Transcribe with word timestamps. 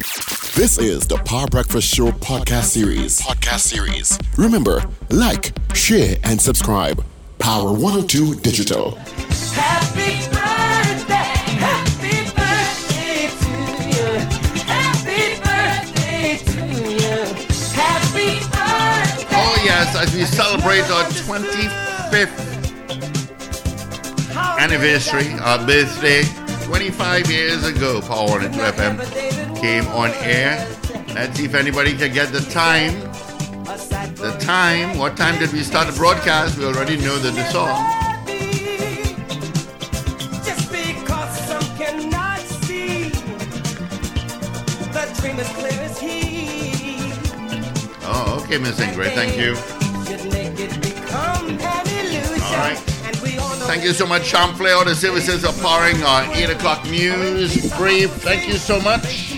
This 0.00 0.78
is 0.78 1.06
the 1.06 1.18
Power 1.26 1.46
Breakfast 1.46 1.86
Show 1.86 2.10
podcast 2.10 2.64
series. 2.64 3.20
Podcast 3.20 3.60
series. 3.60 4.18
Remember, 4.38 4.82
like, 5.10 5.52
share, 5.74 6.16
and 6.24 6.40
subscribe. 6.40 7.04
Power 7.38 7.70
102 7.70 8.36
Digital. 8.36 8.92
Happy 9.52 10.24
birthday, 10.32 11.36
happy 11.60 12.24
birthday 12.32 13.28
to 13.40 13.52
you. 13.90 14.08
Happy 14.64 15.36
birthday 15.44 16.38
to 16.46 16.64
you. 16.92 17.20
Happy 17.74 18.40
birthday. 18.48 19.36
Oh, 19.36 19.62
yes, 19.62 19.94
as 19.96 20.14
we 20.14 20.24
celebrate 20.24 20.84
our 20.90 21.04
25th 21.10 22.48
anniversary, 24.58 25.28
our 25.40 25.58
birthday, 25.66 26.22
25 26.64 27.30
years 27.30 27.66
ago, 27.66 28.00
Power 28.00 28.28
102 28.30 28.60
FM 28.60 29.39
came 29.60 29.86
on 29.88 30.10
air. 30.22 30.66
Let's 31.14 31.36
see 31.36 31.44
if 31.44 31.54
anybody 31.54 31.94
can 31.94 32.12
get 32.12 32.32
the 32.32 32.40
time. 32.50 32.98
The 34.16 34.36
time, 34.40 34.96
what 34.96 35.16
time 35.16 35.38
did 35.38 35.52
we 35.52 35.62
start 35.62 35.86
the 35.86 35.92
broadcast? 35.92 36.56
We 36.58 36.64
already 36.64 36.96
know 36.96 37.18
the, 37.18 37.30
the 37.30 37.44
song. 37.50 37.76
Just 40.44 40.72
because 40.72 41.32
some 41.46 41.76
cannot 41.76 42.40
see, 42.40 43.10
the 44.96 45.20
dream 45.20 45.38
is 45.38 45.48
clear 45.48 45.80
as 45.82 46.00
he. 46.00 47.12
Oh, 48.02 48.42
okay, 48.42 48.56
Miss 48.56 48.80
Ingrid, 48.80 49.12
thank 49.14 49.36
you. 49.36 49.56
Should 50.06 50.32
make 50.32 50.58
it 50.58 50.74
become 50.80 51.48
an 51.48 51.86
illusion. 51.86 52.42
All 52.42 52.56
right. 52.56 52.80
And 53.04 53.16
we 53.16 53.36
all 53.36 53.56
know 53.56 53.66
Thank 53.66 53.84
you 53.84 53.92
so 53.92 54.06
much, 54.06 54.24
Champlain. 54.24 54.72
All 54.72 54.84
the 54.86 54.94
services 54.94 55.44
are 55.44 55.52
powering 55.62 56.02
our 56.02 56.24
8 56.34 56.50
o'clock 56.50 56.84
news 56.86 57.70
brief. 57.76 58.10
Thank 58.22 58.48
you 58.48 58.54
so 58.54 58.80
much. 58.80 59.29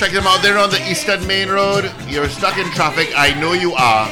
Check 0.00 0.12
them 0.12 0.26
out. 0.26 0.40
They're 0.40 0.56
on 0.56 0.70
the 0.70 0.80
Eastern 0.90 1.26
Main 1.26 1.50
Road. 1.50 1.92
You're 2.08 2.30
stuck 2.30 2.56
in 2.56 2.64
traffic. 2.70 3.12
I 3.14 3.38
know 3.38 3.52
you 3.52 3.74
are. 3.74 4.08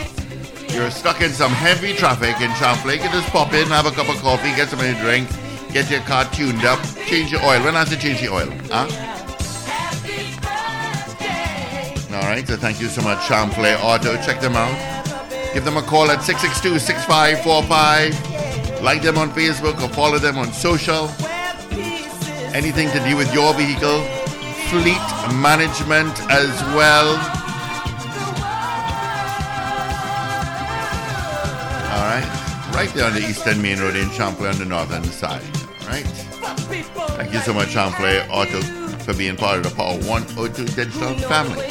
You're 0.69 0.91
stuck 0.91 1.23
in 1.23 1.31
some 1.31 1.51
heavy 1.51 1.95
traffic 1.95 2.39
in 2.43 2.53
Champlain. 2.57 3.01
You 3.01 3.09
just 3.09 3.31
pop 3.31 3.55
in, 3.55 3.67
have 3.69 3.87
a 3.87 3.91
cup 3.93 4.11
of 4.11 4.21
coffee, 4.21 4.55
get 4.55 4.69
something 4.69 4.95
to 4.95 5.01
drink, 5.01 5.31
get 5.73 5.91
your 5.91 6.01
car 6.01 6.27
tuned 6.27 6.67
up, 6.67 6.79
change 7.07 7.33
your 7.33 7.43
oil. 7.43 7.63
When 7.65 7.75
I 7.75 7.85
say 7.85 7.97
change 7.97 8.21
the 8.21 8.29
oil? 8.29 8.51
Huh? 8.71 8.87
All 12.15 12.29
right. 12.29 12.47
So 12.47 12.59
thank 12.59 12.83
you 12.83 12.89
so 12.89 13.01
much, 13.01 13.27
Champlain 13.27 13.79
Auto. 13.81 14.19
Check 14.19 14.43
them 14.43 14.57
out. 14.57 14.77
Give 15.55 15.65
them 15.65 15.79
a 15.79 15.83
call 15.83 16.11
at 16.11 16.19
662-6545. 16.19 18.83
Like 18.83 19.01
them 19.01 19.17
on 19.17 19.31
Facebook 19.31 19.81
or 19.83 19.89
follow 19.95 20.19
them 20.19 20.37
on 20.37 20.53
social. 20.53 21.09
Anything 22.53 22.91
to 22.91 23.01
do 23.09 23.17
with 23.17 23.33
your 23.33 23.55
vehicle, 23.55 24.05
fleet 24.71 25.01
management 25.41 26.13
as 26.31 26.51
well. 26.75 27.09
All 31.95 32.05
right. 32.05 32.71
Right 32.75 32.91
there 32.95 33.07
on 33.07 33.15
the 33.15 33.27
Eastern 33.29 33.61
Main 33.63 33.79
Road 33.81 33.97
in 33.97 34.11
Champlain 34.11 34.53
on 34.53 34.59
the 34.59 34.65
northern 34.67 35.05
side. 35.05 35.43
All 35.83 35.89
right. 35.89 36.05
Thank 37.17 37.33
you 37.33 37.41
so 37.41 37.53
much, 37.53 37.71
Champlain 37.71 38.29
Auto, 38.31 38.61
for 39.05 39.15
being 39.15 39.37
part 39.37 39.59
of 39.59 39.65
the 39.65 39.71
Power 39.75 39.97
102 40.07 40.65
Digital 40.75 41.15
family. 41.29 41.67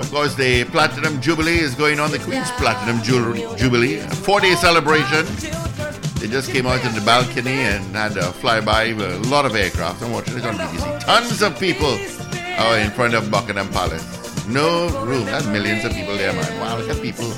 Of 0.00 0.10
course, 0.12 0.34
the 0.36 0.64
Platinum 0.64 1.20
Jubilee 1.20 1.58
is 1.58 1.74
going 1.74 1.98
on, 1.98 2.10
the 2.12 2.18
Queen's 2.20 2.50
Platinum 2.52 3.02
Ju- 3.02 3.56
Jubilee, 3.56 3.96
a 3.98 4.08
four 4.10 4.40
day 4.40 4.54
celebration. 4.54 5.26
They 6.20 6.26
just 6.26 6.50
came 6.50 6.66
out 6.66 6.84
in 6.84 6.92
the 6.96 7.00
balcony 7.02 7.52
and 7.52 7.94
had 7.94 8.16
a 8.16 8.32
flyby 8.32 8.96
with 8.96 9.24
a 9.24 9.28
lot 9.28 9.46
of 9.46 9.54
aircraft. 9.54 10.02
I'm 10.02 10.10
watching 10.10 10.36
it 10.36 10.44
on 10.44 10.56
BBC. 10.56 11.04
Tons 11.04 11.42
of 11.42 11.58
people 11.60 11.96
are 12.58 12.76
in 12.78 12.90
front 12.90 13.14
of 13.14 13.30
Buckingham 13.30 13.68
Palace. 13.68 14.46
No 14.48 14.88
room. 15.04 15.26
That's 15.26 15.46
millions 15.46 15.84
of 15.84 15.92
people 15.92 16.16
there, 16.16 16.32
man. 16.32 16.60
Wow, 16.60 16.78
look 16.78 16.90
at 16.90 17.00
people. 17.00 17.28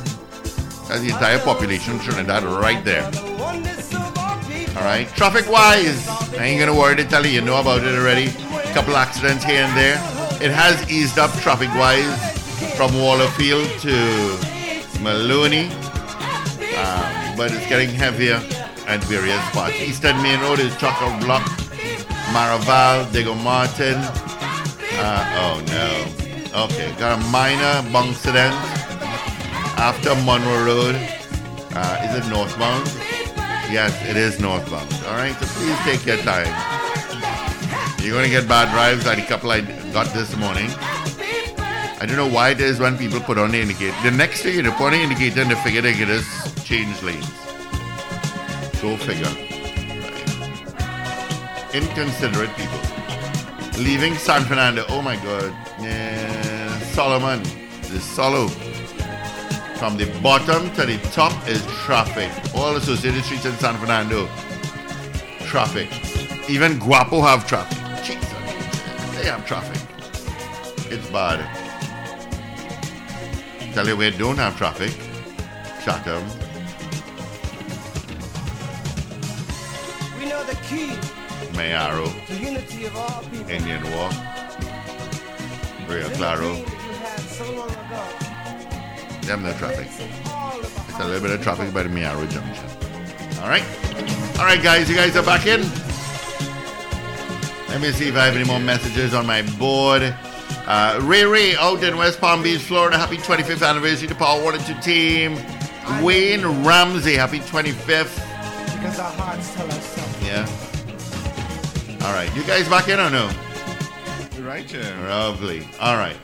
That's 0.89 1.03
the 1.03 1.11
entire 1.11 1.39
population 1.41 1.97
of 1.97 2.03
Trinidad 2.03 2.43
right 2.45 2.83
there. 2.83 3.05
All 4.77 4.87
right. 4.87 5.07
Traffic 5.15 5.47
wise, 5.51 6.09
I 6.39 6.45
ain't 6.47 6.59
gonna 6.59 6.75
worry 6.75 6.97
to 6.97 7.05
tell 7.05 7.27
you. 7.27 7.33
You 7.33 7.43
know 7.43 7.61
about 7.61 7.83
it 7.85 7.95
already. 7.95 8.29
A 8.29 8.73
Couple 8.73 8.97
accidents 8.97 9.45
here 9.45 9.63
and 9.63 9.77
there. 9.77 9.97
It 10.41 10.53
has 10.53 10.91
eased 10.91 11.19
up 11.19 11.31
traffic 11.43 11.69
wise 11.75 12.17
from 12.77 12.93
Wallerfield 12.93 13.69
to 13.83 15.03
Maloney, 15.03 15.67
um, 16.79 17.37
but 17.37 17.53
it's 17.53 17.69
getting 17.69 17.91
heavier 17.91 18.41
at 18.91 19.03
various 19.05 19.41
spots. 19.51 19.75
Eastern 19.81 20.21
Main 20.21 20.41
Road 20.41 20.59
is 20.59 20.77
chock 20.77 20.99
a 21.01 21.25
block. 21.25 21.47
Maraval, 22.35 23.11
Diego 23.13 23.35
Martin. 23.37 23.95
Uh, 24.99 25.39
oh 25.43 25.63
no. 25.71 26.65
Okay, 26.65 26.93
got 26.99 27.17
a 27.17 27.23
minor 27.31 27.89
bunk 27.93 28.11
accident 28.11 28.55
after 29.79 30.13
Monroe 30.27 30.67
Road. 30.67 30.97
Uh, 31.73 32.05
is 32.05 32.19
it 32.19 32.29
northbound? 32.29 32.85
Yes, 33.71 33.95
it 34.11 34.17
is 34.17 34.41
northbound. 34.41 34.93
All 35.07 35.15
right, 35.15 35.37
so 35.39 35.47
please 35.55 35.79
take 35.87 36.05
your 36.05 36.19
time. 36.27 36.51
You're 38.03 38.17
going 38.17 38.25
to 38.25 38.31
get 38.31 38.49
bad 38.49 38.73
drives 38.73 39.07
like 39.07 39.19
a 39.19 39.27
couple 39.27 39.53
I 39.53 39.61
got 39.93 40.13
this 40.13 40.37
morning. 40.37 40.69
I 42.01 42.07
don't 42.07 42.17
know 42.17 42.29
why 42.29 42.51
it 42.51 42.61
is 42.61 42.81
when 42.81 42.99
people 42.99 43.21
put 43.21 43.39
on 43.39 43.53
the 43.53 43.61
indicator. 43.61 43.95
The 44.03 44.11
next 44.11 44.43
thing 44.43 44.57
you 44.57 44.63
put 44.73 44.87
on 44.87 44.93
the 44.93 44.99
indicator 44.99 45.43
and 45.43 45.51
they 45.51 45.63
figure 45.63 45.81
they 45.81 45.93
can 45.93 46.09
just 46.09 46.67
change 46.67 47.01
lanes. 47.05 47.50
Go 48.83 48.97
figure. 48.97 49.29
Inconsiderate 51.75 52.55
people. 52.57 52.81
Leaving 53.83 54.15
San 54.15 54.43
Fernando. 54.45 54.85
Oh 54.89 55.03
my 55.03 55.17
God. 55.17 55.55
Yeah, 55.81 56.79
Solomon. 56.93 57.43
The 57.91 58.01
Solo. 58.01 58.49
From 59.77 59.97
the 59.97 60.07
bottom 60.23 60.71
to 60.75 60.87
the 60.87 60.99
top 61.13 61.33
is 61.47 61.65
traffic. 61.85 62.31
All 62.55 62.77
associated 62.77 63.23
streets 63.25 63.45
in 63.45 63.53
San 63.55 63.77
Fernando. 63.79 64.27
Traffic. 65.41 65.89
Even 66.49 66.79
Guapo 66.79 67.21
have 67.21 67.47
traffic. 67.47 67.79
Jesus. 68.03 68.29
They 69.17 69.27
have 69.27 69.47
traffic. 69.47 69.81
It's 70.91 71.09
bad. 71.11 71.41
Tell 73.75 73.87
you 73.87 73.97
where 73.97 74.11
don't 74.11 74.39
have 74.39 74.57
traffic. 74.57 74.93
Chatham. 75.85 76.50
Mayaro. 80.71 82.07
Indian 83.51 83.83
Walk. 83.93 84.15
Rio 85.89 86.09
Claro. 86.11 86.55
so. 87.27 87.67
Them 89.23 89.43
no 89.43 89.53
traffic. 89.55 89.89
It's 89.89 90.99
a 90.99 91.05
little 91.05 91.21
bit 91.21 91.31
of 91.33 91.43
traffic 91.43 91.75
by 91.75 91.83
the 91.83 91.89
Mayaro 91.89 92.29
Junction. 92.31 92.65
All 93.43 93.49
right. 93.49 93.65
All 94.39 94.45
right, 94.45 94.63
guys. 94.63 94.89
You 94.89 94.95
guys 94.95 95.17
are 95.17 95.25
back 95.25 95.47
in. 95.47 95.61
Let 97.69 97.81
me 97.81 97.91
see 97.93 98.09
if 98.09 98.17
I 98.17 98.27
have 98.27 98.37
any 98.37 98.45
more 98.45 98.61
messages 98.61 99.13
on 99.15 99.27
my 99.27 99.43
board. 99.59 100.03
Uh, 100.67 101.01
Ray 101.03 101.25
Ray 101.25 101.57
out 101.57 101.83
in 101.83 101.97
West 101.97 102.21
Palm 102.21 102.43
Beach, 102.43 102.61
Florida. 102.61 102.97
Happy 102.97 103.17
25th 103.17 103.67
anniversary 103.69 104.07
to 104.09 104.15
Power 104.15 104.43
102 104.45 104.81
team. 104.83 105.37
Wayne 106.05 106.47
Ramsey, 106.65 107.15
happy 107.17 107.41
25th. 107.41 108.15
Because 108.77 108.99
our 109.01 109.11
hearts 109.13 109.55
tell 109.55 109.67
us 109.67 109.85
something. 109.85 110.10
Yeah. 110.31 110.47
All 112.03 112.13
right. 112.13 112.31
You 112.37 112.45
guys 112.45 112.69
back 112.69 112.87
in 112.87 113.01
or 113.01 113.11
no? 113.11 113.29
Right 114.39 114.71
here. 114.71 114.97
Lovely. 115.09 115.67
All 115.81 115.97
right. 115.97 116.17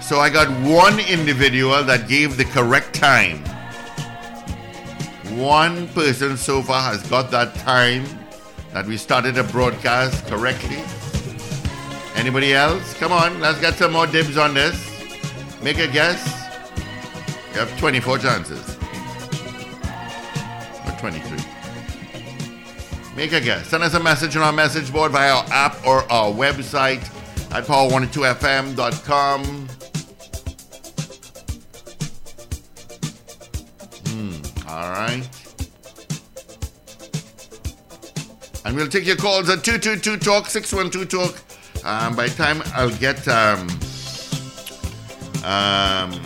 So 0.00 0.18
I 0.18 0.30
got 0.30 0.48
one 0.68 0.98
individual 0.98 1.84
that 1.84 2.08
gave 2.08 2.36
the 2.36 2.44
correct 2.44 2.92
time. 2.92 3.38
One 5.38 5.86
person 5.88 6.36
so 6.36 6.60
far 6.60 6.82
has 6.82 7.08
got 7.08 7.30
that 7.30 7.54
time 7.54 8.04
that 8.72 8.84
we 8.84 8.96
started 8.96 9.36
the 9.36 9.44
broadcast 9.44 10.26
correctly. 10.26 10.82
Anybody 12.16 12.52
else? 12.52 12.94
Come 12.94 13.12
on, 13.12 13.38
let's 13.38 13.60
get 13.60 13.74
some 13.74 13.92
more 13.92 14.08
dibs 14.08 14.36
on 14.36 14.54
this. 14.54 14.76
Make 15.62 15.78
a 15.78 15.86
guess. 15.86 16.26
You 17.52 17.60
have 17.60 17.78
24 17.78 18.18
chances. 18.18 18.76
Or 20.84 20.98
23. 20.98 21.39
Make 23.20 23.32
a 23.32 23.40
guess. 23.42 23.66
Send 23.66 23.82
us 23.82 23.92
a 23.92 24.00
message 24.00 24.34
on 24.34 24.42
our 24.42 24.50
message 24.50 24.90
board 24.90 25.12
via 25.12 25.34
our 25.34 25.44
app 25.50 25.86
or 25.86 26.10
our 26.10 26.32
website 26.32 27.02
at 27.52 27.64
power102fm.com. 27.64 29.44
Hmm, 34.06 34.66
all 34.66 34.90
right. 34.92 35.28
And 38.64 38.74
we'll 38.74 38.88
take 38.88 39.04
your 39.04 39.16
calls 39.16 39.50
at 39.50 39.64
222 39.64 40.16
Talk, 40.16 40.46
612 40.46 41.06
Talk. 41.10 41.84
Um, 41.84 42.16
by 42.16 42.26
the 42.26 42.34
time 42.34 42.62
I'll 42.74 42.88
get 42.88 43.28
um, 43.28 43.68
um, 45.44 46.18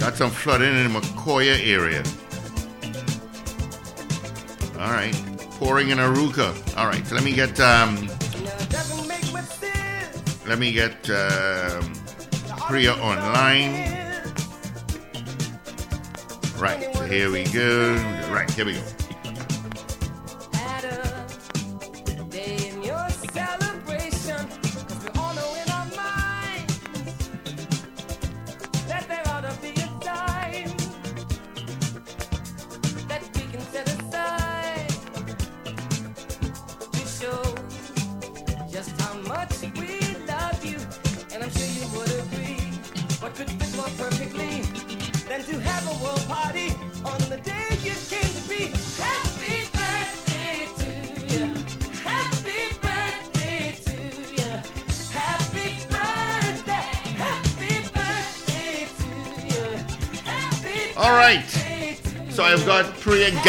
got 0.00 0.16
some 0.16 0.30
flooding 0.30 0.74
in 0.74 0.92
the 0.92 0.98
Macoya 0.98 1.60
area. 1.64 2.02
All 4.80 4.90
right. 4.90 5.14
pouring 5.60 5.90
in 5.90 5.98
Arouca. 5.98 6.54
All 6.78 6.86
right, 6.86 7.06
so 7.06 7.14
let 7.14 7.22
me 7.22 7.32
get 7.32 7.60
um, 7.60 8.08
let 10.48 10.58
me 10.58 10.72
get 10.72 11.08
um, 11.10 11.92
Priya 12.66 12.94
online. 12.94 13.88
Right, 16.58 16.94
so 16.94 17.04
here 17.04 17.30
we 17.30 17.44
go. 17.44 17.94
Right, 18.32 18.50
here 18.52 18.64
we 18.64 18.72
go. 18.72 18.99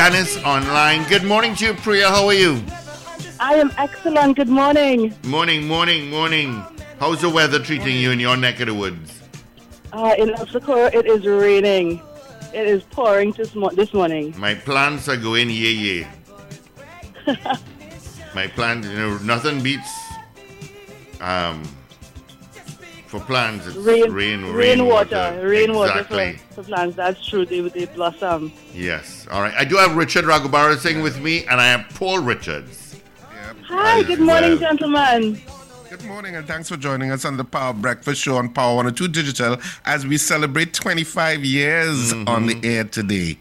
Ganness 0.01 0.43
online. 0.43 1.07
Good 1.09 1.23
morning 1.25 1.53
to 1.57 1.65
you, 1.65 1.73
Priya. 1.75 2.09
How 2.09 2.25
are 2.25 2.33
you? 2.33 2.59
I 3.39 3.53
am 3.53 3.71
excellent. 3.77 4.35
Good 4.35 4.49
morning. 4.49 5.13
Morning, 5.23 5.67
morning, 5.67 6.09
morning. 6.09 6.65
How's 6.99 7.21
the 7.21 7.29
weather 7.29 7.59
treating 7.59 7.95
you 7.97 8.09
in 8.09 8.19
your 8.19 8.35
neck 8.35 8.59
of 8.61 8.65
the 8.65 8.73
woods? 8.73 9.21
Uh, 9.93 10.15
in 10.17 10.35
Socorro, 10.47 10.85
it 10.87 11.05
is 11.05 11.27
raining. 11.27 12.01
It 12.51 12.65
is 12.65 12.81
pouring 12.81 13.33
this, 13.33 13.53
mo- 13.53 13.69
this 13.69 13.93
morning. 13.93 14.33
My 14.39 14.55
plants 14.55 15.07
are 15.07 15.17
going 15.17 15.51
yay 15.51 15.71
yay. 15.85 16.07
My 18.33 18.47
plant, 18.47 18.85
you 18.85 18.93
know, 18.93 19.17
nothing 19.19 19.61
beats 19.61 19.93
um, 21.19 21.61
for 23.11 23.19
plants. 23.19 23.67
It's 23.67 23.75
Rain, 23.75 24.11
rain, 24.11 24.45
rainwater, 24.53 25.41
rainwater 25.43 25.91
Exactly. 25.99 26.39
for, 26.49 26.63
for 26.63 26.63
plants. 26.63 26.95
That's 26.95 27.23
true. 27.27 27.45
They, 27.45 27.59
they 27.59 27.85
blossom. 27.85 28.53
Yes. 28.73 29.27
All 29.29 29.41
right. 29.41 29.53
I 29.55 29.65
do 29.65 29.75
have 29.75 29.95
Richard 29.97 30.23
Ragoobarsingh 30.25 31.03
with 31.03 31.19
me, 31.21 31.45
and 31.45 31.59
I 31.59 31.65
have 31.67 31.89
Paul 31.93 32.19
Richards. 32.19 33.01
Yep. 33.45 33.55
Hi, 33.65 33.99
As 33.99 34.05
good 34.07 34.19
morning, 34.21 34.51
well. 34.51 34.57
gentlemen. 34.59 35.41
Good 35.89 36.05
morning 36.05 36.37
and 36.37 36.47
thanks 36.47 36.69
for 36.69 36.77
joining 36.77 37.11
us 37.11 37.25
on 37.25 37.35
the 37.35 37.43
Power 37.43 37.73
Breakfast 37.73 38.21
Show 38.21 38.37
on 38.37 38.47
Power 38.53 38.77
102 38.77 39.09
Digital 39.09 39.57
as 39.83 40.07
we 40.07 40.17
celebrate 40.17 40.73
25 40.73 41.43
years 41.43 42.13
Mm-hmm. 42.13 42.29
on 42.29 42.45
the 42.47 42.57
air 42.63 42.85
today. 42.85 43.37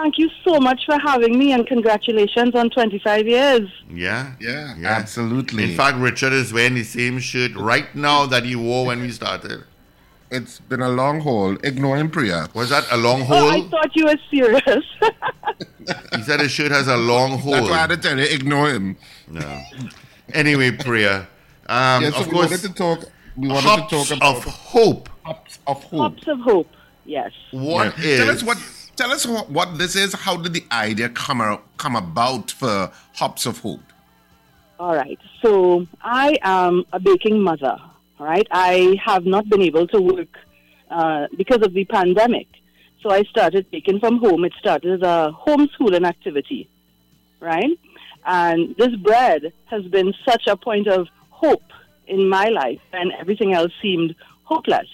Thank 0.00 0.16
you 0.16 0.30
so 0.44 0.60
much 0.60 0.86
for 0.86 0.96
having 1.00 1.36
me 1.36 1.50
and 1.52 1.66
congratulations 1.66 2.54
on 2.54 2.70
25 2.70 3.26
years. 3.26 3.68
Yeah. 3.92 4.34
Yeah, 4.38 4.76
absolutely. 4.84 5.64
In 5.72 5.76
fact, 5.76 5.96
Richard 5.98 6.32
is 6.32 6.52
wearing 6.52 6.74
the 6.74 6.84
same 6.84 7.18
shirt 7.18 7.56
right 7.56 7.92
now 7.96 8.24
that 8.26 8.44
he 8.44 8.54
wore 8.54 8.86
when 8.86 9.00
we 9.00 9.10
started. 9.10 9.64
It's 10.30 10.60
been 10.60 10.82
a 10.82 10.88
long 10.88 11.18
haul. 11.20 11.56
Ignoring 11.64 12.10
Priya. 12.10 12.48
Was 12.54 12.70
that 12.70 12.84
a 12.92 12.96
long 12.96 13.26
Oh, 13.28 13.48
I 13.48 13.68
thought 13.68 13.90
you 13.96 14.04
were 14.04 14.16
serious. 14.30 14.84
he 16.14 16.22
said 16.22 16.38
his 16.38 16.52
shirt 16.52 16.70
has 16.70 16.86
a 16.86 16.96
long 16.96 17.36
hole. 17.36 17.54
That's 17.54 17.68
why 17.68 17.76
I 17.78 17.80
had 17.80 17.90
to 17.90 17.96
tell 17.96 18.16
you, 18.16 18.24
ignore 18.26 18.70
him. 18.70 18.96
No. 19.26 19.62
Anyway, 20.32 20.70
Priya. 20.70 21.26
Um, 21.66 22.04
yeah, 22.04 22.10
so 22.10 22.20
of 22.20 22.26
we 22.28 22.32
course, 22.34 22.50
wanted 22.50 22.68
to 22.68 22.72
talk. 22.74 23.00
We 23.36 23.48
wanted 23.48 23.62
hops 23.64 23.90
to 23.90 24.04
talk 24.04 24.16
about 24.16 24.36
of 24.36 24.44
hope. 24.44 25.08
hops 25.24 25.58
of 25.66 25.82
hope. 25.82 26.00
Hops 26.00 26.28
of 26.28 26.38
hope. 26.40 26.68
Yes. 27.04 27.32
What 27.50 27.98
Yeah. 27.98 28.04
is? 28.04 28.18
Tell 28.20 28.30
us 28.30 28.42
what. 28.44 28.58
Tell 28.98 29.12
us 29.12 29.24
what, 29.24 29.78
this 29.78 29.94
is. 29.94 30.12
How 30.12 30.36
did 30.36 30.54
the 30.54 30.64
idea 30.72 31.08
come 31.08 31.60
come 31.76 31.94
about 31.94 32.50
for 32.50 32.90
Hops 33.14 33.46
of 33.46 33.58
Hope? 33.58 33.92
All 34.80 34.96
right. 34.96 35.20
So 35.40 35.86
I 36.02 36.36
am 36.42 36.84
a 36.92 36.98
baking 36.98 37.40
mother. 37.40 37.76
Right. 38.18 38.48
I 38.50 38.98
have 39.04 39.24
not 39.24 39.48
been 39.48 39.62
able 39.62 39.86
to 39.86 40.00
work 40.00 40.36
uh, 40.90 41.28
because 41.36 41.62
of 41.62 41.74
the 41.74 41.84
pandemic. 41.84 42.48
So 43.00 43.10
I 43.10 43.22
started 43.22 43.70
baking 43.70 44.00
from 44.00 44.18
home. 44.18 44.44
It 44.44 44.52
started 44.58 44.94
as 44.94 45.02
a 45.02 45.32
homeschooling 45.46 46.04
activity, 46.04 46.68
right? 47.38 47.78
And 48.26 48.74
this 48.78 48.96
bread 48.96 49.52
has 49.66 49.84
been 49.84 50.12
such 50.28 50.48
a 50.48 50.56
point 50.56 50.88
of 50.88 51.06
hope 51.30 51.70
in 52.08 52.28
my 52.28 52.46
life, 52.46 52.80
and 52.92 53.12
everything 53.12 53.54
else 53.54 53.70
seemed 53.80 54.16
hopeless. 54.42 54.88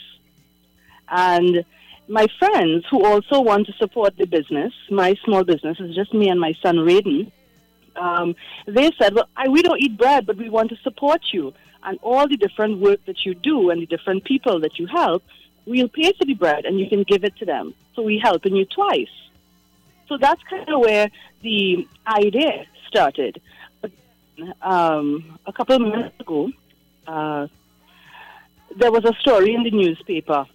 And 1.09 1.65
my 2.09 2.27
friends 2.39 2.85
who 2.91 3.05
also 3.05 3.41
want 3.41 3.67
to 3.67 3.73
support 3.75 4.17
the 4.17 4.27
business, 4.27 4.73
my 4.91 5.15
small 5.25 5.45
business, 5.45 5.81
is 5.81 5.95
just 5.95 6.13
me 6.13 6.29
and 6.29 6.41
my 6.41 6.55
son 6.63 6.77
Raiden 6.77 7.31
um, 7.97 8.35
they 8.67 8.91
said, 8.99 9.15
well, 9.15 9.29
I, 9.37 9.49
we 9.49 9.63
don't 9.63 9.81
eat 9.81 9.97
bread, 9.97 10.27
but 10.27 10.37
we 10.37 10.49
want 10.49 10.71
to 10.71 10.77
support 10.77 11.23
you. 11.33 11.55
And 11.83 11.99
all 12.03 12.27
the 12.27 12.37
different 12.37 12.81
work 12.81 13.05
that 13.07 13.25
you 13.25 13.35
do 13.35 13.71
and 13.71 13.83
the 13.83 13.87
different 13.87 14.25
people 14.25 14.61
that 14.61 14.79
you 14.79 14.87
help, 14.87 15.23
we'll 15.67 15.89
pay 15.89 16.13
for 16.13 16.25
the 16.25 16.35
bread 16.35 16.65
and 16.65 16.81
you 16.81 16.89
can 16.89 17.03
give 17.03 17.25
it 17.25 17.37
to 17.37 17.45
them. 17.45 17.75
So 17.95 18.03
we're 18.03 18.21
helping 18.21 18.57
you 18.57 18.65
twice. 18.65 19.15
So 20.09 20.17
that's 20.17 20.43
kind 20.45 20.69
of 20.69 20.81
where 20.81 21.11
the 21.43 21.87
idea 22.07 22.67
started. 22.87 23.41
Um, 24.63 25.39
a 25.47 25.53
couple 25.53 25.77
of 25.77 25.83
minutes 25.83 26.19
ago, 26.19 26.51
uh, 27.07 27.47
there 28.77 28.91
was 28.91 29.05
a 29.05 29.13
story 29.21 29.55
in 29.55 29.63
the 29.63 29.71
newspaper. 29.71 30.47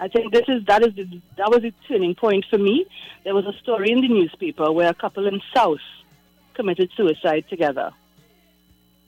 I 0.00 0.08
think 0.08 0.32
this 0.32 0.44
is 0.48 0.64
that 0.66 0.86
is 0.86 0.94
the, 0.94 1.20
that 1.36 1.50
was 1.50 1.62
the 1.62 1.72
turning 1.88 2.14
point 2.14 2.44
for 2.48 2.58
me. 2.58 2.86
There 3.24 3.34
was 3.34 3.46
a 3.46 3.52
story 3.62 3.90
in 3.90 4.00
the 4.00 4.08
newspaper 4.08 4.70
where 4.70 4.88
a 4.88 4.94
couple 4.94 5.26
in 5.26 5.40
South 5.54 5.80
committed 6.54 6.90
suicide 6.96 7.44
together. 7.48 7.90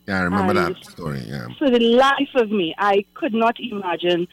Yeah, 0.09 0.21
I 0.21 0.23
remember 0.23 0.59
And- 0.59 0.75
that 0.75 0.85
story. 0.85 1.21
Yeah. 1.27 1.47
For 1.59 1.71
the 1.71 1.79
life 1.81 2.35
of 2.35 2.51
me, 2.51 2.75
I 2.79 3.05
could 3.15 3.35
not 3.35 3.57
imagine 3.61 4.27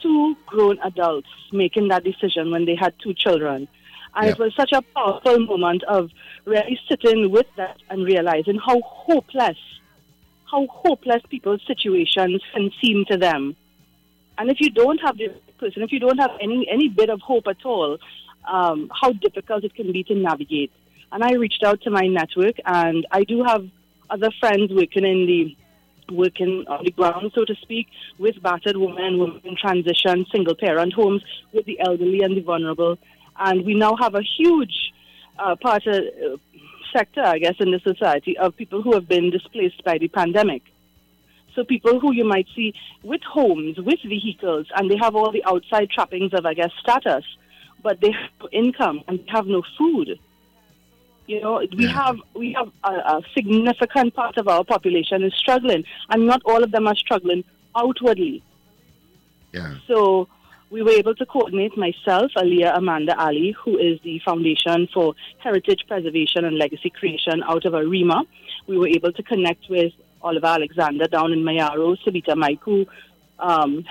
two 0.00 0.36
grown 0.46 0.78
adults 0.84 1.28
making 1.52 1.88
that 1.88 2.04
decision 2.04 2.50
when 2.50 2.64
they 2.66 2.76
had 2.76 2.94
two 3.02 3.14
children. 3.14 3.66
And 4.16 4.30
it 4.30 4.38
was 4.38 4.54
such 4.54 4.70
a 4.72 4.80
powerful 4.80 5.40
moment 5.40 5.82
of 5.84 6.10
really 6.44 6.78
sitting 6.88 7.32
with 7.32 7.46
that 7.56 7.78
and 7.90 8.04
realizing 8.04 8.60
how 8.64 8.80
hopeless, 8.82 9.56
how 10.48 10.66
hopeless 10.68 11.22
people's 11.28 11.62
situations 11.66 12.40
can 12.52 12.70
seem 12.80 13.04
to 13.06 13.16
them. 13.16 13.56
And 14.38 14.50
if 14.50 14.60
you 14.60 14.70
don't 14.70 14.98
have 14.98 15.16
the 15.18 15.32
person, 15.58 15.82
if 15.82 15.92
you 15.92 15.98
don't 15.98 16.18
have 16.18 16.32
any 16.40 16.68
any 16.70 16.88
bit 16.88 17.10
of 17.10 17.20
hope 17.20 17.46
at 17.46 17.64
all, 17.64 17.98
um, 18.46 18.90
how 19.00 19.12
difficult 19.12 19.64
it 19.64 19.74
can 19.74 19.92
be 19.92 20.02
to 20.04 20.14
navigate. 20.14 20.72
And 21.12 21.22
I 21.22 21.34
reached 21.34 21.62
out 21.62 21.80
to 21.82 21.90
my 21.90 22.06
network, 22.06 22.56
and 22.64 23.06
I 23.10 23.24
do 23.24 23.44
have 23.44 23.68
other 24.10 24.30
friends 24.40 24.72
working 24.72 25.04
in 25.04 25.26
the 25.26 25.56
working 26.12 26.64
on 26.68 26.84
the 26.84 26.90
ground, 26.90 27.32
so 27.34 27.44
to 27.44 27.54
speak, 27.62 27.86
with 28.18 28.42
battered 28.42 28.76
women, 28.76 29.18
women 29.18 29.40
in 29.44 29.56
transition, 29.56 30.26
single 30.30 30.54
parent 30.54 30.92
homes, 30.92 31.22
with 31.52 31.64
the 31.64 31.80
elderly 31.80 32.20
and 32.22 32.36
the 32.36 32.42
vulnerable. 32.42 32.98
And 33.38 33.64
we 33.64 33.74
now 33.74 33.96
have 33.96 34.14
a 34.14 34.22
huge 34.22 34.92
uh, 35.38 35.56
part 35.56 35.86
of 35.86 35.94
uh, 35.94 36.36
sector, 36.92 37.22
I 37.22 37.38
guess, 37.38 37.54
in 37.58 37.70
the 37.70 37.80
society 37.80 38.36
of 38.36 38.56
people 38.56 38.82
who 38.82 38.92
have 38.92 39.08
been 39.08 39.30
displaced 39.30 39.82
by 39.82 39.98
the 39.98 40.08
pandemic. 40.08 40.62
So 41.54 41.64
people 41.64 42.00
who 42.00 42.12
you 42.12 42.24
might 42.24 42.46
see 42.56 42.74
with 43.02 43.22
homes, 43.22 43.76
with 43.78 44.00
vehicles, 44.02 44.66
and 44.76 44.90
they 44.90 44.96
have 44.96 45.14
all 45.14 45.30
the 45.30 45.44
outside 45.44 45.88
trappings 45.90 46.32
of, 46.34 46.44
I 46.46 46.54
guess, 46.54 46.70
status, 46.80 47.24
but 47.82 48.00
they 48.00 48.10
have 48.10 48.30
no 48.40 48.48
income 48.52 49.02
and 49.06 49.20
they 49.20 49.26
have 49.28 49.46
no 49.46 49.62
food. 49.78 50.18
You 51.26 51.40
know, 51.40 51.62
we 51.76 51.84
Yeah. 51.84 51.90
have 52.04 52.16
we 52.34 52.52
have 52.52 52.68
a, 52.82 52.92
a 53.16 53.22
significant 53.34 54.14
part 54.14 54.36
of 54.36 54.46
our 54.48 54.64
population 54.64 55.22
is 55.22 55.32
struggling, 55.34 55.84
and 56.10 56.26
not 56.26 56.42
all 56.44 56.62
of 56.62 56.70
them 56.70 56.86
are 56.86 56.96
struggling 56.96 57.44
outwardly. 57.74 58.42
Yeah. 59.52 59.76
So 59.86 60.28
we 60.70 60.82
were 60.82 60.90
able 60.90 61.14
to 61.14 61.24
coordinate 61.24 61.76
myself, 61.78 62.32
Aliyah 62.36 62.76
Amanda 62.76 63.16
Ali, 63.18 63.54
who 63.64 63.78
is 63.78 64.00
the 64.02 64.18
Foundation 64.24 64.88
for 64.92 65.14
Heritage 65.38 65.84
Preservation 65.86 66.44
and 66.44 66.58
Legacy 66.58 66.90
Creation 66.90 67.42
out 67.46 67.64
of 67.64 67.74
Arima. 67.74 68.24
We 68.66 68.76
were 68.76 68.88
able 68.88 69.12
to 69.12 69.22
connect 69.22 69.70
with 69.70 69.92
Oliver 70.24 70.46
Alexander 70.46 71.06
down 71.06 71.32
in 71.32 71.40
Mayaro, 71.40 71.96
Sabita 72.04 72.34
Maiku, 72.34 72.86
um, 73.38 73.84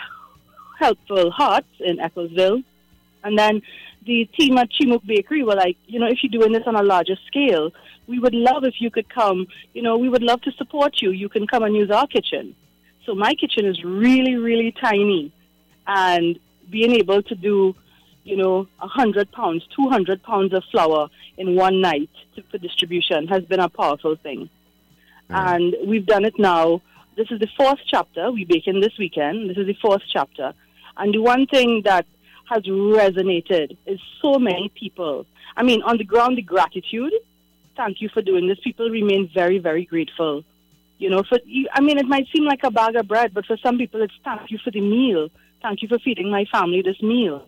Helpful 0.79 1.31
Hearts 1.31 1.67
in 1.79 1.97
Ecclesville. 1.97 2.63
And 3.23 3.37
then 3.37 3.61
the 4.05 4.25
team 4.37 4.57
at 4.57 4.69
Chimuk 4.71 5.05
Bakery 5.05 5.43
were 5.43 5.55
like, 5.55 5.77
you 5.85 5.99
know, 5.99 6.07
if 6.07 6.17
you're 6.21 6.37
doing 6.39 6.51
this 6.51 6.63
on 6.65 6.75
a 6.75 6.83
larger 6.83 7.15
scale, 7.27 7.71
we 8.07 8.19
would 8.19 8.33
love 8.33 8.65
if 8.65 8.81
you 8.81 8.89
could 8.91 9.07
come. 9.07 9.47
You 9.73 9.81
know, 9.81 9.97
we 9.97 10.09
would 10.09 10.23
love 10.23 10.41
to 10.41 10.51
support 10.53 11.01
you. 11.01 11.11
You 11.11 11.29
can 11.29 11.47
come 11.47 11.63
and 11.63 11.75
use 11.75 11.89
our 11.89 12.07
kitchen. 12.07 12.55
So 13.05 13.15
my 13.15 13.33
kitchen 13.35 13.65
is 13.65 13.83
really, 13.83 14.35
really 14.35 14.73
tiny. 14.73 15.31
And 15.87 16.39
being 16.69 16.91
able 16.91 17.21
to 17.23 17.35
do 17.35 17.75
you 18.23 18.37
know, 18.37 18.67
100 18.79 19.31
pounds, 19.31 19.65
200 19.75 20.23
pounds 20.23 20.53
of 20.53 20.63
flour 20.71 21.09
in 21.37 21.55
one 21.55 21.81
night 21.81 22.09
for 22.49 22.57
distribution 22.57 23.27
has 23.27 23.43
been 23.43 23.59
a 23.59 23.69
powerful 23.69 24.15
thing. 24.15 24.49
And 25.33 25.75
we've 25.85 26.05
done 26.05 26.25
it 26.25 26.37
now. 26.37 26.81
This 27.15 27.29
is 27.31 27.39
the 27.39 27.47
fourth 27.57 27.79
chapter. 27.87 28.31
We 28.31 28.45
begin 28.45 28.79
this 28.79 28.93
weekend. 28.97 29.49
This 29.49 29.57
is 29.57 29.67
the 29.67 29.77
fourth 29.81 30.01
chapter. 30.11 30.53
And 30.97 31.13
the 31.13 31.19
one 31.21 31.45
thing 31.47 31.81
that 31.85 32.05
has 32.49 32.63
resonated 32.63 33.77
is 33.85 33.99
so 34.21 34.37
many 34.39 34.69
people. 34.75 35.25
I 35.55 35.63
mean, 35.63 35.81
on 35.83 35.97
the 35.97 36.03
ground, 36.03 36.37
the 36.37 36.41
gratitude. 36.41 37.13
Thank 37.75 38.01
you 38.01 38.09
for 38.09 38.21
doing 38.21 38.47
this. 38.47 38.59
People 38.63 38.89
remain 38.89 39.29
very, 39.33 39.57
very 39.59 39.85
grateful. 39.85 40.43
You 40.99 41.09
know, 41.09 41.23
for 41.23 41.39
you, 41.45 41.67
I 41.73 41.81
mean, 41.81 41.97
it 41.97 42.05
might 42.05 42.27
seem 42.33 42.45
like 42.45 42.63
a 42.63 42.71
bag 42.71 42.95
of 42.95 43.07
bread, 43.07 43.33
but 43.33 43.45
for 43.45 43.57
some 43.57 43.77
people, 43.77 44.01
it's 44.01 44.13
thank 44.23 44.51
you 44.51 44.59
for 44.63 44.71
the 44.71 44.81
meal. 44.81 45.29
Thank 45.61 45.81
you 45.81 45.87
for 45.87 45.97
feeding 45.99 46.29
my 46.29 46.45
family 46.51 46.81
this 46.81 47.01
meal. 47.01 47.47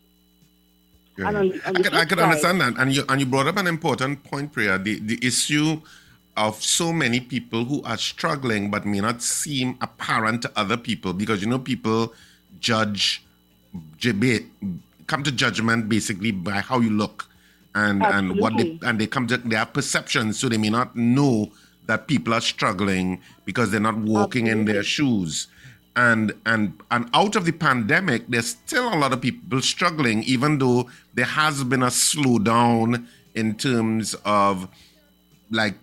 Yeah. 1.18 1.27
And 1.30 1.38
on 1.38 1.51
on 1.51 1.60
I 1.65 1.72
could, 1.72 1.94
I 1.94 2.04
side- 2.06 2.20
understand 2.20 2.62
that, 2.62 2.74
and 2.77 2.94
you 2.96 3.04
and 3.08 3.20
you 3.22 3.25
brought 3.27 3.48
up 3.48 3.58
an 3.58 3.68
important 3.68 4.24
point, 4.24 4.51
Priya. 4.51 4.77
The 4.80 5.00
the 5.00 5.20
issue 5.25 5.80
of 6.38 6.62
so 6.62 6.92
many 6.92 7.20
people 7.20 7.65
who 7.65 7.82
are 7.84 7.98
struggling 7.98 8.70
but 8.70 8.86
may 8.86 9.00
not 9.00 9.22
seem 9.22 9.77
apparent 9.82 10.42
to 10.42 10.51
other 10.56 10.77
people. 10.77 11.13
Because 11.13 11.42
you 11.42 11.48
know 11.48 11.60
people 11.60 12.13
judge, 12.60 13.24
come 15.08 15.24
to 15.24 15.32
judgment 15.32 15.88
basically 15.89 16.32
by 16.32 16.60
how 16.62 16.80
you 16.80 16.89
look, 16.89 17.27
and 17.75 18.04
and 18.06 18.39
what 18.39 18.58
they 18.58 18.80
and 18.84 19.00
they 19.00 19.08
come 19.08 19.27
to 19.27 19.38
they 19.38 19.56
have 19.56 19.74
perceptions, 19.74 20.39
so 20.39 20.50
they 20.50 20.58
may 20.58 20.70
not 20.70 20.96
know 20.96 21.51
that 21.88 22.08
people 22.08 22.34
are 22.34 22.42
struggling 22.42 23.22
because 23.46 23.70
they're 23.70 23.80
not 23.80 23.98
walking 23.98 24.48
in 24.48 24.65
their 24.65 24.84
shoes. 24.84 25.48
And 25.96 26.34
and 26.46 26.74
and 26.92 27.10
out 27.13 27.36
of 27.36 27.46
the 27.46 27.51
pandemic, 27.51 28.27
there's 28.27 28.48
still 28.48 28.94
a 28.94 28.98
lot 28.98 29.13
of 29.13 29.22
people 29.22 29.62
struggling, 29.62 30.24
even 30.24 30.58
though 30.58 30.89
there 31.13 31.25
has 31.25 31.63
been 31.63 31.84
a 31.84 31.88
slowdown 31.88 33.06
in 33.34 33.56
terms 33.56 34.15
of 34.25 34.68
like 35.51 35.75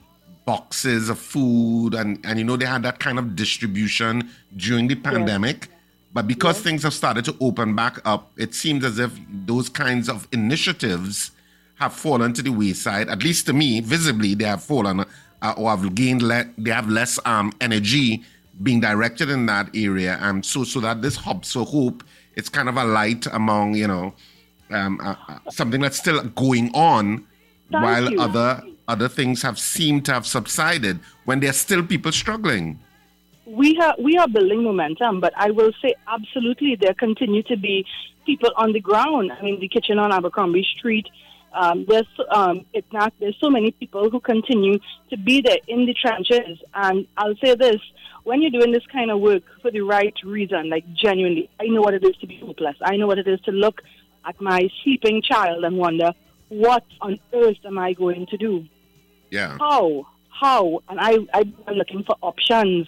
boxes 0.45 1.09
of 1.09 1.19
food 1.19 1.95
and 1.95 2.19
and 2.25 2.39
you 2.39 2.45
know 2.45 2.57
they 2.57 2.67
had 2.67 2.83
that 2.83 2.99
kind 2.99 3.19
of 3.19 3.37
distribution 3.37 4.31
during 4.57 4.89
the 4.89 4.95
pandemic. 4.95 5.69
But 6.15 6.27
because 6.27 6.61
things 6.61 6.83
have 6.83 6.93
started 6.93 7.25
to 7.27 7.37
open 7.41 7.75
back 7.75 7.99
up 8.05 8.31
it 8.37 8.55
seems 8.55 8.85
as 8.85 8.99
if 8.99 9.13
those 9.29 9.69
kinds 9.69 10.09
of 10.09 10.29
initiatives 10.33 11.31
have 11.77 11.93
fallen 11.95 12.33
to 12.35 12.43
the 12.43 12.51
wayside. 12.51 13.09
At 13.09 13.23
least 13.23 13.47
to 13.47 13.53
me 13.53 13.81
visibly 13.81 14.35
they 14.35 14.45
have 14.45 14.63
fallen 14.63 15.05
uh, 15.41 15.55
or 15.57 15.71
have 15.71 15.95
gained 15.95 16.23
le- 16.23 16.51
they 16.59 16.71
have 16.71 16.89
less 16.89 17.19
um, 17.25 17.53
energy 17.61 18.25
being 18.63 18.81
directed 18.81 19.31
in 19.31 19.47
that 19.47 19.71
area. 19.75 20.19
And 20.21 20.45
so 20.45 20.65
so 20.65 20.81
that 20.81 21.03
this 21.03 21.17
hubs 21.17 21.53
for 21.53 21.65
hope 21.65 22.03
it's 22.35 22.49
kind 22.49 22.69
of 22.69 22.77
a 22.77 22.85
light 22.85 23.27
among 23.27 23.75
you 23.75 23.87
know 23.87 24.15
um, 24.71 25.01
uh, 25.03 25.15
uh, 25.29 25.39
something 25.51 25.81
that's 25.81 25.99
still 25.99 26.23
going 26.23 26.71
on 26.75 27.27
Thank 27.71 27.85
while 27.85 28.11
you. 28.11 28.21
other 28.21 28.63
other 28.89 29.09
things 29.09 29.43
have 29.43 29.59
seemed 29.59 30.05
to 30.07 30.12
have 30.12 30.27
subsided 30.27 31.01
when 31.25 31.41
there 31.41 31.51
are 31.51 31.55
still 31.55 31.85
people 31.85 32.12
struggling. 32.12 32.79
we 33.47 33.79
are 33.79 33.95
we 33.99 34.17
are 34.17 34.29
building 34.29 34.62
momentum, 34.62 35.21
but 35.21 35.33
I 35.37 35.51
will 35.51 35.73
say 35.83 35.95
absolutely 36.07 36.77
there 36.81 36.95
continue 36.95 37.43
to 37.45 37.57
be 37.57 37.85
people 38.25 38.51
on 38.57 38.73
the 38.73 38.81
ground. 38.81 39.33
I 39.33 39.43
mean, 39.43 39.61
the 39.61 39.69
kitchen 39.69 39.99
on 39.99 40.12
Abercrombie 40.12 40.67
Street. 40.77 41.07
Um, 41.55 41.85
there's 41.87 42.07
um, 42.31 42.65
not 42.93 43.12
there's 43.21 43.37
so 43.39 43.51
many 43.51 43.73
people 43.73 44.09
who 44.09 44.21
continue 44.21 44.79
to 45.11 45.17
be 45.19 45.43
there 45.43 45.59
in 45.69 45.85
the 45.85 45.95
trenches. 45.95 46.59
And 46.73 47.07
I'll 47.17 47.37
say 47.45 47.55
this: 47.55 47.77
when 48.25 48.41
you're 48.41 48.51
doing 48.51 48.73
this 48.73 48.87
kind 48.91 49.11
of 49.11 49.21
work 49.21 49.43
for 49.61 49.71
the 49.71 49.83
right 49.83 50.15
reason, 50.25 50.71
like 50.71 50.85
genuinely, 50.95 51.51
I 51.61 51.67
know 51.67 51.83
what 51.83 51.95
it 51.95 52.05
is 52.05 52.17
to 52.23 52.27
be 52.27 52.39
hopeless. 52.39 52.77
I 52.83 52.97
know 52.97 53.07
what 53.07 53.19
it 53.19 53.29
is 53.29 53.41
to 53.43 53.51
look 53.51 53.83
at 54.25 54.41
my 54.41 54.69
sleeping 54.83 55.21
child 55.21 55.65
and 55.65 55.77
wonder, 55.77 56.12
what 56.53 56.85
on 57.01 57.19
earth 57.33 57.57
am 57.65 57.79
I 57.79 57.93
going 57.95 58.27
to 58.27 58.37
do? 58.37 58.67
Yeah. 59.31 59.57
how 59.59 60.07
how 60.29 60.81
and 60.91 61.01
i 61.01 61.13
i'm 61.33 61.77
looking 61.81 62.05
for 62.05 62.15
options 62.21 62.87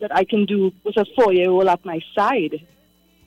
that 0.00 0.14
i 0.14 0.22
can 0.22 0.44
do 0.44 0.70
with 0.84 0.96
a 0.98 1.06
four 1.16 1.32
year 1.32 1.48
old 1.48 1.66
at 1.66 1.82
my 1.82 1.98
side 2.14 2.54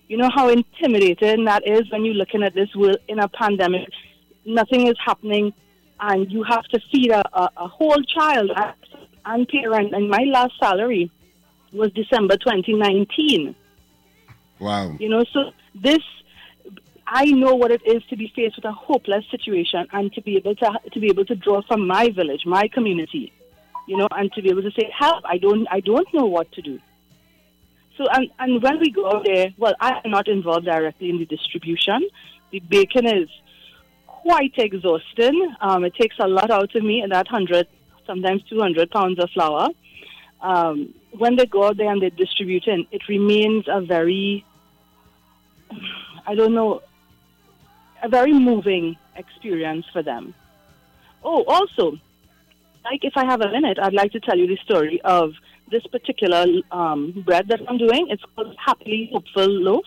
you 0.07 0.17
know 0.17 0.29
how 0.35 0.47
intimidating 0.49 1.45
that 1.45 1.63
is 1.65 1.83
when 1.91 2.05
you're 2.05 2.21
looking 2.23 2.43
at 2.43 2.53
this 2.53 2.69
world 2.75 2.97
in 3.07 3.17
a 3.17 3.27
pandemic 3.29 3.89
nothing 4.45 4.85
is 4.85 4.97
happening 5.03 5.51
and 6.01 6.31
you 6.31 6.43
have 6.43 6.65
to 6.65 6.79
feed 6.91 7.09
a, 7.09 7.23
a, 7.41 7.49
a 7.65 7.67
whole 7.67 8.03
child 8.03 8.51
and 9.25 9.47
parent 9.47 9.95
and 9.95 10.07
my 10.07 10.23
last 10.35 10.53
salary 10.59 11.09
was 11.73 11.91
december 11.93 12.35
2019 12.37 13.55
Wow. 14.61 14.95
you 14.99 15.09
know, 15.09 15.25
so 15.33 15.51
this, 15.73 16.03
I 17.13 17.25
know 17.25 17.55
what 17.55 17.71
it 17.71 17.81
is 17.85 18.01
to 18.09 18.15
be 18.15 18.31
faced 18.33 18.55
with 18.55 18.63
a 18.63 18.71
hopeless 18.71 19.25
situation 19.29 19.85
and 19.91 20.13
to 20.13 20.21
be 20.21 20.37
able 20.37 20.55
to 20.55 20.79
to 20.93 20.99
be 21.01 21.07
able 21.07 21.25
to 21.25 21.35
draw 21.35 21.61
from 21.61 21.85
my 21.85 22.09
village, 22.09 22.43
my 22.45 22.69
community, 22.69 23.33
you 23.85 23.97
know, 23.97 24.07
and 24.11 24.31
to 24.31 24.41
be 24.41 24.49
able 24.49 24.61
to 24.61 24.71
say, 24.71 24.89
help, 24.97 25.25
I 25.25 25.37
don't, 25.37 25.67
I 25.69 25.81
don't 25.81 26.07
know 26.13 26.25
what 26.25 26.49
to 26.53 26.61
do. 26.61 26.79
So, 27.97 28.05
and, 28.13 28.29
and 28.39 28.63
when 28.63 28.79
we 28.79 28.91
go 28.91 29.11
out 29.11 29.25
there, 29.25 29.49
well, 29.57 29.73
I 29.81 29.99
am 30.05 30.11
not 30.11 30.29
involved 30.29 30.65
directly 30.65 31.09
in 31.09 31.19
the 31.19 31.25
distribution. 31.25 32.07
The 32.51 32.61
baking 32.61 33.05
is 33.05 33.29
quite 34.07 34.53
exhausting. 34.57 35.53
Um, 35.59 35.83
it 35.83 35.93
takes 35.95 36.15
a 36.17 36.29
lot 36.29 36.49
out 36.49 36.73
of 36.73 36.81
me, 36.81 37.01
and 37.01 37.11
that 37.11 37.27
100, 37.29 37.67
sometimes 38.07 38.41
200 38.43 38.89
pounds 38.89 39.19
of 39.19 39.29
flour. 39.31 39.67
Um, 40.39 40.93
when 41.11 41.35
they 41.35 41.45
go 41.45 41.65
out 41.65 41.75
there 41.75 41.91
and 41.91 42.01
they're 42.01 42.09
distributing, 42.09 42.87
it 42.89 43.01
remains 43.09 43.65
a 43.67 43.81
very, 43.81 44.45
I 46.25 46.35
don't 46.35 46.53
know, 46.53 46.81
a 48.01 48.09
very 48.09 48.33
moving 48.33 48.97
experience 49.15 49.85
for 49.91 50.01
them. 50.03 50.33
Oh, 51.23 51.43
also, 51.47 51.97
like 52.83 53.03
if 53.03 53.13
I 53.15 53.25
have 53.25 53.41
a 53.41 53.51
minute, 53.51 53.77
I'd 53.81 53.93
like 53.93 54.11
to 54.13 54.19
tell 54.19 54.37
you 54.37 54.47
the 54.47 54.57
story 54.63 55.01
of 55.03 55.33
this 55.69 55.85
particular 55.87 56.45
um, 56.71 57.23
bread 57.25 57.47
that 57.49 57.61
I'm 57.67 57.77
doing. 57.77 58.07
It's 58.09 58.23
called 58.35 58.55
Happily 58.63 59.09
Hopeful 59.13 59.49
Loaf. 59.49 59.85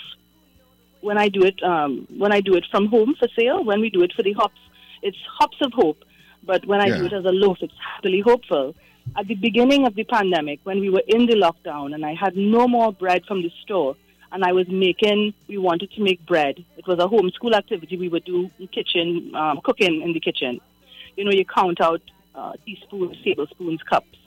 When 1.01 1.19
I 1.19 1.29
do 1.29 1.45
it, 1.45 1.63
um, 1.63 2.07
when 2.17 2.33
I 2.33 2.41
do 2.41 2.55
it 2.55 2.65
from 2.71 2.87
home 2.87 3.15
for 3.19 3.29
sale, 3.39 3.63
when 3.63 3.81
we 3.81 3.91
do 3.91 4.03
it 4.03 4.13
for 4.17 4.23
the 4.23 4.33
hops, 4.33 4.61
it's 5.03 5.19
hops 5.39 5.59
of 5.61 5.73
hope. 5.73 6.03
But 6.43 6.67
when 6.67 6.81
I 6.81 6.89
do 6.89 7.07
it 7.07 7.13
as 7.13 7.25
a 7.25 7.31
loaf, 7.31 7.59
it's 7.61 7.75
happily 7.95 8.21
hopeful. 8.21 8.75
At 9.17 9.27
the 9.29 9.35
beginning 9.35 9.87
of 9.87 9.95
the 9.95 10.05
pandemic, 10.05 10.61
when 10.65 10.81
we 10.81 10.89
were 10.91 11.03
in 11.07 11.27
the 11.27 11.35
lockdown 11.35 11.95
and 11.95 12.05
I 12.05 12.15
had 12.15 12.37
no 12.37 12.67
more 12.67 12.93
bread 12.93 13.25
from 13.27 13.43
the 13.43 13.51
store, 13.63 13.97
and 14.35 14.45
I 14.45 14.53
was 14.53 14.67
making, 14.69 15.33
we 15.47 15.59
wanted 15.59 15.93
to 15.93 16.03
make 16.03 16.27
bread. 16.27 16.57
It 16.77 16.87
was 16.89 16.99
a 16.99 17.07
homeschool 17.07 17.55
activity. 17.55 17.97
We 17.97 18.09
would 18.09 18.25
do 18.25 18.51
kitchen 18.73 19.31
um, 19.33 19.61
cooking 19.63 20.03
in 20.03 20.13
the 20.13 20.19
kitchen. 20.19 20.61
You 21.17 21.25
know, 21.25 21.31
you 21.31 21.45
count 21.45 21.81
out 21.81 22.03
uh, 22.35 22.55
teaspoons, 22.67 23.17
tablespoons, 23.23 23.81
cups, 23.85 24.19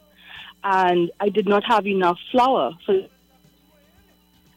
and 0.64 1.12
I 1.20 1.28
did 1.28 1.46
not 1.46 1.66
have 1.66 1.86
enough 1.86 2.18
flour 2.32 2.72
for. 2.86 3.02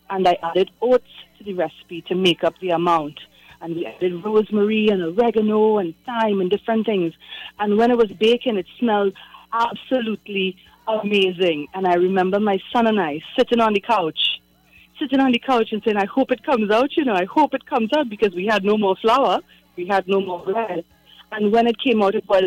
And 0.08 0.26
I 0.26 0.38
added 0.40 0.70
oats 0.80 1.10
to 1.38 1.44
the 1.44 1.54
recipe 1.54 2.02
to 2.02 2.14
make 2.14 2.44
up 2.44 2.54
the 2.60 2.70
amount. 2.70 3.18
And 3.60 3.74
we 3.74 3.86
added 3.86 4.24
rosemary 4.24 4.88
and 4.88 5.02
oregano 5.02 5.78
and 5.78 5.94
thyme 6.06 6.40
and 6.40 6.48
different 6.48 6.86
things. 6.86 7.12
And 7.58 7.76
when 7.76 7.90
it 7.90 7.98
was 7.98 8.10
baking, 8.12 8.56
it 8.56 8.66
smelled 8.78 9.14
absolutely 9.52 10.56
amazing. 10.86 11.66
And 11.74 11.88
I 11.88 11.94
remember 11.94 12.38
my 12.38 12.60
son 12.72 12.86
and 12.86 13.00
I 13.00 13.20
sitting 13.36 13.60
on 13.60 13.72
the 13.72 13.80
couch, 13.80 14.40
sitting 15.00 15.20
on 15.20 15.32
the 15.32 15.38
couch 15.38 15.72
and 15.72 15.82
saying, 15.82 15.96
I 15.96 16.04
hope 16.04 16.30
it 16.30 16.44
comes 16.44 16.70
out, 16.70 16.96
you 16.96 17.04
know, 17.04 17.14
I 17.14 17.24
hope 17.24 17.54
it 17.54 17.66
comes 17.66 17.90
out 17.96 18.08
because 18.08 18.34
we 18.34 18.46
had 18.46 18.64
no 18.64 18.76
more 18.76 18.96
flour, 18.96 19.40
we 19.76 19.86
had 19.86 20.06
no 20.06 20.20
more 20.20 20.44
bread. 20.44 20.84
And 21.32 21.52
when 21.52 21.66
it 21.66 21.76
came 21.82 22.02
out, 22.02 22.14
it 22.14 22.28
was, 22.28 22.44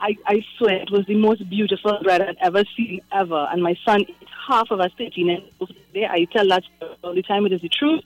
I, 0.00 0.16
I 0.26 0.44
swear, 0.58 0.80
it 0.82 0.90
was 0.90 1.04
the 1.06 1.16
most 1.16 1.48
beautiful 1.48 1.98
bread 2.02 2.22
I'd 2.22 2.36
ever 2.40 2.64
seen, 2.76 3.00
ever. 3.12 3.48
And 3.52 3.62
my 3.62 3.76
son 3.84 4.02
ate 4.08 4.28
half 4.48 4.70
of 4.70 4.80
a 4.80 4.88
13 4.96 5.30
inch 5.30 5.44
loaf. 5.60 5.70
I 5.94 6.26
tell 6.32 6.48
that 6.48 6.64
all 7.04 7.14
the 7.14 7.22
time, 7.22 7.46
it 7.46 7.52
is 7.52 7.60
the 7.60 7.68
truth. 7.68 8.02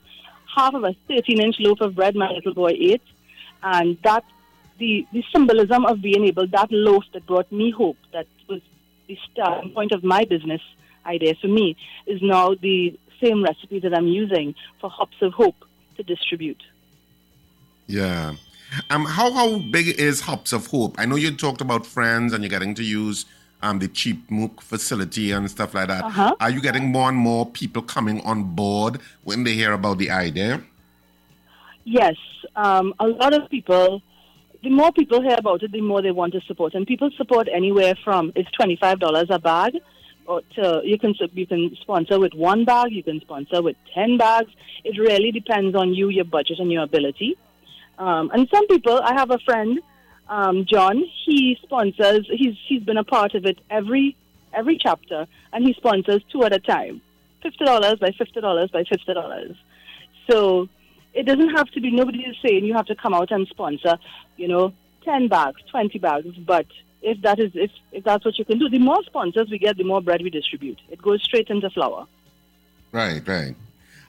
Half 0.55 0.73
of 0.73 0.83
a 0.83 0.95
13 1.07 1.41
inch 1.41 1.55
loaf 1.59 1.81
of 1.81 1.95
bread 1.95 2.15
my 2.15 2.29
little 2.29 2.53
boy 2.53 2.71
ate. 2.79 3.01
And 3.63 3.97
that, 4.03 4.23
the, 4.77 5.07
the 5.11 5.23
symbolism 5.33 5.85
of 5.85 6.01
being 6.01 6.25
able, 6.25 6.47
that 6.47 6.71
loaf 6.71 7.03
that 7.13 7.25
brought 7.25 7.51
me 7.51 7.71
hope, 7.71 7.97
that 8.13 8.27
was 8.47 8.61
the 9.07 9.17
starting 9.31 9.71
point 9.71 9.91
of 9.91 10.03
my 10.03 10.25
business 10.25 10.61
idea 11.05 11.35
for 11.41 11.47
me, 11.47 11.75
is 12.05 12.21
now 12.21 12.53
the 12.53 12.99
same 13.21 13.43
recipe 13.43 13.79
that 13.79 13.93
I'm 13.93 14.07
using 14.07 14.55
for 14.79 14.89
Hops 14.89 15.17
of 15.21 15.33
Hope 15.33 15.55
to 15.97 16.03
distribute. 16.03 16.61
Yeah. 17.87 18.35
Um, 18.89 19.05
how 19.05 19.31
how 19.31 19.59
big 19.59 19.99
is 19.99 20.21
Hops 20.21 20.51
of 20.53 20.67
Hope? 20.67 20.95
I 20.99 21.05
know 21.05 21.15
you 21.15 21.35
talked 21.35 21.61
about 21.61 21.85
friends 21.85 22.33
and 22.33 22.43
you're 22.43 22.49
getting 22.49 22.75
to 22.75 22.83
use 22.83 23.25
um 23.61 23.79
the 23.79 23.87
Chimuk 23.87 24.61
facility 24.61 25.31
and 25.31 25.49
stuff 25.49 25.73
like 25.73 25.87
that. 25.87 26.03
Uh-huh. 26.03 26.35
Are 26.39 26.49
you 26.49 26.61
getting 26.61 26.91
more 26.91 27.09
and 27.09 27.17
more 27.17 27.45
people 27.45 27.81
coming 27.81 28.21
on 28.21 28.43
board 28.55 28.99
when 29.23 29.43
they 29.43 29.53
hear 29.53 29.71
about 29.71 29.97
the 29.97 30.11
idea? 30.11 30.61
Yes, 31.85 32.15
um, 32.55 32.93
a 32.99 33.07
lot 33.07 33.33
of 33.33 33.49
people. 33.49 34.01
The 34.63 34.69
more 34.71 34.91
people 34.91 35.21
hear 35.21 35.35
about 35.37 35.63
it, 35.63 35.71
the 35.71 35.81
more 35.81 36.01
they 36.01 36.11
want 36.11 36.33
to 36.33 36.41
support, 36.41 36.73
and 36.73 36.85
people 36.85 37.09
support 37.15 37.47
anywhere 37.53 37.93
from 38.03 38.33
it's 38.35 38.51
twenty 38.51 38.75
five 38.75 38.99
dollars 38.99 39.27
a 39.29 39.39
bag, 39.39 39.77
to 40.27 40.81
you 40.83 40.97
can 40.99 41.13
you 41.33 41.47
can 41.47 41.75
sponsor 41.81 42.19
with 42.19 42.33
one 42.33 42.65
bag, 42.65 42.91
you 42.91 43.03
can 43.03 43.19
sponsor 43.21 43.61
with 43.61 43.77
ten 43.93 44.17
bags. 44.17 44.51
It 44.83 44.97
really 44.97 45.31
depends 45.31 45.75
on 45.75 45.93
you, 45.93 46.09
your 46.09 46.25
budget, 46.25 46.59
and 46.59 46.71
your 46.71 46.83
ability. 46.83 47.37
Um, 47.97 48.29
and 48.33 48.47
some 48.53 48.67
people, 48.67 48.99
I 49.01 49.13
have 49.13 49.31
a 49.31 49.39
friend, 49.39 49.79
um, 50.29 50.65
John. 50.65 51.03
He 51.25 51.57
sponsors. 51.63 52.27
He's 52.29 52.55
he's 52.67 52.83
been 52.83 52.97
a 52.97 53.03
part 53.03 53.35
of 53.35 53.45
it 53.45 53.59
every 53.69 54.15
every 54.53 54.77
chapter, 54.77 55.27
and 55.53 55.65
he 55.65 55.73
sponsors 55.73 56.21
two 56.31 56.43
at 56.43 56.53
a 56.53 56.59
time, 56.59 57.01
fifty 57.41 57.65
dollars 57.65 57.95
by 57.99 58.11
fifty 58.11 58.41
dollars 58.41 58.69
by 58.71 58.83
fifty 58.83 59.13
dollars. 59.13 59.55
So 60.29 60.67
it 61.13 61.25
doesn't 61.25 61.49
have 61.49 61.69
to 61.71 61.81
be. 61.81 61.91
Nobody 61.91 62.19
is 62.19 62.35
saying 62.45 62.65
you 62.65 62.75
have 62.75 62.87
to 62.87 62.95
come 62.95 63.13
out 63.13 63.31
and 63.31 63.47
sponsor, 63.47 63.97
you 64.35 64.47
know, 64.47 64.73
ten 65.03 65.27
bags, 65.27 65.61
twenty 65.71 65.99
bags. 65.99 66.35
But 66.45 66.67
if 67.01 67.21
that 67.21 67.39
is 67.39 67.51
if 67.53 67.71
if 67.91 68.03
that's 68.03 68.25
what 68.25 68.37
you 68.37 68.45
can 68.45 68.59
do, 68.59 68.69
the 68.69 68.79
more 68.79 69.03
sponsors 69.03 69.49
we 69.49 69.57
get, 69.57 69.77
the 69.77 69.83
more 69.83 70.01
bread 70.01 70.21
we 70.21 70.29
distribute. 70.29 70.79
It 70.89 71.01
goes 71.01 71.23
straight 71.23 71.49
into 71.49 71.69
flour. 71.69 72.07
Right, 72.91 73.25
right. 73.27 73.55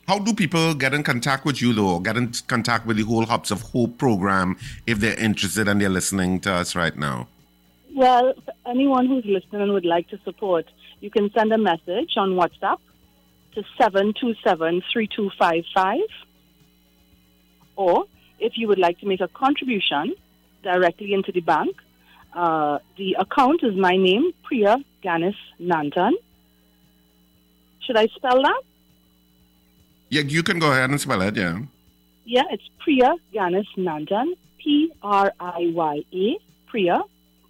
How 0.07 0.19
do 0.19 0.33
people 0.33 0.75
get 0.75 0.95
in 0.95 1.03
contact 1.03 1.45
with 1.45 1.61
you, 1.61 1.75
though, 1.75 1.99
get 2.01 2.17
in 2.17 2.33
contact 2.47 2.87
with 2.87 2.97
the 2.97 3.03
whole 3.03 3.27
Hops 3.27 3.51
of 3.51 3.61
Hope 3.61 3.99
program 3.99 4.57
if 4.87 5.01
they're 5.01 5.19
interested 5.19 5.69
and 5.69 5.81
they're 5.81 5.91
listening 5.91 6.41
to 6.41 6.53
us 6.53 6.75
right 6.75 6.97
now? 6.97 7.29
Well, 7.95 8.33
for 8.43 8.55
anyone 8.67 9.07
who's 9.07 9.27
listening 9.27 9.61
and 9.61 9.73
would 9.73 9.85
like 9.85 10.09
to 10.09 10.19
support, 10.25 10.65
you 11.01 11.11
can 11.11 11.31
send 11.33 11.53
a 11.53 11.59
message 11.59 12.13
on 12.17 12.31
WhatsApp 12.31 12.79
to 13.55 13.63
727 13.77 14.83
3255. 14.91 16.01
Or 17.77 18.07
if 18.39 18.55
you 18.57 18.67
would 18.69 18.79
like 18.79 18.99
to 19.01 19.07
make 19.07 19.21
a 19.21 19.29
contribution 19.29 20.15
directly 20.63 21.13
into 21.13 21.33
the 21.33 21.41
bank, 21.41 21.77
uh, 22.35 22.79
the 22.97 23.17
account 23.19 23.63
is 23.63 23.75
my 23.75 23.97
name, 23.97 24.33
Priya 24.43 24.77
Ganness 25.03 25.37
Nanton. 25.61 26.13
Should 27.81 27.97
I 27.97 28.07
spell 28.09 28.43
that? 28.43 28.63
Yeah, 30.11 30.23
you 30.23 30.43
can 30.43 30.59
go 30.59 30.73
ahead 30.73 30.91
and 30.91 31.01
spell 31.01 31.23
it, 31.23 31.37
yeah. 31.37 31.61
Yeah, 32.25 32.45
it's 32.51 32.69
Priya 32.79 33.15
Ganness 33.33 33.67
Nanton. 33.77 34.35
P 34.59 34.93
R 35.03 35.33
I 35.41 35.71
Y 35.75 36.05
A. 36.13 36.39
Priya 36.67 37.03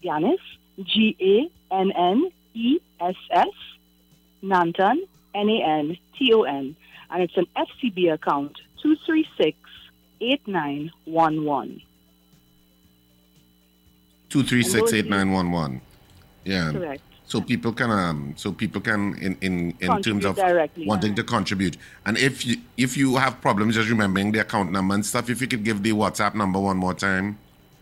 Ganness. 0.03 0.41
G 0.83 1.17
A 1.21 1.75
N 1.75 1.93
N 1.93 2.31
E 2.55 2.79
S 3.01 3.17
S. 3.31 3.49
Nanton. 4.43 4.99
N 5.35 5.49
A 5.49 5.63
N 5.63 5.97
T 6.17 6.33
O 6.33 6.43
N. 6.43 6.77
And 7.11 7.23
it's 7.23 7.37
an 7.37 7.47
FCB 7.57 8.13
account 8.13 8.57
236 8.83 9.59
8911. 10.21 11.83
236 14.31 14.93
8911. 14.93 15.81
Yeah. 16.45 16.73
Correct. 16.73 17.03
So 17.27 17.43
people 17.43 17.75
can 17.75 17.91
um 17.91 18.33
so 18.37 18.53
people 18.53 18.81
can 18.81 19.15
in 19.19 19.37
in, 19.43 19.75
in 19.81 20.03
terms 20.03 20.25
of 20.25 20.37
directly, 20.37 20.87
wanting 20.87 21.11
yeah. 21.11 21.17
to 21.17 21.25
contribute. 21.25 21.77
And 22.07 22.17
if 22.17 22.47
you 22.47 22.57
if 22.79 22.97
you 22.97 23.17
have 23.17 23.41
problems 23.43 23.75
just 23.75 23.91
remembering 23.91 24.33
the 24.33 24.41
account 24.41 24.73
number 24.73 24.95
and 24.95 25.05
stuff, 25.05 25.29
if 25.29 25.43
you 25.43 25.47
could 25.47 25.63
give 25.63 25.83
the 25.83 25.93
WhatsApp 25.93 26.35
number 26.35 26.59
one 26.59 26.79
more 26.79 26.95
time. 26.95 27.39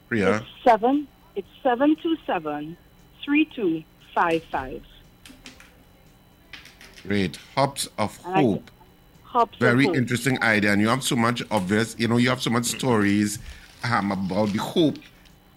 Priya. 0.09 0.37
It's 0.37 0.47
seven. 0.65 1.09
It's 1.37 1.49
seven 1.63 1.97
two 2.03 2.17
seven 2.27 2.77
three 3.25 3.45
two 3.45 3.85
five 4.15 4.43
five. 4.45 4.83
Great. 7.07 7.39
Hops 7.55 7.89
of 7.99 8.17
Hope. 8.19 8.71
Hops 9.23 9.55
of 9.55 9.61
Very 9.61 9.87
Hope. 9.87 9.97
interesting 9.97 10.43
idea. 10.43 10.73
And 10.73 10.81
you 10.81 10.89
have 10.89 11.05
so 11.05 11.15
much 11.15 11.43
obvious, 11.51 11.95
you 11.99 12.09
know, 12.09 12.17
you 12.17 12.29
have 12.31 12.43
so 12.43 12.51
much 12.51 12.65
stories 12.65 13.39
um, 13.85 14.11
about 14.11 14.49
the 14.49 14.59
hope 14.59 14.99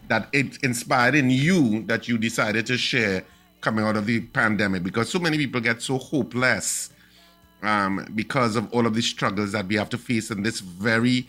that 0.10 0.28
it 0.34 0.58
inspired 0.64 1.16
in 1.16 1.30
you 1.30 1.84
that 1.84 2.08
you 2.08 2.18
decided 2.18 2.66
to 2.68 2.78
share 2.78 3.24
coming 3.62 3.86
out 3.86 3.96
of 3.96 4.06
the 4.06 4.20
pandemic 4.22 4.84
because 4.84 5.10
so 5.10 5.20
many 5.20 5.38
people 5.38 5.62
get 5.62 5.82
so 5.82 5.98
hopeless 5.98 6.90
um, 7.62 8.06
because 8.16 8.56
of 8.56 8.72
all 8.74 8.86
of 8.86 8.94
the 8.96 9.02
struggles 9.02 9.52
that 9.52 9.68
we 9.68 9.76
have 9.76 9.90
to 9.90 9.98
face 9.98 10.32
in 10.32 10.44
this 10.44 10.60
very, 10.62 11.28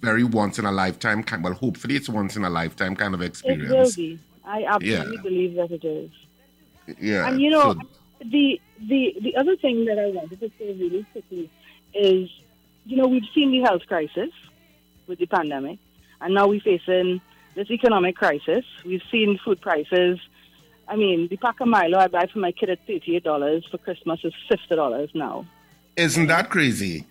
very 0.00 0.24
once 0.24 0.58
in 0.58 0.64
a 0.66 0.72
lifetime 0.72 1.22
kind. 1.22 1.42
Well, 1.42 1.54
hopefully 1.54 1.96
it's 1.96 2.08
once 2.08 2.36
in 2.36 2.44
a 2.44 2.50
lifetime 2.50 2.94
kind 2.96 3.14
of 3.14 3.22
It 3.22 3.26
experience. 3.26 3.96
will 3.96 4.02
be. 4.04 4.18
I 4.44 4.64
absolutely 4.64 5.16
Yeah. 5.16 5.22
believe 5.22 5.54
that 5.56 5.70
it 5.72 5.84
is. 5.84 6.10
Yeah. 7.00 7.28
And 7.28 7.40
you 7.40 7.50
know, 7.50 7.72
so- 7.74 7.80
the 8.26 8.60
the 8.88 9.16
the 9.22 9.36
other 9.36 9.56
thing 9.56 9.86
that 9.86 9.98
I 9.98 10.10
wanted 10.10 10.38
to 10.40 10.50
say 10.58 10.72
really 10.74 11.04
quickly 11.12 11.50
is, 11.94 12.28
you 12.86 12.96
know, 12.98 13.06
we've 13.06 13.24
seen 13.34 13.50
the 13.50 13.60
health 13.60 13.82
crisis 13.86 14.30
with 15.06 15.18
the 15.18 15.26
pandemic, 15.26 15.78
and 16.20 16.34
now 16.34 16.46
we're 16.46 16.60
facing 16.60 17.20
this 17.54 17.70
economic 17.70 18.16
crisis. 18.16 18.64
We've 18.84 19.02
seen 19.10 19.38
food 19.44 19.60
prices. 19.60 20.18
I 20.88 20.96
mean, 20.96 21.28
the 21.28 21.36
pack 21.36 21.60
of 21.60 21.68
Milo 21.68 21.98
I 21.98 22.08
buy 22.08 22.26
for 22.26 22.38
my 22.40 22.52
kid 22.52 22.70
at 22.70 22.86
thirty-eight 22.86 23.24
dollars 23.24 23.64
for 23.70 23.78
Christmas 23.78 24.20
is 24.24 24.34
fifty 24.48 24.74
dollars 24.76 25.10
now. 25.14 25.46
isn't 25.96 26.26
that 26.26 26.50
crazy? 26.50 27.06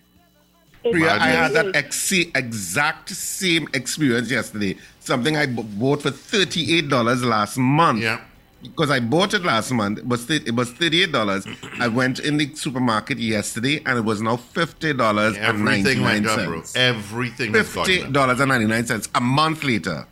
Priya, 0.82 1.12
I 1.12 1.28
had 1.28 1.52
that 1.52 1.52
that 1.52 1.66
is. 1.66 1.72
ex- 1.74 2.12
exact 2.34 3.08
same 3.10 3.68
experience 3.72 4.30
yesterday. 4.30 4.76
Something 5.00 5.36
I 5.36 5.46
b- 5.46 5.62
bought 5.62 6.02
for 6.02 6.10
thirty-eight 6.10 6.88
dollars 6.88 7.24
last 7.24 7.56
month. 7.56 8.02
Yeah. 8.02 8.20
Because 8.62 8.90
I 8.90 8.98
bought 9.00 9.34
it 9.34 9.42
last 9.44 9.72
month, 9.72 9.98
it 9.98 10.06
was 10.06 10.26
th- 10.26 10.46
it 10.46 10.54
was 10.54 10.70
thirty-eight 10.72 11.10
dollars. 11.12 11.46
I 11.80 11.88
went 11.88 12.18
in 12.18 12.36
the 12.36 12.54
supermarket 12.54 13.18
yesterday, 13.18 13.82
and 13.86 13.98
it 13.98 14.04
was 14.04 14.20
now 14.22 14.36
fifty 14.36 14.92
dollars 14.92 15.36
and 15.36 15.44
Everything 15.44 16.02
ninety-nine 16.02 16.50
went 16.50 16.66
up, 16.66 16.76
Everything 16.76 17.52
fifty 17.52 18.04
dollars 18.10 18.38
ninety-nine 18.38 18.86
a 19.14 19.20
month 19.20 19.64
later. 19.64 20.06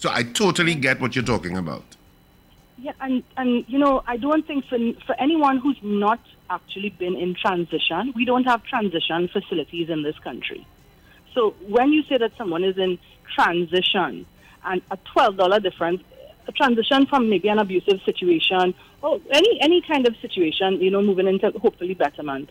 So 0.00 0.08
I 0.10 0.22
totally 0.22 0.74
get 0.74 0.98
what 0.98 1.14
you're 1.14 1.30
talking 1.36 1.58
about. 1.58 1.84
Yeah, 2.78 2.92
and 3.02 3.22
and 3.36 3.66
you 3.68 3.78
know, 3.78 4.02
I 4.06 4.16
don't 4.16 4.46
think 4.46 4.64
for 4.64 4.78
for 5.06 5.14
anyone 5.20 5.58
who's 5.58 5.76
not 5.82 6.20
actually 6.48 6.88
been 6.88 7.16
in 7.16 7.34
transition, 7.34 8.14
we 8.16 8.24
don't 8.24 8.44
have 8.44 8.64
transition 8.64 9.28
facilities 9.28 9.90
in 9.90 10.02
this 10.02 10.18
country. 10.20 10.66
So 11.34 11.50
when 11.68 11.92
you 11.92 12.02
say 12.04 12.16
that 12.16 12.32
someone 12.38 12.64
is 12.64 12.78
in 12.78 12.98
transition 13.34 14.24
and 14.64 14.80
a 14.90 14.96
twelve 15.12 15.36
dollar 15.36 15.60
difference, 15.60 16.02
a 16.48 16.52
transition 16.52 17.04
from 17.04 17.28
maybe 17.28 17.48
an 17.48 17.58
abusive 17.58 18.00
situation 18.06 18.72
or 19.02 19.20
any 19.30 19.60
any 19.60 19.82
kind 19.82 20.06
of 20.06 20.16
situation, 20.22 20.80
you 20.80 20.90
know, 20.90 21.02
moving 21.02 21.28
into 21.28 21.50
hopefully 21.58 21.92
betterment. 21.92 22.48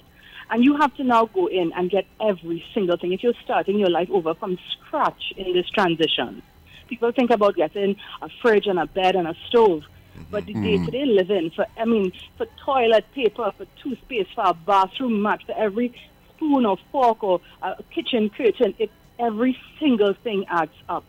And 0.51 0.63
you 0.63 0.77
have 0.77 0.95
to 0.97 1.03
now 1.03 1.25
go 1.25 1.47
in 1.47 1.73
and 1.73 1.89
get 1.89 2.05
every 2.21 2.63
single 2.75 2.97
thing. 2.97 3.11
If 3.11 3.23
you're 3.23 3.41
starting 3.43 3.79
your 3.79 3.89
life 3.89 4.09
over 4.11 4.35
from 4.35 4.59
scratch 4.73 5.33
in 5.35 5.53
this 5.53 5.67
transition, 5.71 6.43
people 6.89 7.11
think 7.11 7.29
about 7.29 7.55
getting 7.55 7.95
a 8.21 8.29
fridge 8.41 8.67
and 8.67 8.79
a 8.79 8.87
bed 8.87 9.15
and 9.15 9.27
a 9.27 9.35
stove. 9.47 9.83
But 10.31 10.45
the 10.45 10.53
mm-hmm. 10.53 10.63
day 10.63 10.85
to 10.85 10.91
day 10.91 11.05
living 11.05 11.51
for, 11.51 11.65
I 11.77 11.85
mean, 11.85 12.11
for 12.37 12.45
toilet 12.65 13.05
paper, 13.13 13.53
for 13.57 13.65
toothpaste, 13.81 14.33
for 14.35 14.43
a 14.45 14.53
bathroom 14.53 15.21
mat, 15.21 15.39
for 15.45 15.55
every 15.57 15.93
spoon 16.35 16.65
or 16.65 16.77
fork 16.91 17.23
or 17.23 17.39
a 17.61 17.81
kitchen 17.95 18.29
curtain, 18.29 18.75
it, 18.79 18.91
every 19.17 19.57
single 19.79 20.13
thing 20.13 20.45
adds 20.49 20.73
up. 20.89 21.05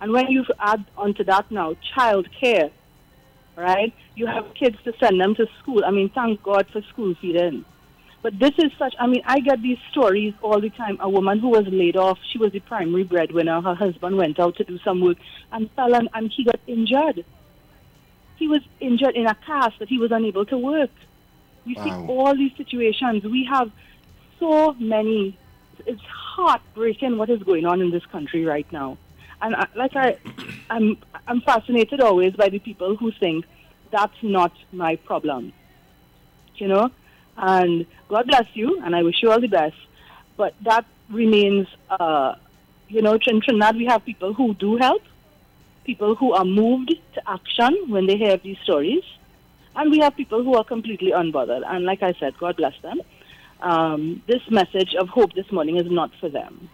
And 0.00 0.12
when 0.12 0.30
you 0.30 0.44
add 0.58 0.84
onto 0.96 1.24
that 1.24 1.50
now 1.50 1.76
child 1.94 2.28
care, 2.38 2.70
right? 3.56 3.92
You 4.14 4.26
have 4.26 4.54
kids 4.54 4.76
to 4.84 4.92
send 4.98 5.20
them 5.20 5.34
to 5.36 5.46
school. 5.60 5.84
I 5.84 5.90
mean, 5.90 6.10
thank 6.10 6.42
God 6.42 6.66
for 6.72 6.82
school 6.82 7.14
feeding. 7.20 7.64
But 8.22 8.38
this 8.38 8.52
is 8.58 8.70
such, 8.78 8.94
I 8.98 9.06
mean, 9.06 9.22
I 9.24 9.40
get 9.40 9.62
these 9.62 9.78
stories 9.90 10.34
all 10.42 10.60
the 10.60 10.68
time. 10.70 10.98
A 11.00 11.08
woman 11.08 11.38
who 11.38 11.48
was 11.48 11.64
laid 11.68 11.96
off, 11.96 12.18
she 12.30 12.38
was 12.38 12.52
the 12.52 12.60
primary 12.60 13.02
breadwinner. 13.04 13.60
Her 13.62 13.74
husband 13.74 14.16
went 14.18 14.38
out 14.38 14.56
to 14.56 14.64
do 14.64 14.78
some 14.84 15.00
work 15.00 15.16
and 15.52 15.70
fell 15.74 15.94
and, 15.94 16.08
and 16.12 16.30
he 16.34 16.44
got 16.44 16.60
injured. 16.66 17.24
He 18.36 18.46
was 18.46 18.60
injured 18.80 19.16
in 19.16 19.26
a 19.26 19.34
cast 19.46 19.78
that 19.78 19.88
he 19.88 19.98
was 19.98 20.10
unable 20.12 20.44
to 20.46 20.58
work. 20.58 20.90
You 21.64 21.76
Wow. 21.76 21.84
see 21.84 21.94
all 22.08 22.34
these 22.36 22.52
situations. 22.56 23.22
We 23.24 23.46
have 23.50 23.70
so 24.38 24.74
many. 24.74 25.38
It's 25.86 26.02
heartbreaking 26.36 27.16
what 27.16 27.30
is 27.30 27.42
going 27.42 27.64
on 27.64 27.80
in 27.80 27.90
this 27.90 28.04
country 28.06 28.44
right 28.44 28.70
now. 28.70 28.98
And 29.40 29.54
I, 29.56 29.66
like 29.74 29.96
I, 29.96 30.16
I'm, 30.68 30.98
I'm 31.26 31.40
fascinated 31.40 32.00
always 32.00 32.32
by 32.34 32.50
the 32.50 32.58
people 32.58 32.96
who 32.96 33.12
think 33.18 33.46
that's 33.90 34.16
not 34.22 34.52
my 34.72 34.96
problem. 34.96 35.52
You 36.56 36.68
know, 36.68 36.90
and 37.40 37.86
God 38.08 38.26
bless 38.26 38.46
you, 38.54 38.80
and 38.82 38.94
I 38.94 39.02
wish 39.02 39.22
you 39.22 39.30
all 39.32 39.40
the 39.40 39.48
best. 39.48 39.76
But 40.36 40.54
that 40.62 40.84
remains, 41.08 41.66
uh, 41.88 42.34
you 42.88 43.02
know, 43.02 43.18
in 43.26 43.40
Trinidad 43.40 43.76
we 43.76 43.86
have 43.86 44.04
people 44.04 44.34
who 44.34 44.54
do 44.54 44.76
help, 44.76 45.02
people 45.84 46.14
who 46.14 46.32
are 46.32 46.44
moved 46.44 46.94
to 47.14 47.30
action 47.30 47.86
when 47.88 48.06
they 48.06 48.16
hear 48.16 48.36
these 48.36 48.58
stories, 48.58 49.04
and 49.74 49.90
we 49.90 49.98
have 50.00 50.16
people 50.16 50.44
who 50.44 50.54
are 50.54 50.64
completely 50.64 51.12
unbothered. 51.12 51.62
And 51.66 51.84
like 51.84 52.02
I 52.02 52.12
said, 52.14 52.36
God 52.38 52.56
bless 52.56 52.78
them. 52.82 53.00
Um, 53.60 54.22
this 54.26 54.42
message 54.50 54.94
of 54.94 55.08
hope 55.08 55.34
this 55.34 55.50
morning 55.52 55.76
is 55.76 55.90
not 55.90 56.10
for 56.20 56.28
them. 56.28 56.68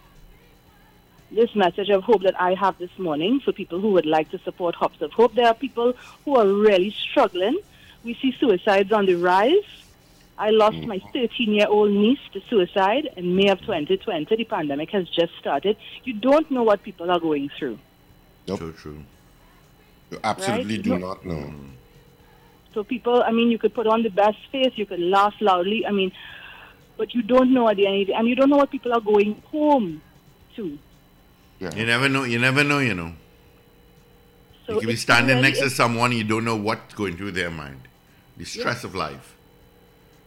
This 1.31 1.53
message 1.55 1.89
of 1.89 2.03
hope 2.03 2.23
that 2.23 2.39
I 2.39 2.53
have 2.53 2.77
this 2.77 2.97
morning 2.97 3.41
for 3.41 3.51
people 3.51 3.81
who 3.81 3.91
would 3.91 4.05
like 4.05 4.31
to 4.31 4.39
support 4.39 4.75
Hops 4.75 5.01
of 5.01 5.11
Hope. 5.11 5.33
There 5.35 5.47
are 5.47 5.53
people 5.53 5.93
who 6.23 6.37
are 6.37 6.47
really 6.47 6.91
struggling. 6.91 7.59
We 8.03 8.13
see 8.15 8.33
suicides 8.39 8.93
on 8.93 9.05
the 9.05 9.15
rise. 9.15 9.67
I 10.39 10.51
lost 10.51 10.77
my 10.85 10.97
mm-hmm. 10.97 11.17
13 11.17 11.53
year 11.53 11.67
old 11.67 11.91
niece 11.91 12.19
to 12.33 12.41
suicide 12.49 13.09
in 13.17 13.35
May 13.35 13.49
of 13.49 13.59
2020. 13.61 14.35
The 14.35 14.43
pandemic 14.43 14.91
has 14.91 15.09
just 15.09 15.31
started. 15.39 15.77
You 16.03 16.13
don't 16.13 16.49
know 16.51 16.63
what 16.63 16.83
people 16.83 17.09
are 17.09 17.19
going 17.19 17.49
through. 17.57 17.79
Nope. 18.47 18.59
So 18.59 18.71
true. 18.71 19.03
You 20.11 20.19
absolutely 20.23 20.75
Right? 20.75 20.83
do 20.83 20.89
No- 20.91 20.97
not 20.97 21.25
know. 21.25 21.33
Mm-hmm. 21.35 21.69
So 22.73 22.83
people, 22.83 23.23
I 23.23 23.31
mean, 23.31 23.49
you 23.49 23.57
could 23.57 23.73
put 23.73 23.87
on 23.87 24.03
the 24.03 24.09
best 24.09 24.37
face, 24.51 24.73
you 24.75 24.85
could 24.85 24.99
laugh 24.99 25.33
loudly. 25.41 25.85
I 25.87 25.91
mean, 25.91 26.11
but 26.97 27.13
you 27.15 27.23
don't 27.23 27.51
know 27.53 27.67
at 27.69 27.77
the 27.77 27.87
end, 27.87 28.01
of 28.01 28.07
the- 28.07 28.13
and 28.13 28.27
you 28.27 28.35
don't 28.35 28.49
know 28.49 28.57
what 28.57 28.69
people 28.69 28.93
are 28.93 29.01
going 29.01 29.41
home 29.51 30.01
to. 30.55 30.77
Yeah. 31.59 31.73
You 31.75 31.85
never 31.87 32.07
know. 32.07 32.23
You 32.23 32.37
never 32.37 32.63
know. 32.63 32.77
You 32.79 32.93
know. 32.93 33.13
So 34.67 34.73
you 34.73 34.79
could 34.81 34.89
be 34.89 34.95
standing 34.95 35.37
really- 35.37 35.41
next 35.49 35.59
to 35.61 35.69
someone 35.71 36.11
you 36.11 36.23
don't 36.23 36.45
know 36.45 36.55
what's 36.55 36.93
going 36.93 37.17
through 37.17 37.31
their 37.31 37.49
mind. 37.49 37.81
The 38.37 38.45
stress 38.45 38.83
of 38.83 38.93
life. 38.93 39.36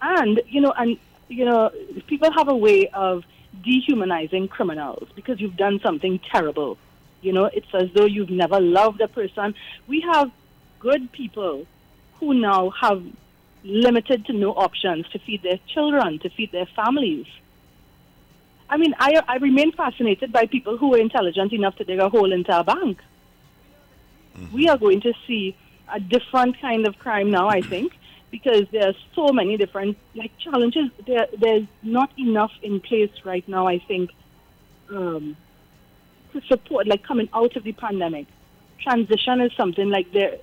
And 0.01 0.43
you 0.47 0.61
know, 0.61 0.73
and 0.77 0.99
you 1.29 1.45
know, 1.45 1.71
people 2.07 2.31
have 2.33 2.49
a 2.49 2.57
way 2.57 2.89
of 2.89 3.25
dehumanizing 3.65 4.49
criminals 4.49 5.09
because 5.15 5.41
you've 5.41 5.57
done 5.57 5.81
something 5.83 6.21
terrible. 6.33 6.79
You 7.23 7.33
know, 7.33 7.45
it's 7.45 7.67
as 7.75 7.91
though 7.95 8.07
you've 8.07 8.31
never 8.31 8.61
loved 8.61 9.01
a 9.01 9.09
person. 9.09 9.55
We 9.87 10.01
have 10.01 10.31
good 10.79 11.13
people 11.13 11.67
who 12.19 12.35
now 12.35 12.71
have 12.71 13.05
limited 13.63 14.27
to 14.27 14.33
no 14.33 14.53
options 14.53 15.07
to 15.09 15.19
feed 15.19 15.43
their 15.43 15.59
children, 15.67 16.19
to 16.21 16.31
feed 16.31 16.53
their 16.53 16.67
families. 16.67 17.27
I 18.69 18.77
mean, 18.77 18.95
I, 18.99 19.21
I 19.27 19.37
remain 19.37 19.73
fascinated 19.73 20.33
by 20.33 20.47
people 20.47 20.79
who 20.79 20.95
are 20.95 20.99
intelligent 20.99 21.53
enough 21.53 21.77
to 21.77 21.85
dig 21.85 21.99
a 21.99 22.09
hole 22.09 22.33
into 22.33 22.57
a 22.57 22.65
bank. 22.65 23.01
Mm-hmm. 24.37 24.55
We 24.55 24.69
are 24.69 24.79
going 24.79 25.01
to 25.03 25.13
see 25.27 25.57
a 25.93 26.01
different 26.01 26.61
kind 26.61 26.87
of 26.87 26.99
crime 26.99 27.31
now, 27.31 27.49
I 27.49 27.61
think, 27.61 27.93
because 28.31 28.63
there 28.73 28.89
are 28.89 28.95
so 29.15 29.33
many 29.33 29.57
different 29.57 29.97
like 30.15 30.33
challenges. 30.39 30.91
There, 31.07 31.27
there's 31.39 31.67
not 31.83 32.11
enough 32.19 32.53
in 32.63 32.81
place 32.81 33.11
right 33.25 33.47
now, 33.49 33.67
I 33.67 33.79
think, 33.79 34.11
um, 34.91 35.37
to 36.33 36.41
support 36.49 36.87
like 36.87 37.03
coming 37.03 37.29
out 37.35 37.57
of 37.57 37.65
the 37.65 37.73
pandemic. 37.73 38.27
Transition 38.83 39.41
is 39.41 39.53
something 39.57 39.91
like 39.91 40.13
there. 40.13 40.39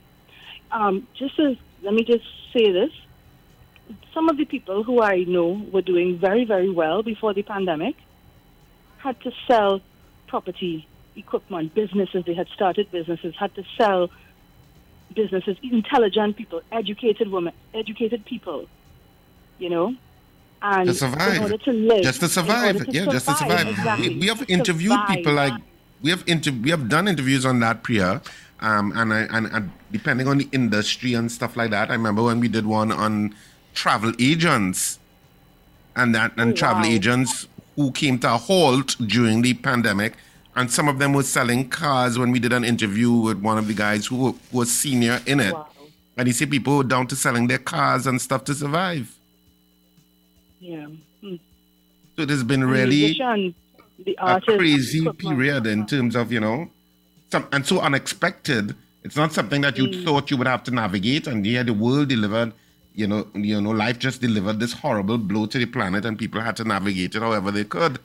Um, 0.71 1.07
just 1.17 1.39
as 1.39 1.55
let 1.81 1.93
me 1.93 2.03
just 2.03 2.25
say 2.53 2.71
this: 2.71 2.91
some 4.13 4.29
of 4.29 4.37
the 4.37 4.45
people 4.45 4.83
who 4.83 5.01
I 5.01 5.23
know 5.23 5.65
were 5.71 5.81
doing 5.81 6.19
very, 6.19 6.45
very 6.45 6.69
well 6.69 7.03
before 7.03 7.33
the 7.33 7.43
pandemic 7.43 7.95
had 8.97 9.19
to 9.21 9.31
sell 9.47 9.81
property, 10.27 10.87
equipment, 11.15 11.73
businesses. 11.73 12.25
They 12.25 12.33
had 12.33 12.47
started 12.49 12.91
businesses, 12.91 13.33
had 13.39 13.55
to 13.55 13.63
sell 13.77 14.09
businesses, 15.21 15.55
intelligent 15.77 16.31
people, 16.39 16.59
educated 16.71 17.27
women, 17.35 17.53
educated 17.81 18.21
people, 18.31 18.59
you 19.63 19.69
know, 19.73 19.87
and 20.61 20.85
To 20.87 20.93
survive. 20.93 21.35
in 21.37 21.41
order 21.43 21.57
to 21.69 21.73
live, 21.89 22.03
Just 22.09 22.19
to 22.21 22.29
survive. 22.37 22.75
to 22.77 22.91
yeah, 22.97 23.05
just 23.17 23.27
to 23.27 23.35
survive. 23.35 23.67
Exactly. 23.67 24.09
We, 24.09 24.15
we 24.21 24.27
have 24.33 24.41
interviewed 24.57 24.91
survive. 24.93 25.15
people 25.17 25.33
like 25.43 25.53
we 26.03 26.09
have 26.15 26.23
inter- 26.27 26.57
we 26.65 26.69
have 26.75 26.87
done 26.95 27.05
interviews 27.13 27.43
on 27.51 27.59
that 27.65 27.77
Priya, 27.83 28.21
um, 28.67 28.85
and, 28.99 29.07
I, 29.13 29.21
and 29.35 29.45
and 29.55 29.63
depending 29.91 30.27
on 30.31 30.37
the 30.37 30.47
industry 30.59 31.11
and 31.19 31.31
stuff 31.31 31.57
like 31.57 31.71
that. 31.71 31.89
I 31.89 31.93
remember 32.01 32.21
when 32.29 32.39
we 32.39 32.47
did 32.57 32.65
one 32.79 32.91
on 33.05 33.35
travel 33.73 34.13
agents, 34.31 34.99
and 35.95 36.13
that 36.15 36.31
and 36.37 36.49
Oh, 36.53 36.55
travel 36.61 36.83
wow. 36.83 36.95
agents 36.97 37.47
who 37.75 37.91
came 37.91 38.15
to 38.23 38.27
a 38.33 38.37
halt 38.37 38.95
during 39.15 39.41
the 39.41 39.53
pandemic. 39.55 40.13
And 40.57 40.71
some 40.71 40.87
of 40.87 40.97
them 40.97 41.13
were 41.13 41.23
selling 41.23 41.69
cars 41.69 42.17
when 42.17 42.31
we 42.31 42.39
did 42.39 42.51
an 42.51 42.63
interview 42.63 43.11
with 43.11 43.39
one 43.39 43.59
of 43.59 43.67
the 43.67 43.75
guys 43.75 44.07
who, 44.07 44.31
who 44.31 44.39
was 44.51 44.71
senior 44.71 45.21
in 45.27 45.39
it. 45.39 45.53
Wow. 45.53 45.67
And 46.17 46.27
he 46.27 46.33
said 46.33 46.49
people 46.49 46.77
were 46.77 46.83
down 46.83 47.05
to 47.07 47.15
selling 47.15 47.45
their 47.45 47.59
cars 47.59 48.07
and 48.07 48.19
stuff 48.19 48.43
to 48.45 48.55
survive. 48.55 49.15
Yeah. 50.59 50.87
Mm. 51.23 51.39
So 52.15 52.23
it 52.23 52.29
has 52.31 52.43
been 52.43 52.63
really 52.63 53.13
the 53.99 54.15
a 54.19 54.41
crazy 54.41 55.07
period 55.13 55.67
in 55.67 55.85
terms 55.85 56.15
of 56.15 56.31
you 56.31 56.39
know 56.39 56.69
some 57.31 57.47
and 57.51 57.65
so 57.65 57.79
unexpected 57.79 58.75
it's 59.03 59.15
not 59.15 59.33
something 59.33 59.61
that 59.61 59.77
you 59.77 60.03
thought 60.03 60.29
you 60.29 60.37
would 60.37 60.47
have 60.47 60.63
to 60.63 60.71
navigate 60.71 61.27
and 61.27 61.45
yeah 61.45 61.63
the 61.63 61.73
world 61.73 62.07
delivered 62.07 62.53
you 62.93 63.07
know 63.07 63.27
you 63.33 63.59
know 63.59 63.71
life 63.71 63.97
just 63.97 64.21
delivered 64.21 64.59
this 64.59 64.73
horrible 64.73 65.17
blow 65.17 65.45
to 65.47 65.57
the 65.57 65.65
planet 65.65 66.05
and 66.05 66.19
people 66.19 66.39
had 66.39 66.55
to 66.55 66.63
navigate 66.63 67.15
it 67.15 67.21
however 67.21 67.51
they 67.51 67.63
could 67.63 67.99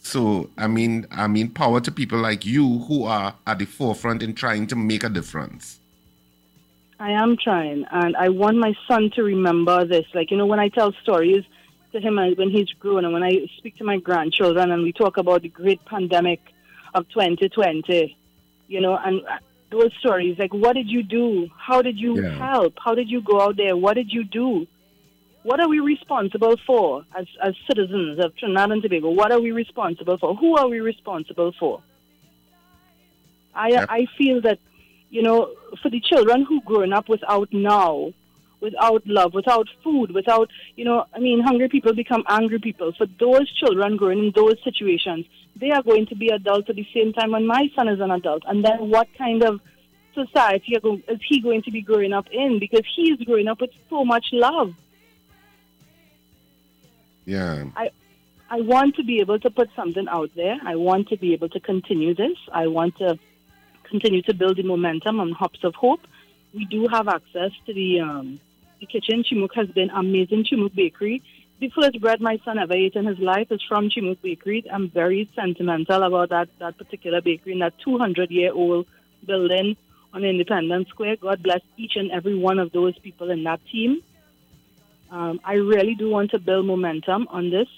so 0.00 0.48
i 0.56 0.66
mean 0.66 1.06
i 1.10 1.26
mean 1.26 1.48
power 1.48 1.80
to 1.80 1.90
people 1.92 2.18
like 2.18 2.44
you 2.44 2.80
who 2.88 3.04
are 3.04 3.34
at 3.46 3.58
the 3.58 3.64
forefront 3.66 4.22
in 4.22 4.34
trying 4.34 4.66
to 4.66 4.74
make 4.76 5.04
a 5.04 5.08
difference 5.08 5.78
I 7.02 7.12
am 7.12 7.38
trying, 7.42 7.86
and 7.90 8.14
I 8.14 8.28
want 8.28 8.58
my 8.58 8.74
son 8.86 9.10
to 9.14 9.22
remember 9.22 9.86
this. 9.86 10.04
Like, 10.14 10.30
you 10.30 10.36
know, 10.36 10.44
when 10.44 10.60
I 10.60 10.68
tell 10.68 10.92
stories 11.02 11.44
to 11.92 11.98
him 11.98 12.18
uh, 12.18 12.32
when 12.36 12.50
he's 12.50 12.70
grown, 12.78 13.06
and 13.06 13.14
when 13.14 13.22
I 13.22 13.46
speak 13.56 13.76
to 13.78 13.84
my 13.84 13.96
grandchildren, 13.96 14.70
and 14.70 14.82
we 14.82 14.92
talk 14.92 15.16
about 15.16 15.40
the 15.40 15.48
great 15.48 15.82
pandemic 15.86 16.40
of 16.92 17.08
2020, 17.08 18.14
you 18.68 18.80
know, 18.82 18.98
and 19.02 19.22
uh, 19.26 19.38
those 19.70 19.92
stories, 19.98 20.38
like, 20.38 20.52
what 20.52 20.74
did 20.74 20.88
you 20.90 21.02
do? 21.02 21.48
How 21.56 21.80
did 21.80 21.98
you 21.98 22.20
Yeah. 22.20 22.36
help? 22.36 22.74
How 22.84 22.94
did 22.94 23.08
you 23.08 23.22
go 23.22 23.40
out 23.40 23.56
there? 23.56 23.78
What 23.78 23.94
did 23.94 24.12
you 24.12 24.24
do? 24.24 24.66
What 25.42 25.60
are 25.60 25.68
we 25.68 25.80
responsible 25.80 26.56
for 26.66 27.04
as, 27.16 27.26
as 27.42 27.54
citizens 27.66 28.18
of 28.22 28.36
Trinidad 28.36 28.72
and 28.72 28.82
Tobago? 28.82 29.10
What 29.10 29.32
are 29.32 29.40
we 29.40 29.52
responsible 29.52 30.18
for? 30.18 30.34
Who 30.34 30.56
are 30.56 30.68
we 30.68 30.80
responsible 30.80 31.52
for? 31.58 31.82
I, 33.54 33.70
Yep. 33.70 33.86
I 33.88 34.06
feel 34.16 34.40
that 34.42 34.58
you 35.10 35.22
know, 35.22 35.50
for 35.82 35.90
the 35.90 36.00
children 36.00 36.44
who 36.44 36.60
growing 36.62 36.92
up 36.92 37.08
without 37.08 37.52
now, 37.52 38.12
without 38.60 39.06
love, 39.06 39.34
without 39.34 39.66
food, 39.82 40.12
without, 40.12 40.48
you 40.76 40.84
know, 40.84 41.04
I 41.14 41.18
mean, 41.18 41.40
hungry 41.40 41.68
people 41.68 41.92
become 41.94 42.24
angry 42.28 42.60
people. 42.60 42.92
For 42.92 43.06
those 43.18 43.50
children 43.52 43.96
growing 43.96 44.20
in 44.20 44.32
those 44.34 44.56
situations, 44.62 45.26
they 45.56 45.70
are 45.72 45.82
going 45.82 46.06
to 46.06 46.14
be 46.14 46.28
adults 46.28 46.70
at 46.70 46.76
the 46.76 46.86
same 46.94 47.12
time 47.12 47.32
when 47.32 47.46
my 47.46 47.70
son 47.74 47.88
is 47.88 48.00
an 48.00 48.10
adult. 48.10 48.44
And 48.46 48.64
then 48.64 48.88
what 48.90 49.08
kind 49.18 49.42
of 49.42 49.60
society 50.14 50.76
is 50.76 51.20
he 51.28 51.40
going 51.40 51.62
to 51.62 51.70
be 51.70 51.82
growing 51.82 52.12
up 52.12 52.26
in? 52.30 52.58
Because 52.60 52.84
he 52.94 53.10
is 53.10 53.20
growing 53.26 53.48
up 53.48 53.60
with 53.60 53.70
so 53.88 54.04
much 54.04 54.26
love. 54.32 54.74
Yeah 57.34 57.64
I 57.76 57.90
I 58.52 58.60
want 58.62 58.96
to 58.96 59.04
be 59.04 59.20
able 59.20 59.38
to 59.38 59.50
put 59.50 59.68
something 59.76 60.08
out 60.08 60.30
there. 60.34 60.56
I 60.72 60.74
want 60.74 61.08
to 61.10 61.16
be 61.16 61.32
able 61.34 61.50
to 61.50 61.60
continue 61.60 62.14
this. 62.14 62.36
I 62.52 62.66
want 62.66 62.96
to 62.98 63.16
continue 63.84 64.22
to 64.22 64.34
build 64.34 64.56
the 64.56 64.64
momentum 64.64 65.20
on 65.20 65.30
Hops 65.30 65.62
of 65.62 65.76
Hope. 65.76 66.00
We 66.52 66.64
do 66.64 66.88
have 66.88 67.06
access 67.06 67.52
to 67.66 67.72
the 67.72 68.00
um, 68.00 68.40
the 68.80 68.86
kitchen. 68.86 69.22
Chimuk 69.22 69.54
has 69.54 69.68
been 69.68 69.90
amazing. 69.90 70.44
Chimuk 70.44 70.74
Bakery. 70.74 71.22
The 71.60 71.68
first 71.68 72.00
bread 72.00 72.20
my 72.20 72.40
son 72.44 72.58
ever 72.58 72.72
ate 72.72 72.96
in 72.96 73.04
his 73.04 73.18
life 73.18 73.52
is 73.52 73.62
from 73.68 73.88
Chimuk 73.88 74.20
Bakery. 74.22 74.64
I'm 74.72 74.88
very 74.88 75.30
sentimental 75.36 76.02
about 76.02 76.30
that, 76.30 76.48
that 76.58 76.78
particular 76.78 77.20
bakery 77.20 77.52
in 77.52 77.58
that 77.60 77.74
200 77.84 78.30
year 78.30 78.52
old 78.52 78.86
building 79.24 79.76
on 80.12 80.24
Independence 80.24 80.88
Square. 80.88 81.16
God 81.16 81.42
bless 81.42 81.60
each 81.76 81.96
and 81.96 82.10
every 82.10 82.36
one 82.36 82.58
of 82.58 82.72
those 82.72 82.98
people 82.98 83.30
in 83.30 83.44
that 83.44 83.60
team. 83.70 84.02
Um, 85.10 85.40
I 85.44 85.54
really 85.54 85.94
do 85.94 86.08
want 86.08 86.30
to 86.32 86.38
build 86.38 86.66
momentum 86.66 87.26
on 87.30 87.50
this 87.50 87.68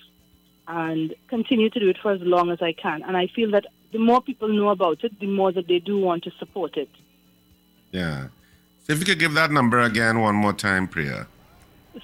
and 0.69 1.15
continue 1.29 1.71
to 1.71 1.81
do 1.81 1.89
it 1.89 1.99
for 2.03 2.13
as 2.13 2.21
long 2.21 2.51
as 2.51 2.61
I 2.63 2.73
can. 2.73 3.03
And 3.03 3.17
I 3.17 3.27
feel 3.27 3.51
that 3.53 3.67
the 3.93 3.99
more 3.99 4.21
people 4.23 4.49
know 4.49 4.71
about 4.71 5.03
it, 5.05 5.19
the 5.21 5.27
more 5.27 5.53
that 5.53 5.67
they 5.67 5.79
do 5.79 5.99
want 5.99 6.25
to 6.25 6.31
support 6.39 6.77
it. 6.77 6.89
yeah 7.93 8.29
so 8.85 8.93
if 8.95 8.99
you 8.99 9.05
could 9.05 9.19
give 9.19 9.35
that 9.35 9.51
number 9.53 9.79
again 9.81 10.21
one 10.21 10.35
more 10.35 10.53
time 10.53 10.89
priya 10.89 11.27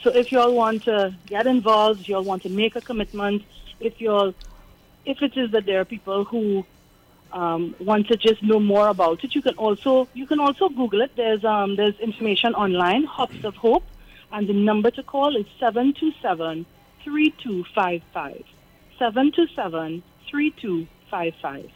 So 0.03 0.11
if 0.11 0.31
you 0.31 0.39
all 0.39 0.55
want 0.55 0.83
to 0.85 1.15
get 1.27 1.47
involved, 1.47 2.07
you 2.07 2.17
all 2.17 2.25
want 2.31 2.43
to 2.43 2.51
make 2.51 2.77
a 2.77 2.83
commitment, 2.89 3.43
if 3.81 3.95
you 4.03 4.11
all, 4.17 4.35
if 5.13 5.23
it 5.23 5.35
is 5.43 5.51
that 5.53 5.65
there 5.65 5.81
are 5.81 5.87
people 5.87 6.25
who 6.33 6.43
um, 7.33 7.75
want 7.91 8.09
to 8.09 8.17
just 8.27 8.43
know 8.43 8.61
more 8.61 8.89
about 8.89 9.25
it, 9.25 9.35
you 9.35 9.41
can 9.47 9.57
also 9.67 9.93
you 10.13 10.27
can 10.27 10.41
also 10.41 10.69
Google 10.69 11.01
it. 11.07 11.13
There's 11.17 11.43
um, 11.45 11.77
there's 11.77 11.99
information 12.09 12.55
online, 12.55 13.05
Hops 13.05 13.43
of 13.45 13.57
Hope, 13.57 13.87
and 14.33 14.49
the 14.49 14.53
number 14.53 14.91
to 14.91 15.03
call 15.03 15.35
is 15.37 15.47
727-3255. 15.61 18.45
727-3255. 19.01 21.71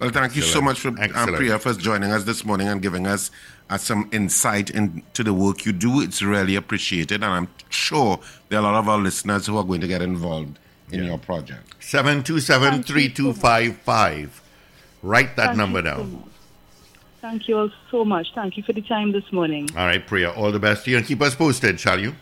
Well, 0.00 0.10
thank 0.10 0.34
you 0.34 0.42
so 0.42 0.60
much 0.60 0.80
for 0.80 0.88
um, 0.88 0.98
Excellent. 0.98 1.36
Priya 1.36 1.56
for 1.58 1.72
joining 1.74 2.10
us 2.10 2.24
this 2.24 2.44
morning 2.44 2.66
and 2.68 2.82
giving 2.82 3.06
us 3.06 3.30
uh, 3.70 3.78
some 3.78 4.10
insight 4.12 4.68
into 4.70 5.22
the 5.22 5.32
work 5.32 5.64
you 5.64 5.70
do. 5.72 6.00
It's 6.00 6.20
really 6.20 6.56
appreciated, 6.56 7.22
and 7.22 7.32
I'm 7.32 7.48
sure 7.70 8.18
there 8.48 8.58
are 8.58 8.62
a 8.62 8.64
lot 8.64 8.74
of 8.74 8.88
our 8.88 8.98
listeners 8.98 9.46
who 9.46 9.56
are 9.56 9.62
going 9.64 9.80
to 9.80 9.86
get 9.86 10.02
involved 10.02 10.58
in 10.90 11.04
your 11.04 11.18
project. 11.18 11.78
727-3255. 11.80 14.30
Write 15.02 15.36
that 15.36 15.46
Thank 15.46 15.58
number 15.58 15.78
you 15.78 15.84
so 15.84 15.96
down. 15.96 16.30
Much. 17.24 17.32
Thank 17.32 17.48
you 17.48 17.58
all 17.58 17.70
so 17.90 18.04
much. 18.04 18.28
Thank 18.34 18.56
you 18.56 18.62
for 18.62 18.72
the 18.72 18.82
time 18.82 19.12
this 19.12 19.32
morning. 19.32 19.68
All 19.76 19.86
right, 19.86 20.04
Priya, 20.06 20.30
all 20.32 20.52
the 20.52 20.58
best 20.58 20.84
to 20.84 20.90
you. 20.90 20.98
And 20.98 21.06
keep 21.06 21.20
us 21.22 21.34
posted, 21.34 21.80
shall 21.80 21.98
you? 21.98 22.14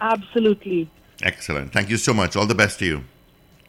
Absolutely. 0.00 0.88
Excellent. 1.22 1.72
Thank 1.72 1.90
you 1.90 1.96
so 1.96 2.12
much. 2.12 2.36
All 2.36 2.46
the 2.46 2.54
best 2.54 2.78
to 2.80 2.86
you. 2.86 3.04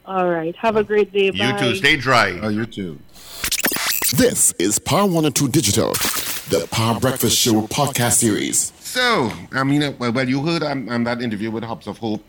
All 0.05 0.29
right. 0.29 0.55
Have 0.55 0.75
a 0.75 0.83
great 0.83 1.11
day. 1.13 1.25
You 1.25 1.53
Bye. 1.53 1.59
too. 1.59 1.75
Stay 1.75 1.95
dry. 1.95 2.39
Oh, 2.41 2.49
you 2.49 2.65
too. 2.65 2.99
This 4.17 4.53
is 4.59 4.79
Power 4.79 5.05
102 5.05 5.47
Digital, 5.49 5.91
the 6.49 6.67
Power 6.71 6.99
Breakfast 6.99 7.37
Show 7.37 7.67
podcast 7.67 8.13
series. 8.13 8.73
So, 8.79 9.31
I 9.51 9.63
mean, 9.63 9.81
uh, 9.81 9.93
well, 9.97 10.11
well 10.11 10.27
you 10.27 10.45
heard 10.45 10.61
um, 10.61 10.89
um, 10.89 11.03
that 11.05 11.21
interview 11.21 11.49
with 11.51 11.63
Hops 11.63 11.87
of 11.87 11.97
Hope. 11.97 12.23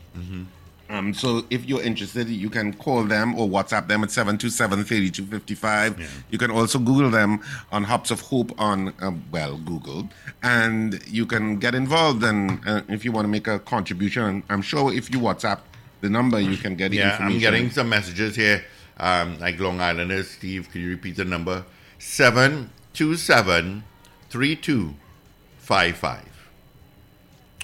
Um, 0.91 1.15
so, 1.15 1.47
if 1.49 1.65
you're 1.65 1.81
interested, 1.83 2.29
you 2.29 2.51
can 2.51 2.75
call 2.75 3.05
them 3.05 3.35
or 3.39 3.49
WhatsApp 3.49 3.89
them 3.89 4.05
at 4.05 4.11
727-3255. 4.11 5.99
You 6.31 6.37
can 6.39 6.51
also 6.51 6.79
Google 6.79 7.09
them 7.11 7.41
on 7.73 7.85
Hops 7.85 8.11
of 8.11 8.21
Hope 8.21 8.53
on, 8.61 8.93
um, 9.01 9.25
well, 9.33 9.57
Google. 9.57 10.09
And 10.43 11.01
you 11.07 11.25
can 11.27 11.57
get 11.59 11.75
involved. 11.75 12.23
And 12.23 12.61
uh, 12.67 12.83
if 12.89 13.03
you 13.05 13.13
want 13.13 13.25
to 13.25 13.29
make 13.31 13.47
a 13.49 13.59
contribution, 13.61 14.43
I'm 14.51 14.61
sure 14.63 14.93
if 14.93 15.11
you 15.11 15.19
WhatsApp 15.21 15.61
the 16.03 16.11
number, 16.11 16.39
you 16.39 16.59
can 16.59 16.75
get 16.77 16.93
Yeah, 16.93 17.13
information. 17.13 17.35
I'm 17.35 17.41
getting 17.41 17.71
some 17.71 17.89
messages 17.89 18.37
here. 18.37 18.63
Um, 18.99 19.39
like 19.41 19.59
Long 19.59 19.81
Islanders, 19.81 20.31
Steve, 20.31 20.69
could 20.71 20.83
you 20.83 20.91
repeat 20.91 21.17
the 21.17 21.25
number? 21.25 21.65
727 21.99 23.83
3255. 24.29 26.29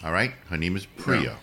All 0.02 0.12
right. 0.12 0.32
Her 0.48 0.56
name 0.56 0.74
is 0.76 0.86
Priya. 0.86 1.36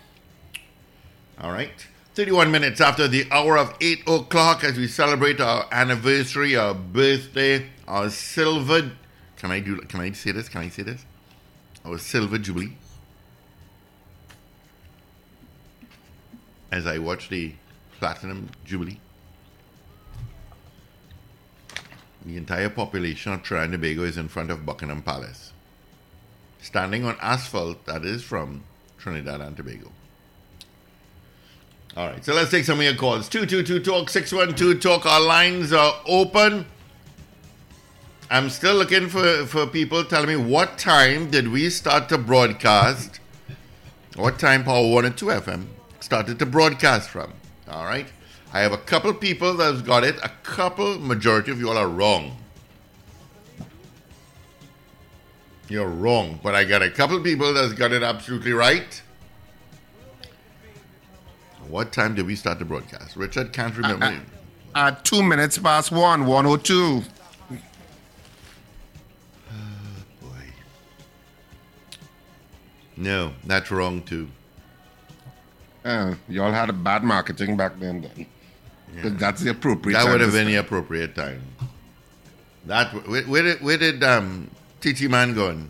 All 1.40 1.52
right. 1.52 1.86
31 2.14 2.50
minutes 2.50 2.80
after 2.80 3.06
the 3.06 3.28
hour 3.30 3.56
of 3.56 3.72
8 3.80 4.08
o'clock 4.08 4.64
as 4.64 4.76
we 4.76 4.88
celebrate 4.88 5.40
our 5.40 5.68
anniversary, 5.70 6.56
our 6.56 6.74
birthday, 6.74 7.66
our 7.86 8.10
silver. 8.10 8.90
Can 9.36 9.52
I 9.52 9.60
do? 9.60 9.76
Can 9.82 10.00
I 10.00 10.10
say 10.10 10.32
this? 10.32 10.48
Can 10.48 10.62
I 10.62 10.68
say 10.68 10.82
this? 10.82 11.04
Our 11.84 11.96
silver 11.98 12.38
jubilee. 12.38 12.72
As 16.72 16.88
I 16.88 16.98
watch 16.98 17.28
the 17.28 17.54
platinum 18.00 18.50
jubilee, 18.64 18.98
the 22.26 22.36
entire 22.36 22.68
population 22.68 23.32
of 23.32 23.44
Trinidad 23.44 23.74
and 23.74 23.80
Tobago 23.80 24.02
is 24.02 24.16
in 24.18 24.26
front 24.26 24.50
of 24.50 24.66
Buckingham 24.66 25.02
Palace, 25.02 25.52
standing 26.60 27.04
on 27.04 27.16
asphalt 27.20 27.86
that 27.86 28.04
is 28.04 28.24
from 28.24 28.64
Trinidad 28.98 29.40
and 29.40 29.56
Tobago. 29.56 29.92
All 31.98 32.06
right, 32.06 32.24
so 32.24 32.32
let's 32.32 32.52
take 32.52 32.64
some 32.64 32.78
of 32.78 32.84
your 32.84 32.94
calls. 32.94 33.28
222 33.28 33.80
Talk, 33.80 34.08
612 34.08 34.80
Talk. 34.80 35.04
Our 35.04 35.20
lines 35.20 35.72
are 35.72 35.94
open. 36.06 36.64
I'm 38.30 38.50
still 38.50 38.76
looking 38.76 39.08
for, 39.08 39.44
for 39.46 39.66
people 39.66 40.04
telling 40.04 40.28
me 40.28 40.36
what 40.36 40.78
time 40.78 41.28
did 41.28 41.48
we 41.48 41.68
start 41.70 42.08
to 42.10 42.16
broadcast? 42.16 43.18
What 44.14 44.38
time 44.38 44.62
Power 44.62 44.88
1 44.88 45.06
and 45.06 45.18
2 45.18 45.26
FM 45.26 45.66
started 45.98 46.38
to 46.38 46.46
broadcast 46.46 47.10
from? 47.10 47.32
All 47.68 47.84
right. 47.84 48.06
I 48.52 48.60
have 48.60 48.70
a 48.70 48.78
couple 48.78 49.12
people 49.12 49.54
that's 49.56 49.82
got 49.82 50.04
it. 50.04 50.18
A 50.22 50.30
couple, 50.44 51.00
majority 51.00 51.50
of 51.50 51.58
you 51.58 51.68
all 51.68 51.76
are 51.76 51.88
wrong. 51.88 52.36
You're 55.68 55.88
wrong, 55.88 56.38
but 56.44 56.54
I 56.54 56.62
got 56.62 56.80
a 56.80 56.90
couple 56.90 57.20
people 57.24 57.52
that's 57.52 57.72
got 57.72 57.90
it 57.90 58.04
absolutely 58.04 58.52
right. 58.52 59.02
What 61.68 61.92
time 61.92 62.14
did 62.14 62.26
we 62.26 62.34
start 62.34 62.58
the 62.58 62.64
broadcast? 62.64 63.16
Richard 63.16 63.52
can't 63.52 63.76
remember. 63.76 64.06
Uh, 64.06 64.14
uh, 64.74 64.90
two 65.04 65.22
minutes 65.22 65.58
past 65.58 65.92
one, 65.92 66.24
102. 66.26 67.00
boy. 70.20 70.28
No, 72.96 73.32
that's 73.44 73.70
wrong 73.70 74.02
too. 74.02 74.28
Uh, 75.84 76.14
y'all 76.28 76.52
had 76.52 76.68
a 76.70 76.72
bad 76.72 77.04
marketing 77.04 77.56
back 77.56 77.78
then, 77.78 78.00
then. 78.02 78.26
'Cause 79.02 79.12
that's 79.16 79.42
the 79.42 79.50
appropriate 79.50 79.96
That 79.96 80.10
would 80.10 80.20
have 80.22 80.32
been 80.32 80.46
the 80.46 80.56
appropriate 80.56 81.14
time. 81.14 81.42
That 82.64 83.06
where, 83.06 83.22
where 83.24 83.42
did 83.42 83.60
where 83.60 83.76
did 83.76 84.02
um 84.02 84.50
TT 84.80 85.02
man 85.08 85.34
going? 85.34 85.68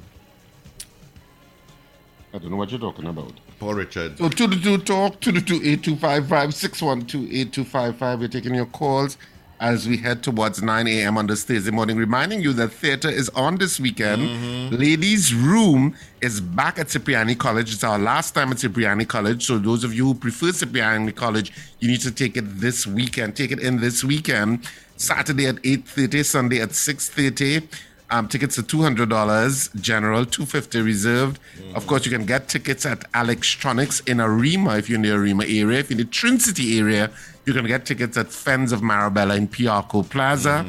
I 2.32 2.38
don't 2.38 2.50
know 2.50 2.56
what 2.56 2.70
you're 2.70 2.80
talking 2.80 3.06
about. 3.06 3.32
Paul 3.58 3.74
Richard. 3.74 4.18
So 4.18 4.28
222 4.28 4.84
talk, 4.84 5.20
222-8255, 5.20 7.52
612-8255. 7.54 8.20
We're 8.20 8.28
taking 8.28 8.54
your 8.54 8.66
calls 8.66 9.16
as 9.60 9.88
we 9.88 9.96
head 9.96 10.22
towards 10.22 10.62
9 10.62 10.86
a.m. 10.86 11.18
on 11.18 11.26
this 11.26 11.44
Thursday 11.44 11.70
morning, 11.70 11.96
reminding 11.96 12.40
you 12.40 12.52
that 12.52 12.68
theater 12.68 13.08
is 13.08 13.28
on 13.30 13.56
this 13.56 13.80
weekend. 13.80 14.22
Mm-hmm. 14.22 14.76
Ladies' 14.76 15.34
Room 15.34 15.96
is 16.20 16.40
back 16.40 16.78
at 16.78 16.88
Cipriani 16.88 17.34
College. 17.34 17.72
It's 17.72 17.82
our 17.82 17.98
last 17.98 18.34
time 18.34 18.52
at 18.52 18.58
Cipriani 18.58 19.04
College. 19.04 19.44
So 19.44 19.58
those 19.58 19.82
of 19.82 19.94
you 19.94 20.06
who 20.06 20.14
prefer 20.14 20.52
Cipriani 20.52 21.12
College, 21.12 21.52
you 21.80 21.88
need 21.88 22.00
to 22.02 22.12
take 22.12 22.36
it 22.36 22.60
this 22.60 22.86
weekend. 22.86 23.36
Take 23.36 23.50
it 23.50 23.60
in 23.60 23.80
this 23.80 24.04
weekend. 24.04 24.68
Saturday 24.96 25.46
at 25.46 25.56
8.30, 25.56 26.24
Sunday 26.24 26.60
at 26.60 26.70
6.30. 26.70 27.68
Um, 28.11 28.27
tickets 28.27 28.59
are 28.59 28.62
two 28.62 28.81
hundred 28.83 29.11
dollars 29.11 29.68
general, 29.81 30.25
two 30.25 30.47
fifty 30.47 30.81
reserved. 30.81 31.38
Of 31.75 31.87
course, 31.87 32.07
you 32.07 32.11
can 32.11 32.25
get 32.25 32.49
tickets 32.49 32.87
at 32.87 33.05
Electronics 33.14 34.01
in 34.01 34.21
Arima 34.21 34.79
if 34.79 34.88
you're 34.88 34.97
in 34.97 35.03
the 35.03 35.12
Arima 35.12 35.44
area. 35.44 35.79
If 35.81 35.90
you're 35.90 36.01
in 36.01 36.07
the 36.07 36.11
Trin 36.11 36.38
City 36.40 36.79
area, 36.79 37.11
you 37.44 37.53
can 37.53 37.66
get 37.66 37.85
tickets 37.85 38.16
at 38.16 38.33
Fens 38.33 38.73
of 38.73 38.81
Marabella 38.81 39.37
in 39.37 39.47
Piarco 39.49 40.09
Plaza. 40.09 40.64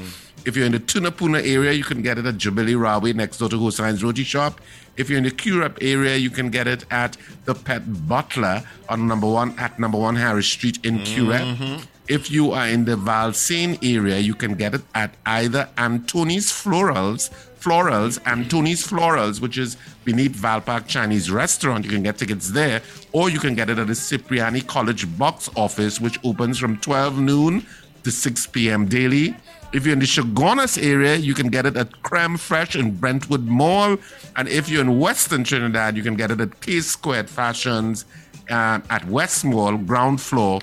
If 0.46 0.56
you're 0.58 0.66
in 0.66 0.72
the 0.74 0.80
Tunapuna 0.80 1.40
area, 1.46 1.72
you 1.74 1.84
can 1.84 2.02
get 2.02 2.18
it 2.18 2.26
at 2.26 2.38
Jubilee 2.38 2.76
Railway 2.76 3.14
next 3.14 3.38
door 3.38 3.50
to 3.50 3.58
Hussein's 3.60 4.04
Roti 4.04 4.24
Shop. 4.24 4.60
If 4.98 5.10
you're 5.10 5.18
in 5.18 5.24
the 5.26 5.32
Curepe 5.32 5.78
area, 5.82 6.18
you 6.18 6.30
can 6.30 6.50
get 6.50 6.68
it 6.68 6.86
at 6.92 7.16
the 7.46 7.54
Pet 7.56 8.08
Butler 8.08 8.64
on 8.90 9.08
number 9.08 9.28
one 9.28 9.58
at 9.58 9.80
number 9.80 9.98
one 9.98 10.16
Harris 10.18 10.48
Street 10.48 10.80
in 10.84 11.00
Curepe. 11.00 11.86
If 12.10 12.32
you 12.32 12.54
are 12.54 12.68
in 12.68 12.86
the 12.86 12.96
Valsayn 12.96 13.78
area, 13.84 14.18
you 14.18 14.34
can 14.34 14.56
get 14.56 14.74
it 14.74 14.82
at 14.96 15.14
either 15.28 15.70
Antoni's 15.78 16.52
Florals, 16.52 17.30
Florals, 17.60 18.18
Antoni's 18.24 18.82
Florals, 18.88 19.40
which 19.40 19.60
is 19.60 19.78
beneath 20.06 20.36
Valpark 20.36 20.88
Chinese 20.88 21.30
Restaurant. 21.30 21.86
You 21.86 21.92
can 21.92 22.02
get 22.02 22.18
tickets 22.18 22.50
there, 22.50 22.82
or 23.12 23.30
you 23.30 23.38
can 23.38 23.54
get 23.54 23.70
it 23.70 23.78
at 23.78 23.86
the 23.86 23.94
Cipriani 23.94 24.62
College 24.62 25.06
box 25.20 25.52
office, 25.56 26.02
which 26.02 26.18
opens 26.24 26.58
from 26.58 26.78
12 26.78 27.20
noon 27.20 27.64
to 28.04 28.10
6 28.10 28.48
p.m. 28.48 28.88
daily. 28.88 29.36
If 29.72 29.86
you're 29.86 29.94
in 29.94 30.00
the 30.00 30.08
Chaguanas 30.08 30.84
area, 30.84 31.16
you 31.16 31.36
can 31.36 31.50
get 31.50 31.68
it 31.68 31.78
at 31.78 32.02
Creme 32.02 32.38
Fresh 32.38 32.76
in 32.76 32.96
Brentwood 32.96 33.46
Mall. 33.46 33.98
And 34.36 34.48
if 34.48 34.68
you're 34.68 34.82
in 34.82 34.98
Western 34.98 35.44
Trinidad, 35.44 35.96
you 35.96 36.02
can 36.02 36.16
get 36.16 36.32
it 36.32 36.42
at 36.42 36.60
K 36.62 36.80
Squared 36.80 37.30
Fashions 37.30 38.06
uh, 38.50 38.80
at 38.90 39.06
West 39.06 39.46
Mall, 39.46 39.78
ground 39.78 40.20
floor, 40.20 40.60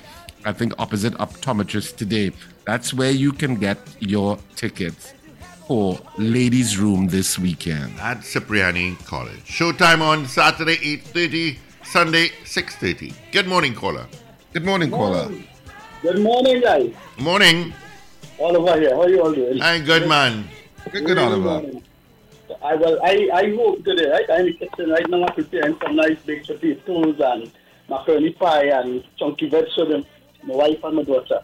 I 0.47 0.53
think 0.53 0.73
opposite 0.79 1.13
Optometrist 1.15 1.97
today. 1.97 2.31
That's 2.63 2.93
where 2.93 3.11
you 3.11 3.33
can 3.33 3.55
get 3.55 3.77
your 3.99 4.37
tickets 4.55 5.13
for 5.67 5.99
Ladies' 6.17 6.77
Room 6.79 7.07
this 7.07 7.37
weekend. 7.37 7.91
at 7.99 8.23
Cipriani 8.23 8.95
College. 9.03 9.43
Showtime 9.43 9.99
on 10.01 10.25
Saturday 10.25 10.77
8:30, 10.81 11.57
Sunday 11.83 12.31
6:30. 12.45 13.13
Good 13.33 13.45
morning, 13.45 13.75
caller. 13.75 14.05
Good 14.53 14.63
morning, 14.63 14.89
caller. 14.89 15.27
Good 16.01 16.19
morning, 16.29 16.61
guys. 16.61 16.93
Morning. 17.19 17.73
Oliver 18.39 18.79
here. 18.79 18.95
How 18.95 19.01
are 19.01 19.09
you 19.09 19.21
all 19.21 19.33
doing? 19.33 19.57
Hi, 19.57 19.79
good 19.79 20.07
man. 20.07 20.47
Good, 20.93 21.05
good 21.07 21.17
Oliver. 21.17 21.41
morning. 21.59 21.83
I 22.63 22.75
well, 22.75 22.97
I 23.03 23.13
I 23.33 23.45
hope 23.59 23.83
today, 23.83 24.09
right? 24.15 24.29
I'm 24.29 24.47
in 24.47 24.53
the 24.53 24.53
kitchen 24.63 24.91
right 24.91 25.09
now. 25.09 25.23
I'm 25.27 25.35
preparing 25.35 25.75
some 25.83 25.97
nice 25.97 26.19
baked 26.25 26.47
potatoes 26.47 27.19
and 27.31 27.51
macaroni 27.89 28.31
pie 28.31 28.67
and 28.79 29.03
chunky 29.19 29.49
vegetables. 29.49 30.05
My 30.47 30.55
wife 30.55 30.83
and 30.83 30.95
my 30.95 31.03
daughter. 31.03 31.41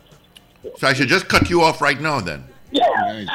So 0.77 0.87
I 0.87 0.93
should 0.93 1.09
just 1.09 1.27
cut 1.27 1.49
you 1.49 1.61
off 1.61 1.81
right 1.81 1.99
now 1.99 2.21
then. 2.21 2.43
Right. 2.73 3.27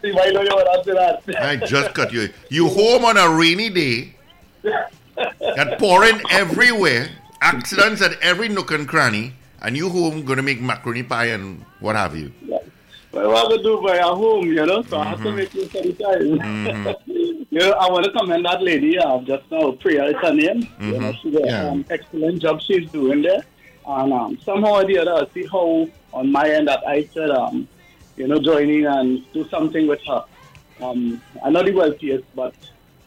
See, 0.00 0.12
why 0.12 0.30
don't 0.32 0.46
you 0.46 0.54
want 0.54 0.68
after 0.78 0.94
that? 0.94 1.22
I 1.44 1.56
just 1.56 1.92
cut 1.94 2.12
you. 2.12 2.28
You 2.48 2.68
home 2.68 3.04
on 3.04 3.16
a 3.16 3.28
rainy 3.28 3.68
day. 3.70 4.14
Got 5.56 5.78
pouring 5.78 6.20
everywhere. 6.30 7.08
Accidents 7.40 8.00
at 8.00 8.12
every 8.22 8.48
nook 8.48 8.70
and 8.70 8.86
cranny. 8.88 9.32
And 9.60 9.76
you 9.76 9.88
home 9.90 10.24
gonna 10.24 10.42
make 10.42 10.60
macaroni 10.60 11.02
pie 11.02 11.26
and 11.26 11.64
what 11.80 11.96
have 11.96 12.16
you. 12.16 12.32
Well, 13.12 13.30
what 13.30 13.50
we 13.50 13.62
do 13.62 13.80
by 13.82 13.98
our 13.98 14.16
home, 14.16 14.46
you 14.46 14.64
know, 14.64 14.82
so 14.82 14.98
I 14.98 15.04
have 15.04 15.18
Mm-hmm. 15.18 15.26
to 15.26 15.32
make 15.36 15.50
this 15.50 15.74
every 15.74 15.92
time. 15.92 16.96
you 17.06 17.58
know, 17.60 17.72
I 17.72 17.90
want 17.90 18.04
to 18.06 18.12
commend 18.12 18.44
that 18.46 18.62
lady 18.62 18.98
uh, 18.98 19.18
just 19.20 19.44
now, 19.50 19.72
Priya 19.72 20.06
is 20.06 20.16
her 20.22 20.32
name. 20.32 20.66
You 20.80 20.98
know, 20.98 21.12
she's 21.22 21.34
an 21.34 21.44
Yeah. 21.44 21.68
um, 21.68 21.84
excellent 21.90 22.40
job 22.40 22.60
she's 22.62 22.90
doing 22.90 23.20
there. 23.22 23.44
And 23.86 24.12
um, 24.12 24.38
somehow 24.44 24.74
or 24.74 24.84
the 24.84 24.98
other, 24.98 25.12
I 25.26 25.26
see 25.34 25.46
how 25.46 25.88
on 26.12 26.30
my 26.30 26.48
end 26.48 26.68
that 26.68 26.86
I 26.86 27.04
said, 27.12 27.30
um, 27.30 27.66
you 28.16 28.28
know, 28.28 28.38
joining 28.38 28.86
and 28.86 29.24
do 29.32 29.48
something 29.48 29.86
with 29.86 30.00
her. 30.06 30.24
Um, 30.80 31.20
I'm 31.44 31.52
not 31.52 31.66
the 31.66 31.72
wealthiest, 31.72 32.24
but, 32.34 32.54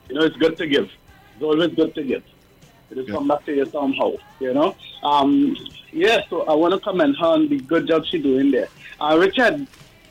you 0.09 0.15
know, 0.15 0.21
it's 0.25 0.35
good 0.37 0.57
to 0.57 0.67
give. 0.67 0.85
It's 1.33 1.43
always 1.43 1.73
good 1.73 1.93
to 1.95 2.03
give. 2.03 2.23
It 2.91 2.97
will 2.97 3.03
Yeah. 3.05 3.13
come 3.15 3.27
back 3.27 3.45
to 3.45 3.55
you 3.55 3.65
somehow, 3.65 4.13
you 4.39 4.53
know. 4.53 4.75
Um, 5.03 5.55
yeah, 5.91 6.21
so 6.29 6.41
I 6.43 6.53
want 6.53 6.73
to 6.73 6.79
commend 6.79 7.15
her 7.17 7.25
on 7.27 7.47
the 7.47 7.57
good 7.57 7.87
job 7.87 8.05
she's 8.05 8.21
doing 8.23 8.51
there. 8.51 8.67
Uh, 8.99 9.17
Richard, 9.19 9.67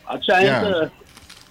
I'm 0.08 0.20
trying 0.22 0.46
Yeah. 0.46 0.60
to. 0.60 0.92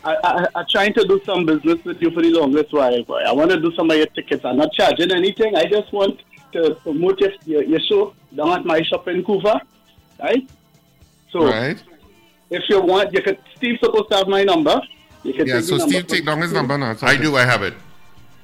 I, 0.05 0.17
I, 0.23 0.47
I'm 0.55 0.65
trying 0.69 0.93
to 0.95 1.07
do 1.07 1.21
some 1.25 1.45
business 1.45 1.77
with 1.85 2.01
you 2.01 2.11
for 2.11 2.21
the 2.21 2.29
longest 2.31 2.73
while. 2.73 2.93
I 3.25 3.31
want 3.31 3.51
to 3.51 3.59
do 3.59 3.73
some 3.73 3.89
of 3.89 3.95
your 3.95 4.05
tickets. 4.07 4.43
I'm 4.43 4.57
not 4.57 4.73
charging 4.73 5.11
anything. 5.13 5.55
I 5.55 5.65
just 5.65 5.93
want 5.93 6.19
to 6.53 6.75
promote 6.83 7.19
your, 7.19 7.31
your, 7.45 7.63
your 7.63 7.79
show 7.81 8.13
down 8.35 8.51
at 8.59 8.65
my 8.65 8.81
shop 8.83 9.07
in 9.07 9.23
Couva, 9.23 9.59
right? 10.21 10.49
So 11.31 11.45
Right? 11.47 11.81
if 12.49 12.63
you 12.69 12.81
want, 12.81 13.11
you 13.13 13.21
could. 13.21 13.37
Steve's 13.55 13.79
supposed 13.79 14.09
to 14.11 14.17
have 14.17 14.27
my 14.27 14.43
number. 14.43 14.79
You 15.23 15.33
can 15.33 15.47
Yeah, 15.47 15.55
take 15.55 15.63
so 15.65 15.71
the 15.73 15.77
number 15.79 15.91
Steve, 15.93 16.01
from 16.07 16.15
take 16.17 16.25
down 16.25 16.41
his 16.41 16.53
number 16.53 16.77
now. 16.77 16.93
so 16.95 17.07
I 17.07 17.17
do, 17.17 17.35
I 17.35 17.45
have 17.45 17.63
it. 17.63 17.73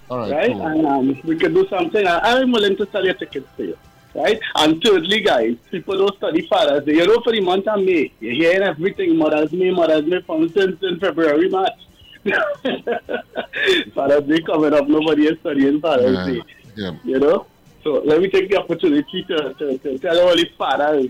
All 0.09 0.17
right, 0.19 0.31
right? 0.31 0.51
cool. 0.51 0.65
And 0.65 0.85
um, 0.87 1.21
we 1.23 1.35
could 1.37 1.53
do 1.53 1.67
something. 1.69 2.05
I, 2.07 2.17
I'm 2.19 2.51
willing 2.51 2.75
to 2.77 2.87
sell 2.91 3.05
your 3.05 3.13
tickets 3.13 3.47
to 3.57 3.63
you, 3.63 3.77
right? 4.15 4.39
And 4.55 4.81
thirdly, 4.83 5.21
guys, 5.21 5.55
people 5.69 5.97
don't 5.97 6.15
study 6.17 6.47
Father's 6.47 6.83
Day. 6.85 6.93
You 6.95 7.05
know, 7.05 7.19
for 7.23 7.31
the 7.31 7.41
month 7.41 7.67
of 7.67 7.79
May, 7.83 8.11
you're 8.19 8.33
hearing 8.33 8.63
everything 8.63 9.15
Mother's 9.17 9.51
Day, 9.51 9.69
Mother's 9.71 10.05
Day, 10.09 10.21
for 10.25 10.41
instance, 10.41 10.79
in 10.81 10.99
February, 10.99 11.47
March. 11.49 11.79
Father's 13.93 14.23
Day 14.23 14.41
coming 14.41 14.73
up, 14.73 14.87
nobody 14.87 15.27
is 15.27 15.39
studying 15.41 15.79
Father's 15.81 16.15
Yeah, 16.15 16.33
Day, 16.33 16.41
yeah. 16.75 16.91
you 17.03 17.19
know? 17.19 17.45
So 17.83 18.01
let 18.05 18.21
me 18.21 18.29
take 18.29 18.49
the 18.49 18.57
opportunity 18.57 19.23
to, 19.23 19.53
to, 19.53 19.77
to 19.77 19.97
tell 19.97 20.19
all 20.19 20.35
the 20.35 20.49
fathers 20.57 21.09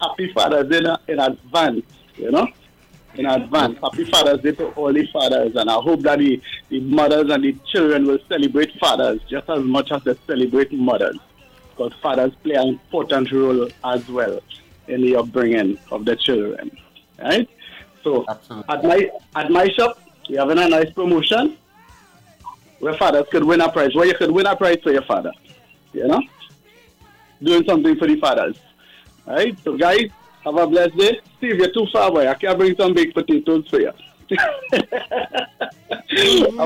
happy 0.00 0.32
Father's 0.32 0.68
Day 0.68 0.94
in, 1.08 1.18
advance, 1.18 1.84
you 2.16 2.30
know? 2.30 2.46
In 3.14 3.26
advance. 3.26 3.78
Happy 3.82 4.04
Father's 4.04 4.40
Day 4.40 4.52
to 4.52 4.68
all 4.70 4.92
the 4.92 5.06
fathers. 5.06 5.56
And 5.56 5.70
I 5.70 5.74
hope 5.74 6.00
that 6.00 6.18
the, 6.18 6.40
the 6.68 6.80
mothers 6.80 7.30
and 7.30 7.42
the 7.42 7.52
children 7.66 8.06
will 8.06 8.18
celebrate 8.28 8.72
fathers 8.78 9.20
just 9.28 9.48
as 9.48 9.62
much 9.62 9.90
as 9.92 10.04
they 10.04 10.14
celebrate 10.26 10.72
mothers. 10.72 11.18
Because 11.70 11.92
fathers 12.02 12.32
play 12.42 12.54
an 12.54 12.68
important 12.68 13.32
role 13.32 13.68
as 13.84 14.08
well 14.08 14.40
in 14.88 15.02
the 15.02 15.16
upbringing 15.16 15.78
of 15.90 16.04
the 16.04 16.16
children. 16.16 16.70
Right? 17.18 17.48
So 18.04 18.24
Absolutely. 18.28 18.74
at 18.74 18.84
my 18.84 19.10
at 19.34 19.50
my 19.50 19.68
shop, 19.68 20.00
we're 20.28 20.38
having 20.38 20.58
a 20.58 20.68
nice 20.68 20.90
promotion 20.92 21.56
where 22.78 22.94
fathers 22.94 23.26
could 23.30 23.44
win 23.44 23.60
a 23.60 23.70
prize, 23.70 23.94
where 23.94 24.06
you 24.06 24.14
could 24.14 24.30
win 24.30 24.46
a 24.46 24.54
prize 24.54 24.78
for 24.82 24.92
your 24.92 25.02
father. 25.02 25.32
You 25.98 26.08
know? 26.08 26.22
Doing 27.42 27.64
something 27.66 27.96
for 27.96 28.06
the 28.06 28.18
fathers. 28.20 28.56
Alright? 29.26 29.58
So 29.62 29.76
guys, 29.76 30.10
have 30.44 30.56
a 30.56 30.66
blessed 30.66 30.96
day. 30.96 31.20
Steve, 31.36 31.56
you're 31.58 31.72
too 31.72 31.86
far 31.92 32.08
away. 32.08 32.28
I 32.28 32.34
can 32.34 32.56
bring 32.56 32.76
some 32.76 32.94
baked 32.94 33.14
potatoes 33.14 33.66
for 33.68 33.80
you. 33.80 33.92
have 34.30 34.42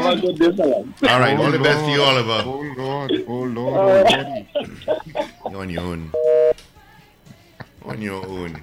a 0.06 0.20
good 0.20 0.38
day, 0.38 0.56
Salam. 0.56 0.94
All 1.08 1.20
right, 1.20 1.36
all 1.38 1.50
the 1.50 1.58
oh, 1.58 1.62
best 1.62 1.84
to 1.84 1.90
you, 1.90 1.98
Lord. 1.98 2.26
Oliver. 2.26 2.42
Oh 2.44 2.74
Lord, 2.76 3.12
oh 3.28 3.42
Lord, 3.44 3.76
oh 3.76 4.46
Lord. 4.86 5.50
You're 5.50 5.60
on 5.60 5.70
your 5.70 5.82
own. 5.82 6.12
On 7.84 8.02
your 8.02 8.26
own. 8.26 8.62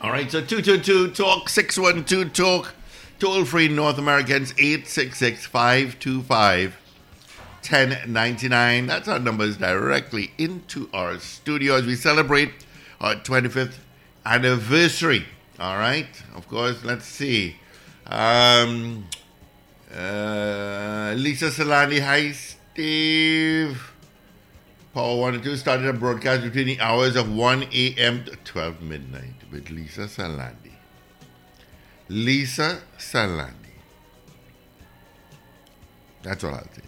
All 0.00 0.10
right, 0.10 0.30
so 0.30 0.40
222 0.40 1.12
Talk, 1.12 1.48
612 1.48 2.32
Talk, 2.32 2.74
toll 3.18 3.44
free 3.44 3.68
North 3.68 3.98
Americans, 3.98 4.52
866 4.58 5.46
525 5.46 6.83
1099. 7.64 8.86
That's 8.86 9.08
our 9.08 9.18
numbers 9.18 9.56
directly 9.56 10.32
into 10.36 10.90
our 10.92 11.18
studio 11.18 11.76
as 11.76 11.86
we 11.86 11.96
celebrate 11.96 12.50
our 13.00 13.14
25th 13.16 13.76
anniversary. 14.26 15.24
All 15.58 15.78
right, 15.78 16.08
of 16.34 16.46
course, 16.48 16.84
let's 16.84 17.06
see. 17.06 17.56
Um, 18.06 19.06
uh, 19.94 21.14
Lisa 21.16 21.50
Salani, 21.50 22.00
hi, 22.00 22.32
Steve. 22.32 23.92
Power 24.92 25.16
1 25.18 25.34
and 25.34 25.42
2 25.42 25.56
started 25.56 25.86
a 25.86 25.92
broadcast 25.92 26.42
between 26.42 26.66
the 26.66 26.80
hours 26.80 27.16
of 27.16 27.34
1 27.34 27.62
a.m. 27.72 28.24
to 28.24 28.36
12 28.44 28.82
midnight 28.82 29.34
with 29.50 29.70
Lisa 29.70 30.02
Salandi. 30.02 30.72
Lisa 32.08 32.82
Salandi. 32.98 33.54
That's 36.22 36.44
all 36.44 36.54
I'll 36.54 36.62
say. 36.64 36.82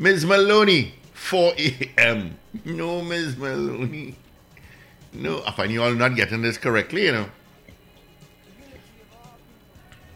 Ms. 0.00 0.24
Maloney, 0.24 0.94
4 1.12 1.52
a.m. 1.58 2.38
No, 2.64 3.02
Ms. 3.02 3.36
Maloney. 3.36 4.14
No, 5.12 5.42
I 5.46 5.52
find 5.52 5.70
you 5.70 5.82
all 5.82 5.92
not 5.92 6.16
getting 6.16 6.40
this 6.40 6.56
correctly, 6.56 7.04
you 7.04 7.12
know. 7.12 7.26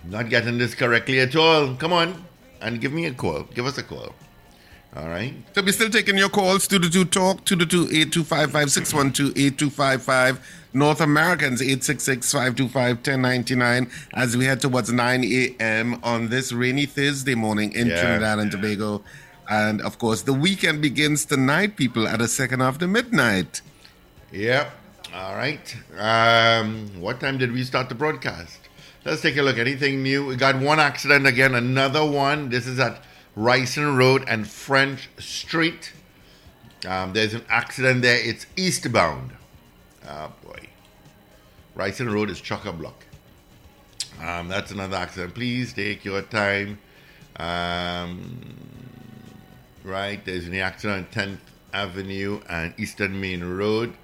Not 0.05 0.31
getting 0.31 0.57
this 0.57 0.75
correctly 0.75 1.20
at 1.20 1.37
all. 1.37 1.75
Come 1.77 1.92
on 1.92 2.25
and 2.62 2.81
give 2.81 2.94
me 2.94 3.05
a 3.05 3.12
call. 3.12 3.42
Give 3.55 3.66
us 3.66 3.77
a 3.77 3.83
call. 3.83 4.14
All 4.97 5.09
right. 5.09 5.35
So 5.55 5.61
we're 5.62 5.73
still 5.73 5.90
taking 5.90 6.16
your 6.16 6.31
calls, 6.31 6.66
222 6.66 7.11
Talk, 7.11 7.44
222-8255, 7.44 9.35
612-8255. 9.35 10.38
North 10.73 11.01
Americans, 11.03 11.61
866-525-1099 11.61 13.90
as 14.14 14.37
we 14.37 14.44
head 14.47 14.61
towards 14.61 14.90
9 14.92 15.25
a.m. 15.25 16.01
on 16.03 16.29
this 16.31 16.53
rainy 16.53 16.87
Thursday 16.87 17.35
morning 17.35 17.73
in 17.73 17.88
Yeah. 17.88 18.01
Trinidad 18.01 18.38
and 18.38 18.51
Tobago. 18.51 19.03
And 19.48 19.83
of 19.83 19.98
course, 19.98 20.22
the 20.22 20.33
weekend 20.33 20.80
begins 20.80 21.24
tonight, 21.24 21.76
people, 21.76 22.09
at 22.09 22.20
a 22.20 22.28
second 22.28 22.62
after 22.62 22.88
midnight. 22.88 23.61
Yep. 24.33 24.70
All 25.14 25.35
right. 25.35 25.76
Um, 25.98 27.00
what 27.00 27.20
time 27.20 27.38
did 27.38 27.52
we 27.52 27.62
start 27.62 27.88
the 27.88 27.94
broadcast? 27.94 28.59
Let's 29.04 29.20
take 29.20 29.37
a 29.37 29.42
look. 29.42 29.59
Anything 29.59 30.02
new? 30.02 30.26
We 30.26 30.37
got 30.37 30.59
one 30.59 30.80
accident 30.80 31.26
again. 31.26 31.54
Another 31.54 32.04
one. 32.04 32.48
This 32.48 32.66
is 32.66 32.80
at 32.80 33.02
Ryson 33.37 33.96
Road 33.96 34.24
and 34.26 34.48
French 34.48 35.11
Street. 35.18 35.92
Um, 36.87 37.12
there's 37.12 37.35
an 37.35 37.44
accident 37.48 38.02
there. 38.02 38.18
It's 38.18 38.46
eastbound. 38.57 39.33
Oh 40.09 40.33
boy. 40.42 40.68
Ryson 41.74 42.11
Road 42.11 42.30
is 42.30 42.40
chock 42.40 42.64
a 42.64 42.72
block. 42.72 43.04
Um, 44.22 44.48
that's 44.48 44.70
another 44.70 44.96
accident. 44.96 45.35
Please 45.35 45.72
take 45.72 46.04
your 46.04 46.22
time. 46.22 46.78
Um, 47.37 48.40
right, 49.85 50.25
there's 50.25 50.47
an 50.47 50.55
accident 50.57 51.16
on 51.16 51.27
10th 51.27 51.38
Avenue 51.73 52.40
and 52.49 52.75
Eastern 52.79 53.20
Main 53.20 53.44
Road. 53.44 53.94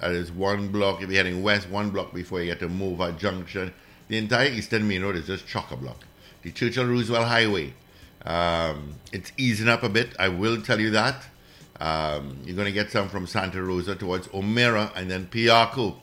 That 0.00 0.12
is 0.12 0.30
one 0.30 0.68
block. 0.68 1.02
If 1.02 1.10
you're 1.10 1.24
heading 1.24 1.42
west, 1.42 1.68
one 1.68 1.90
block 1.90 2.12
before 2.12 2.40
you 2.40 2.46
get 2.46 2.60
to 2.60 2.68
Morvant 2.68 3.18
Junction. 3.18 3.72
The 4.08 4.18
entire 4.18 4.48
Eastern 4.48 4.86
Main 4.88 5.02
Road 5.02 5.16
is 5.16 5.26
just 5.26 5.46
chock 5.46 5.70
a 5.70 5.76
block. 5.76 6.04
The 6.42 6.50
Churchill 6.50 6.86
Roosevelt 6.86 7.26
Highway. 7.26 7.74
Um, 8.24 8.94
it's 9.12 9.32
easing 9.36 9.68
up 9.68 9.82
a 9.82 9.88
bit, 9.88 10.10
I 10.18 10.28
will 10.28 10.60
tell 10.60 10.80
you 10.80 10.90
that. 10.90 11.26
Um, 11.80 12.38
you're 12.44 12.56
going 12.56 12.66
to 12.66 12.72
get 12.72 12.90
some 12.90 13.08
from 13.08 13.26
Santa 13.26 13.62
Rosa 13.62 13.94
towards 13.94 14.28
O'Meara 14.34 14.92
and 14.96 15.10
then 15.10 15.26
Piarco 15.26 15.96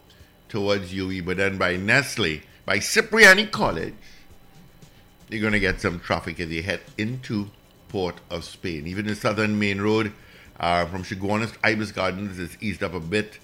towards 0.48 0.94
UE, 0.94 1.22
but 1.22 1.38
then 1.38 1.58
by 1.58 1.76
Nestle, 1.76 2.42
by 2.66 2.80
Cipriani 2.80 3.48
College, 3.48 3.94
you're 5.30 5.42
going 5.42 5.54
to 5.54 5.60
get 5.60 5.82
some 5.82 6.00
traffic 6.00 6.40
as 6.40 6.50
you 6.50 6.64
head 6.64 6.82
into 6.98 7.50
Port 7.96 8.20
of 8.30 8.44
Spain. 8.44 8.88
Even 8.88 9.08
the 9.08 9.16
southern 9.16 9.58
main 9.58 9.80
road 9.80 10.12
uh, 10.60 10.86
from 10.86 11.04
Chaguanas 11.04 11.54
to 11.54 11.60
Ibis 11.66 11.94
Gardens 11.94 12.38
is 12.38 12.58
eased 12.60 12.84
up 12.84 12.94
a 12.94 13.00
bit. 13.00 13.40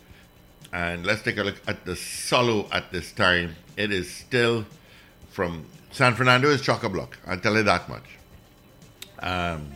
And 0.74 1.06
let's 1.06 1.22
take 1.22 1.38
a 1.38 1.44
look 1.44 1.56
at 1.70 1.86
the 1.86 1.96
solo 1.96 2.68
at 2.74 2.92
this 2.92 3.14
time. 3.14 3.56
It 3.78 3.94
is 3.94 4.14
still 4.14 4.66
from 5.30 5.68
San 5.94 6.16
Fernando 6.16 6.50
is 6.50 6.62
chock 6.62 6.84
a 6.84 6.90
block. 6.90 7.18
I'll 7.26 7.40
tell 7.40 7.56
you 7.56 7.64
that 7.64 7.88
much. 7.88 8.04
Um, 9.20 9.72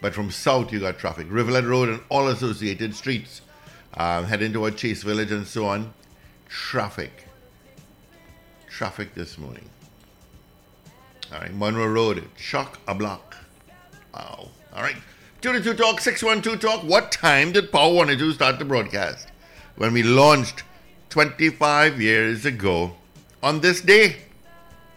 but 0.00 0.14
from 0.14 0.30
south, 0.30 0.72
you 0.72 0.78
got 0.78 1.00
traffic. 1.00 1.26
Rivulet 1.28 1.64
Road 1.64 1.88
and 1.88 2.00
all 2.08 2.28
associated 2.28 2.94
streets. 2.94 3.40
Um, 3.94 4.26
heading 4.26 4.52
toward 4.52 4.76
Chase 4.76 5.02
Village 5.02 5.32
and 5.32 5.44
so 5.44 5.66
on. 5.66 5.92
Traffic. 6.48 7.26
Traffic 8.70 9.16
this 9.16 9.36
morning. 9.36 9.68
All 11.32 11.40
right, 11.40 11.52
Monroe 11.52 11.88
Road, 11.88 12.28
chock 12.36 12.78
a 12.86 12.94
block. 12.94 13.32
Wow. 14.14 14.48
All 14.74 14.82
right. 14.82 14.96
22 15.40 15.74
Talk, 15.74 16.00
612 16.00 16.60
Talk. 16.60 16.88
What 16.88 17.10
time 17.10 17.52
did 17.52 17.72
Power 17.72 17.94
102 17.94 18.32
start 18.32 18.58
the 18.58 18.64
broadcast? 18.64 19.28
When 19.76 19.92
we 19.92 20.02
launched 20.02 20.62
25 21.10 22.00
years 22.00 22.44
ago 22.44 22.92
on 23.42 23.60
this 23.60 23.80
day, 23.80 24.16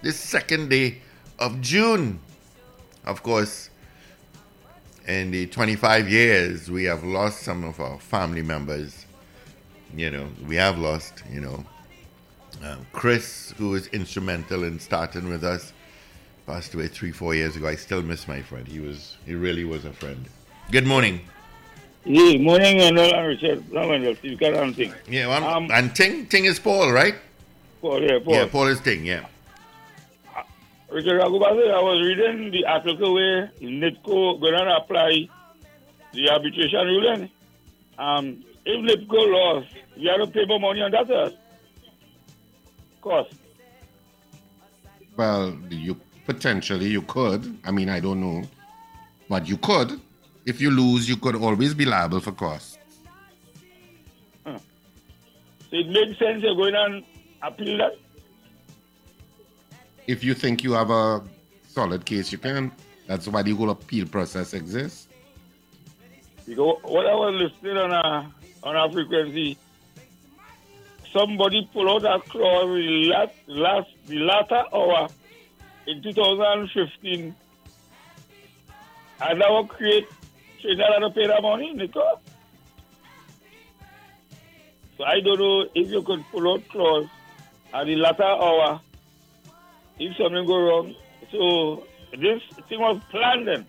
this 0.01 0.19
second 0.19 0.69
day 0.69 0.99
of 1.39 1.61
June. 1.61 2.19
Of 3.05 3.23
course, 3.23 3.69
in 5.07 5.31
the 5.31 5.47
25 5.47 6.09
years, 6.09 6.69
we 6.69 6.83
have 6.85 7.03
lost 7.03 7.41
some 7.41 7.63
of 7.63 7.79
our 7.79 7.99
family 7.99 8.41
members. 8.41 9.05
You 9.95 10.11
know, 10.11 10.27
we 10.47 10.55
have 10.55 10.77
lost, 10.77 11.23
you 11.31 11.41
know, 11.41 11.65
um, 12.63 12.85
Chris, 12.93 13.53
who 13.57 13.69
was 13.69 13.87
instrumental 13.87 14.63
in 14.63 14.79
starting 14.79 15.29
with 15.29 15.43
us, 15.43 15.73
passed 16.45 16.73
away 16.73 16.87
three, 16.87 17.11
four 17.11 17.33
years 17.35 17.55
ago. 17.55 17.67
I 17.67 17.75
still 17.75 18.01
miss 18.01 18.27
my 18.27 18.41
friend. 18.41 18.67
He 18.67 18.79
was, 18.79 19.17
he 19.25 19.33
really 19.35 19.63
was 19.65 19.85
a 19.85 19.93
friend. 19.93 20.25
Good 20.71 20.85
morning. 20.85 21.21
Yeah, 22.05 22.37
morning 22.37 22.81
and 22.81 22.99
all 22.99 23.15
and 23.15 23.27
Richard. 23.27 23.71
Lavender, 23.71 24.13
you 24.21 24.35
got 24.37 24.53
anything? 24.53 24.93
Yeah, 25.09 25.27
well, 25.27 25.43
Um, 25.43 25.69
and 25.73 25.95
Ting, 25.95 26.27
Ting 26.27 26.45
is 26.45 26.59
Paul, 26.59 26.91
right? 26.91 27.15
Paul, 27.81 28.01
yeah, 28.01 28.19
Paul. 28.23 28.33
Yeah, 28.33 28.45
Paul 28.45 28.67
is 28.67 28.79
Ting. 28.79 29.05
Yeah. 29.05 29.25
Richard 30.91 31.19
Agubase, 31.19 31.73
I 31.73 31.81
was 31.81 32.05
reading 32.05 32.51
the 32.51 32.65
article 32.65 33.13
where 33.15 33.51
NIDCO 33.59 34.39
going 34.39 34.53
to 34.53 34.75
apply 34.77 35.27
the 36.13 36.29
arbitration 36.29 36.85
ruling. 36.85 37.29
Um, 37.97 38.43
if 38.65 38.79
NIDCO 38.85 39.31
lost, 39.33 39.67
we 39.97 40.05
have 40.05 40.19
to 40.19 40.27
pay 40.27 40.45
more 40.45 40.59
money 40.59 40.81
on 40.83 40.91
that. 40.91 41.09
Uh, 41.09 41.31
cost. 43.01 43.33
Well, 45.17 45.57
you 45.69 45.99
potentially 46.25 46.87
you 46.87 47.01
could. 47.03 47.57
I 47.63 47.71
mean, 47.71 47.89
I 47.89 47.99
don't 47.99 48.19
know, 48.19 48.43
but 49.29 49.47
you 49.47 49.57
could. 49.57 49.99
If 50.45 50.61
you 50.61 50.69
lose, 50.71 51.09
you 51.09 51.17
could 51.17 51.35
always 51.35 51.73
be 51.73 51.85
liable 51.85 52.19
for 52.19 52.31
costs. 52.31 52.77
Hmm. 54.45 54.57
So 55.69 55.77
it 55.77 55.87
makes 55.87 56.19
sense 56.19 56.43
you're 56.43 56.55
going 56.55 56.75
and 56.75 57.03
appeal 57.41 57.77
that. 57.77 57.93
If 60.07 60.23
you 60.23 60.35
think 60.35 60.63
you 60.63 60.73
have 60.73 60.91
a 60.91 61.23
solid 61.67 62.05
case, 62.05 62.31
you 62.31 62.37
can. 62.37 62.71
That's 63.07 63.27
why 63.27 63.41
the 63.41 63.51
whole 63.51 63.71
appeal 63.71 64.07
process 64.07 64.53
exists. 64.53 65.07
Because 66.45 66.77
what 66.83 67.07
I 67.07 67.15
was 67.15 67.51
listening 67.51 67.77
on 67.77 67.91
a 67.91 68.31
on 68.63 68.75
a 68.75 68.91
frequency, 68.91 69.57
somebody 71.11 71.67
pull 71.73 71.89
out 71.89 72.03
a 72.03 72.19
clause 72.29 72.67
the 72.67 73.09
last, 73.09 73.33
last 73.47 73.89
the 74.05 74.19
latter 74.19 74.63
hour 74.73 75.07
in 75.87 76.01
2015, 76.01 77.35
and 79.21 79.41
that 79.41 79.49
will 79.49 79.67
create 79.67 80.07
Trinidad 80.61 81.01
to 81.01 81.09
pay 81.11 81.27
that 81.27 81.41
money, 81.41 81.73
Nico. 81.73 82.19
So 84.97 85.03
I 85.03 85.19
don't 85.19 85.39
know 85.39 85.67
if 85.75 85.89
you 85.89 86.01
could 86.01 86.23
pull 86.31 86.53
out 86.53 86.67
clause 86.69 87.07
at 87.73 87.85
the 87.85 87.95
latter 87.97 88.23
hour 88.23 88.79
if 89.99 90.15
something 90.17 90.45
go 90.45 90.57
wrong. 90.57 90.95
So 91.31 91.83
this 92.11 92.41
thing 92.69 92.79
was 92.79 93.01
planned 93.11 93.47
then. 93.47 93.65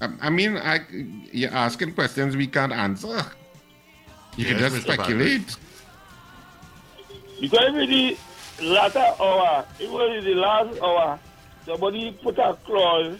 Um, 0.00 0.18
I 0.20 0.30
mean, 0.30 0.56
I, 0.56 0.80
you're 1.32 1.52
asking 1.52 1.94
questions 1.94 2.36
we 2.36 2.46
can't 2.46 2.72
answer. 2.72 3.20
You 4.36 4.44
can 4.44 4.58
just 4.58 4.76
Mr. 4.76 4.94
speculate. 4.94 5.56
Because 7.40 7.74
if 7.74 7.88
the 7.88 8.16
latter 8.60 9.14
hour, 9.20 9.64
even 9.80 9.94
it 9.94 10.16
was 10.16 10.24
the 10.24 10.34
last 10.34 10.82
hour, 10.82 11.18
somebody 11.64 12.12
put 12.22 12.38
a 12.38 12.54
clause 12.64 13.18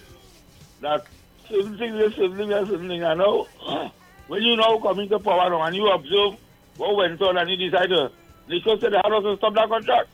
that 0.80 1.07
things 1.49 1.80
is 1.80 2.14
things 2.14 2.53
and 2.53 2.66
certain 2.68 2.89
things. 2.89 3.03
And 3.03 3.18
now, 3.18 3.47
when 4.28 4.43
you 4.43 4.57
now 4.57 4.78
come 4.78 5.01
into 5.01 5.18
power 5.18 5.53
and 5.55 5.76
you 5.76 5.89
observe 5.89 6.36
what 6.76 6.97
went 6.97 7.20
on 7.22 7.39
and 7.39 7.51
you 7.51 7.70
decide 7.70 7.89
to, 7.89 8.11
say 8.49 8.89
the 8.89 9.03
house 9.05 9.22
to 9.22 9.36
stop 9.36 9.55
that 9.55 9.68
contract. 9.68 10.09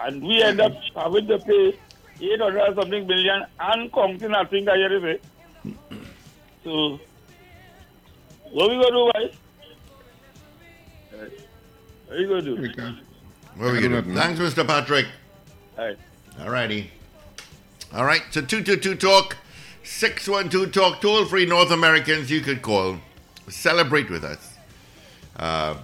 And 0.00 0.22
we 0.22 0.42
end 0.42 0.60
up 0.60 0.72
having 0.94 1.26
to 1.26 1.38
pay 1.38 1.78
800 2.20 2.74
something 2.74 3.06
million 3.06 3.44
and 3.58 3.92
counting 3.92 4.30
nothing 4.30 4.64
that 4.66 4.78
you 4.78 5.00
say. 5.00 5.20
So, 6.64 7.00
what 8.50 8.70
we 8.70 8.76
going 8.76 8.82
to 8.84 8.90
do, 8.90 9.10
guys? 9.14 9.36
What 12.06 12.16
are 12.16 12.20
you 12.20 12.28
going 12.28 12.44
to 12.44 12.56
do? 12.56 12.62
We 12.62 12.72
can- 12.72 13.00
What 13.56 13.68
are 13.68 13.72
we 13.72 13.80
gonna 13.80 14.02
do? 14.02 14.14
Thanks, 14.14 14.38
Mr. 14.40 14.66
Patrick. 14.66 15.06
All 15.78 15.86
right. 15.86 15.98
All 16.40 16.50
righty. 16.50 16.90
All 17.94 18.04
right, 18.04 18.22
so 18.30 18.40
222 18.42 18.96
Talk, 18.96 19.36
612 19.84 20.72
Talk, 20.72 21.00
toll 21.00 21.24
free 21.24 21.46
North 21.46 21.70
Americans 21.70 22.30
you 22.30 22.40
could 22.40 22.60
call. 22.60 22.98
Celebrate 23.48 24.10
with 24.10 24.24
us. 24.24 24.54
Uh, 25.36 25.76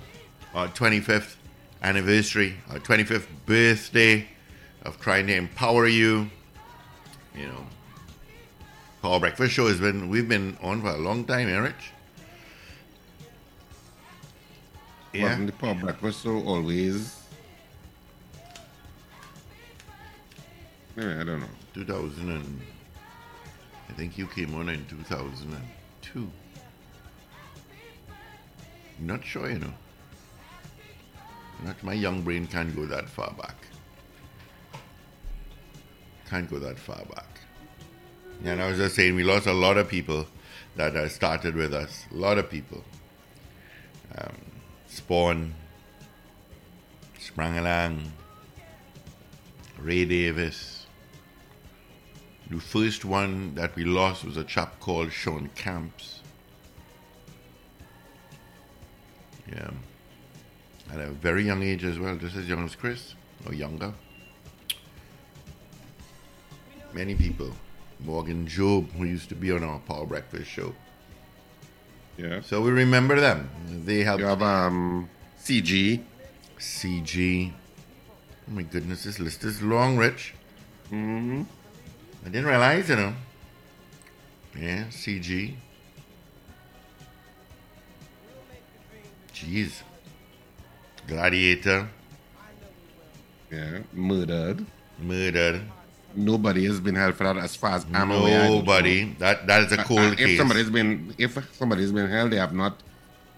our 0.54 0.68
25th 0.68 1.36
anniversary, 1.82 2.56
our 2.70 2.78
25th 2.78 3.26
birthday 3.46 4.26
of 4.84 5.00
trying 5.00 5.26
to 5.28 5.34
empower 5.34 5.86
you. 5.86 6.28
You 7.34 7.46
know, 7.46 7.66
Power 9.00 9.20
Breakfast 9.20 9.52
Show 9.54 9.68
has 9.68 9.80
been, 9.80 10.08
we've 10.10 10.28
been 10.28 10.58
on 10.60 10.82
for 10.82 10.88
a 10.88 10.98
long 10.98 11.24
time, 11.24 11.48
eh, 11.48 11.70
Yeah. 15.12 15.24
Wasn't 15.24 15.46
the 15.46 15.52
power 15.52 15.74
breakfast 15.74 16.22
so 16.22 16.42
always? 16.42 17.18
Yeah, 20.96 21.20
I 21.20 21.24
don't 21.24 21.40
know. 21.40 21.46
2000 21.74 22.30
and 22.30 22.60
I 23.88 23.92
think 23.92 24.16
you 24.16 24.26
came 24.26 24.54
on 24.54 24.68
in 24.68 24.84
2002. 24.86 26.30
Not 29.00 29.24
sure, 29.24 29.50
you 29.50 29.58
know. 29.58 29.74
Not 31.64 31.82
my 31.82 31.92
young 31.92 32.22
brain 32.22 32.46
can't 32.46 32.74
go 32.74 32.86
that 32.86 33.08
far 33.08 33.32
back. 33.32 33.56
Can't 36.28 36.50
go 36.50 36.58
that 36.58 36.78
far 36.78 37.04
back. 37.14 37.40
And 38.44 38.60
I 38.60 38.68
was 38.68 38.78
just 38.78 38.96
saying, 38.96 39.14
we 39.14 39.24
lost 39.24 39.46
a 39.46 39.52
lot 39.52 39.76
of 39.76 39.88
people 39.88 40.26
that 40.76 41.10
started 41.10 41.54
with 41.54 41.74
us. 41.74 42.06
A 42.10 42.16
lot 42.16 42.38
of 42.38 42.50
people. 42.50 42.82
Um, 44.16 44.51
Spawn, 44.92 45.54
Sprangalang, 47.18 48.10
Ray 49.78 50.04
Davis. 50.04 50.86
The 52.50 52.60
first 52.60 53.02
one 53.06 53.54
that 53.54 53.74
we 53.74 53.84
lost 53.84 54.22
was 54.22 54.36
a 54.36 54.44
chap 54.44 54.80
called 54.80 55.10
Sean 55.10 55.48
Camps. 55.54 56.20
Yeah. 59.48 59.70
At 60.92 61.00
a 61.00 61.06
very 61.06 61.44
young 61.44 61.62
age 61.62 61.84
as 61.84 61.98
well, 61.98 62.16
just 62.16 62.36
as 62.36 62.46
young 62.46 62.66
as 62.66 62.76
Chris, 62.76 63.14
or 63.46 63.54
younger. 63.54 63.94
Many 66.92 67.14
people. 67.14 67.50
Morgan 68.00 68.46
Job, 68.46 68.92
who 68.92 69.04
used 69.04 69.30
to 69.30 69.34
be 69.34 69.52
on 69.52 69.64
our 69.64 69.78
Power 69.78 70.04
Breakfast 70.04 70.50
show. 70.50 70.74
Yeah. 72.16 72.40
So 72.42 72.60
we 72.60 72.70
remember 72.70 73.20
them. 73.20 73.48
They 73.84 74.02
helped 74.04 74.20
You 74.20 74.26
have 74.26 74.42
um 74.42 75.08
CG. 75.42 76.02
CG. 76.58 77.52
Oh 78.48 78.52
my 78.52 78.62
goodness, 78.62 79.04
this 79.04 79.18
list 79.18 79.44
is 79.44 79.62
long, 79.62 79.96
Rich. 79.96 80.34
Mm-hmm. 80.90 81.42
I 82.24 82.28
didn't 82.28 82.46
realize, 82.46 82.88
you 82.88 82.96
know. 82.96 83.14
Yeah, 84.58 84.84
CG. 84.90 85.54
Jeez. 89.34 89.82
Gladiator. 91.06 91.88
Yeah. 93.50 93.80
Murdered. 93.92 94.64
Murdered. 95.00 95.62
Nobody 96.16 96.64
has 96.66 96.80
been 96.80 96.94
held 96.94 97.14
for 97.16 97.24
that 97.24 97.36
as 97.36 97.56
far 97.56 97.72
as 97.76 97.86
I'm 97.92 98.10
aware. 98.10 98.48
Nobody. 98.48 99.14
That 99.18 99.46
that 99.46 99.62
is 99.64 99.72
a 99.72 99.76
know. 99.76 99.82
cold 99.84 100.00
Uh, 100.00 100.12
if 100.12 100.18
case. 100.18 100.38
somebody's 100.38 100.70
been 100.70 101.14
if 101.18 101.38
somebody's 101.56 101.92
been 101.92 102.08
held, 102.08 102.32
they 102.32 102.36
have 102.36 102.52
not 102.54 102.82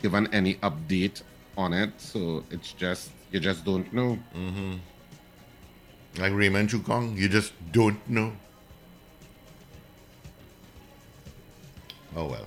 given 0.02 0.28
any 0.32 0.54
update 0.56 1.22
on 1.56 1.72
it. 1.72 1.90
So 1.98 2.44
it's 2.50 2.72
just 2.72 3.10
you 3.30 3.40
just 3.40 3.64
don't 3.64 3.92
know. 3.92 4.18
Like 6.18 6.32
Raymond 6.32 6.70
Choo 6.70 6.80
Kong, 6.80 7.16
you 7.16 7.28
just 7.28 7.52
don't 7.72 7.98
know. 8.08 8.32
Oh 12.16 12.26
well. 12.26 12.46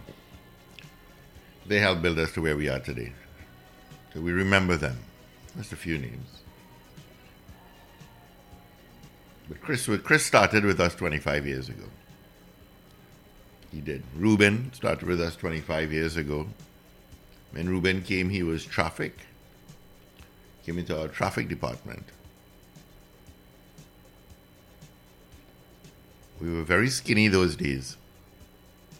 They 1.65 1.79
helped 1.79 2.01
build 2.01 2.17
us 2.19 2.31
to 2.33 2.41
where 2.41 2.55
we 2.55 2.69
are 2.69 2.79
today. 2.79 3.11
So 4.13 4.21
we 4.21 4.31
remember 4.31 4.77
them. 4.77 4.97
Just 5.57 5.73
a 5.73 5.75
few 5.75 5.97
names. 5.97 6.29
But 9.47 9.61
Chris, 9.61 9.89
Chris 10.03 10.25
started 10.25 10.65
with 10.65 10.79
us 10.79 10.95
25 10.95 11.45
years 11.47 11.69
ago. 11.69 11.85
He 13.71 13.81
did. 13.81 14.03
Ruben 14.15 14.71
started 14.73 15.07
with 15.07 15.21
us 15.21 15.35
25 15.35 15.91
years 15.91 16.17
ago. 16.17 16.47
When 17.51 17.69
Ruben 17.69 18.01
came, 18.01 18.29
he 18.29 18.43
was 18.43 18.65
traffic. 18.65 19.19
Came 20.65 20.77
into 20.77 20.99
our 20.99 21.07
traffic 21.07 21.47
department. 21.47 22.03
We 26.41 26.53
were 26.53 26.63
very 26.63 26.89
skinny 26.89 27.27
those 27.27 27.55
days. 27.55 27.97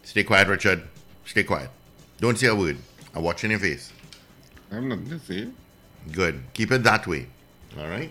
Stay 0.02 0.24
quiet, 0.24 0.48
Richard. 0.48 0.82
Stay 1.24 1.44
quiet. 1.44 1.70
Don't 2.20 2.38
say 2.38 2.48
a 2.48 2.54
word. 2.54 2.78
I'm 3.14 3.22
watching 3.22 3.50
your 3.50 3.60
face. 3.60 3.92
I'm 4.72 4.88
not 4.88 5.04
gonna 5.04 5.20
say. 5.20 5.48
Good. 6.10 6.42
Keep 6.54 6.72
it 6.72 6.82
that 6.84 7.06
way. 7.06 7.26
All 7.78 7.86
right. 7.86 8.10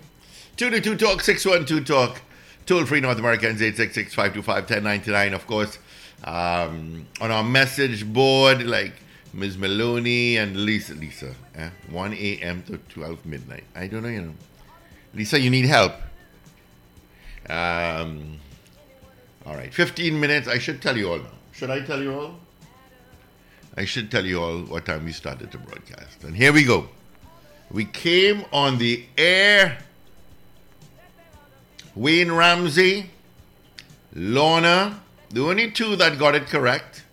222 0.57 1.05
Talk, 1.05 1.21
612 1.21 1.85
Talk. 1.85 2.21
Toll 2.67 2.85
free 2.85 2.99
North 2.99 3.17
Americans, 3.17 3.61
866 3.61 4.13
525 4.13 4.63
1099. 4.63 5.33
Of 5.33 5.47
course, 5.47 5.79
um, 6.25 7.07
on 7.21 7.31
our 7.31 7.43
message 7.43 8.05
board, 8.05 8.61
like 8.63 8.91
Ms. 9.33 9.57
Maloney 9.57 10.35
and 10.35 10.65
Lisa. 10.65 10.93
Lisa, 10.93 11.33
eh? 11.55 11.69
1 11.89 12.13
a.m. 12.13 12.63
to 12.63 12.77
12 12.77 13.25
midnight. 13.25 13.63
I 13.73 13.87
don't 13.87 14.03
know, 14.03 14.09
you 14.09 14.21
know. 14.21 14.33
Lisa, 15.13 15.39
you 15.39 15.49
need 15.49 15.63
help. 15.63 15.93
Um, 17.49 18.37
all 19.45 19.55
right. 19.55 19.73
15 19.73 20.19
minutes. 20.19 20.49
I 20.49 20.57
should 20.57 20.81
tell 20.81 20.97
you 20.97 21.09
all 21.09 21.19
now. 21.19 21.37
Should 21.53 21.69
I 21.69 21.79
tell 21.79 22.01
you 22.01 22.19
all? 22.19 22.35
I 23.77 23.85
should 23.85 24.11
tell 24.11 24.25
you 24.25 24.41
all 24.41 24.59
what 24.63 24.85
time 24.85 25.05
we 25.05 25.13
started 25.13 25.51
to 25.53 25.57
broadcast. 25.57 26.25
And 26.25 26.35
here 26.35 26.51
we 26.51 26.65
go. 26.65 26.89
We 27.71 27.85
came 27.85 28.43
on 28.51 28.77
the 28.77 29.05
air. 29.17 29.77
Wayne 31.97 32.31
Ramsey, 32.31 33.09
Lorna, 34.13 35.01
the 35.29 35.41
only 35.41 35.71
two 35.71 35.95
that 35.95 36.19
got 36.19 36.35
it 36.35 36.45
correct. 36.45 37.03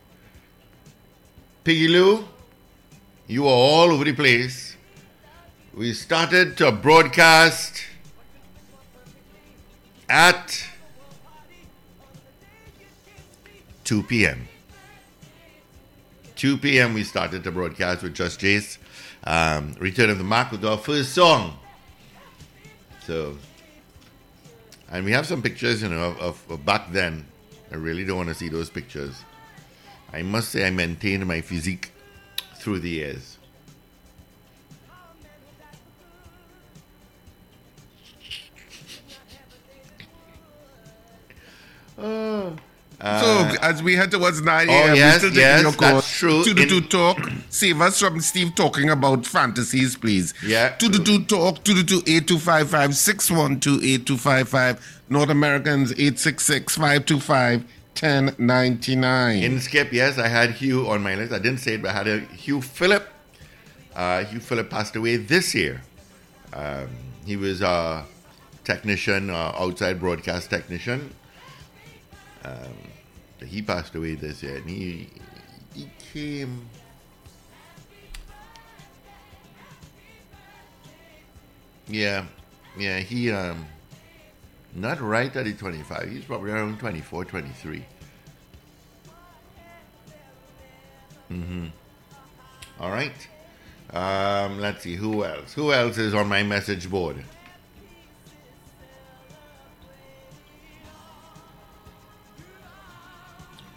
Piggy 1.64 1.88
Lou, 1.88 2.28
you 3.26 3.46
are 3.46 3.50
all 3.50 3.90
over 3.90 4.04
the 4.04 4.12
place. 4.12 4.76
We 5.72 5.94
started 5.94 6.58
to 6.58 6.70
broadcast 6.70 7.82
at 10.06 10.68
2 13.84 14.02
p.m. 14.02 14.46
2 16.36 16.58
p.m. 16.58 16.92
we 16.92 17.04
started 17.04 17.42
to 17.44 17.50
broadcast 17.50 18.02
with 18.02 18.14
Just 18.14 18.38
Jace. 18.38 18.76
Um, 19.26 19.74
Return 19.78 20.10
of 20.10 20.18
the 20.18 20.24
Mack 20.24 20.52
with 20.52 20.62
our 20.62 20.76
first 20.76 21.14
song. 21.14 21.56
So, 23.06 23.38
and 24.90 25.04
we 25.04 25.12
have 25.12 25.26
some 25.26 25.42
pictures, 25.42 25.82
you 25.82 25.88
know, 25.88 26.16
of, 26.20 26.42
of, 26.50 26.64
back 26.64 26.92
then. 26.92 27.26
I 27.72 27.76
really 27.76 28.04
don't 28.04 28.16
want 28.16 28.28
to 28.28 28.34
see 28.34 28.48
those 28.48 28.70
pictures. 28.70 29.24
I 30.12 30.22
must 30.22 30.50
say 30.50 30.66
I 30.66 30.70
maintained 30.70 31.26
my 31.26 31.40
physique 31.40 31.92
through 32.56 32.80
the 32.80 32.90
years. 32.90 33.38
Oh, 41.98 42.56
so 43.04 43.56
as 43.60 43.82
we 43.82 43.96
head 43.96 44.10
towards 44.10 44.40
9 44.40 44.68
oh, 44.68 44.72
a.m., 44.72 44.96
yes, 44.96 45.20
taking 45.20 45.36
yes, 45.36 45.62
your 45.62 45.72
call. 45.72 45.96
that's 45.96 46.18
true. 46.18 46.42
To 46.42 46.54
the 46.54 46.64
two 46.64 46.80
talk. 46.80 47.18
Save 47.50 47.82
us 47.82 48.00
from 48.00 48.20
Steve 48.20 48.54
talking 48.54 48.88
about 48.88 49.26
fantasies, 49.26 49.94
please. 49.94 50.32
Yeah. 50.42 50.70
To 50.76 50.88
the 50.88 51.04
two 51.04 51.22
talk. 51.24 51.62
To 51.64 51.74
the 51.74 51.84
two 51.84 52.02
eight 52.06 52.26
two 52.26 52.38
five 52.38 52.70
five 52.70 52.96
six 52.96 53.30
one 53.30 53.60
two 53.60 53.78
eight 53.82 54.06
two 54.06 54.16
five 54.16 54.48
five. 54.48 55.02
North 55.10 55.28
Americans 55.28 55.92
eight 55.98 56.18
six 56.18 56.46
six 56.46 56.76
five 56.76 57.04
two 57.04 57.20
five 57.20 57.64
ten 57.94 58.34
ninety 58.38 58.96
nine. 58.96 59.42
In 59.42 59.60
Skip, 59.60 59.92
yes, 59.92 60.16
I 60.16 60.28
had 60.28 60.52
Hugh 60.52 60.88
on 60.88 61.02
my 61.02 61.14
list. 61.14 61.30
I 61.30 61.38
didn't 61.38 61.58
say 61.58 61.74
it, 61.74 61.82
but 61.82 61.90
I 61.90 61.92
had 61.92 62.08
a 62.08 62.20
Hugh 62.20 62.62
Phillip. 62.62 63.06
Uh, 63.94 64.24
Hugh 64.24 64.40
Phillip 64.40 64.70
passed 64.70 64.96
away 64.96 65.18
this 65.18 65.54
year. 65.54 65.82
Um, 66.54 66.88
he 67.26 67.36
was 67.36 67.60
a 67.60 68.06
technician, 68.64 69.28
uh, 69.28 69.52
outside 69.58 70.00
broadcast 70.00 70.48
technician. 70.48 71.14
Um, 72.44 72.93
he 73.44 73.62
passed 73.62 73.94
away 73.94 74.14
this 74.14 74.42
year, 74.42 74.56
and 74.56 74.68
he 74.68 75.08
he 75.74 75.88
came. 76.12 76.68
Yeah, 81.86 82.24
yeah, 82.78 83.00
he 83.00 83.30
um, 83.30 83.66
not 84.74 85.00
right 85.00 85.34
at 85.36 85.44
the 85.44 85.52
25. 85.52 86.10
He's 86.10 86.24
probably 86.24 86.50
around 86.50 86.78
24, 86.78 87.26
23. 87.26 87.84
Mm-hmm. 91.30 91.66
All 92.80 92.90
right. 92.90 93.28
Um, 93.92 94.60
let's 94.60 94.82
see 94.82 94.96
who 94.96 95.24
else. 95.24 95.52
Who 95.52 95.72
else 95.72 95.98
is 95.98 96.14
on 96.14 96.26
my 96.28 96.42
message 96.42 96.90
board? 96.90 97.22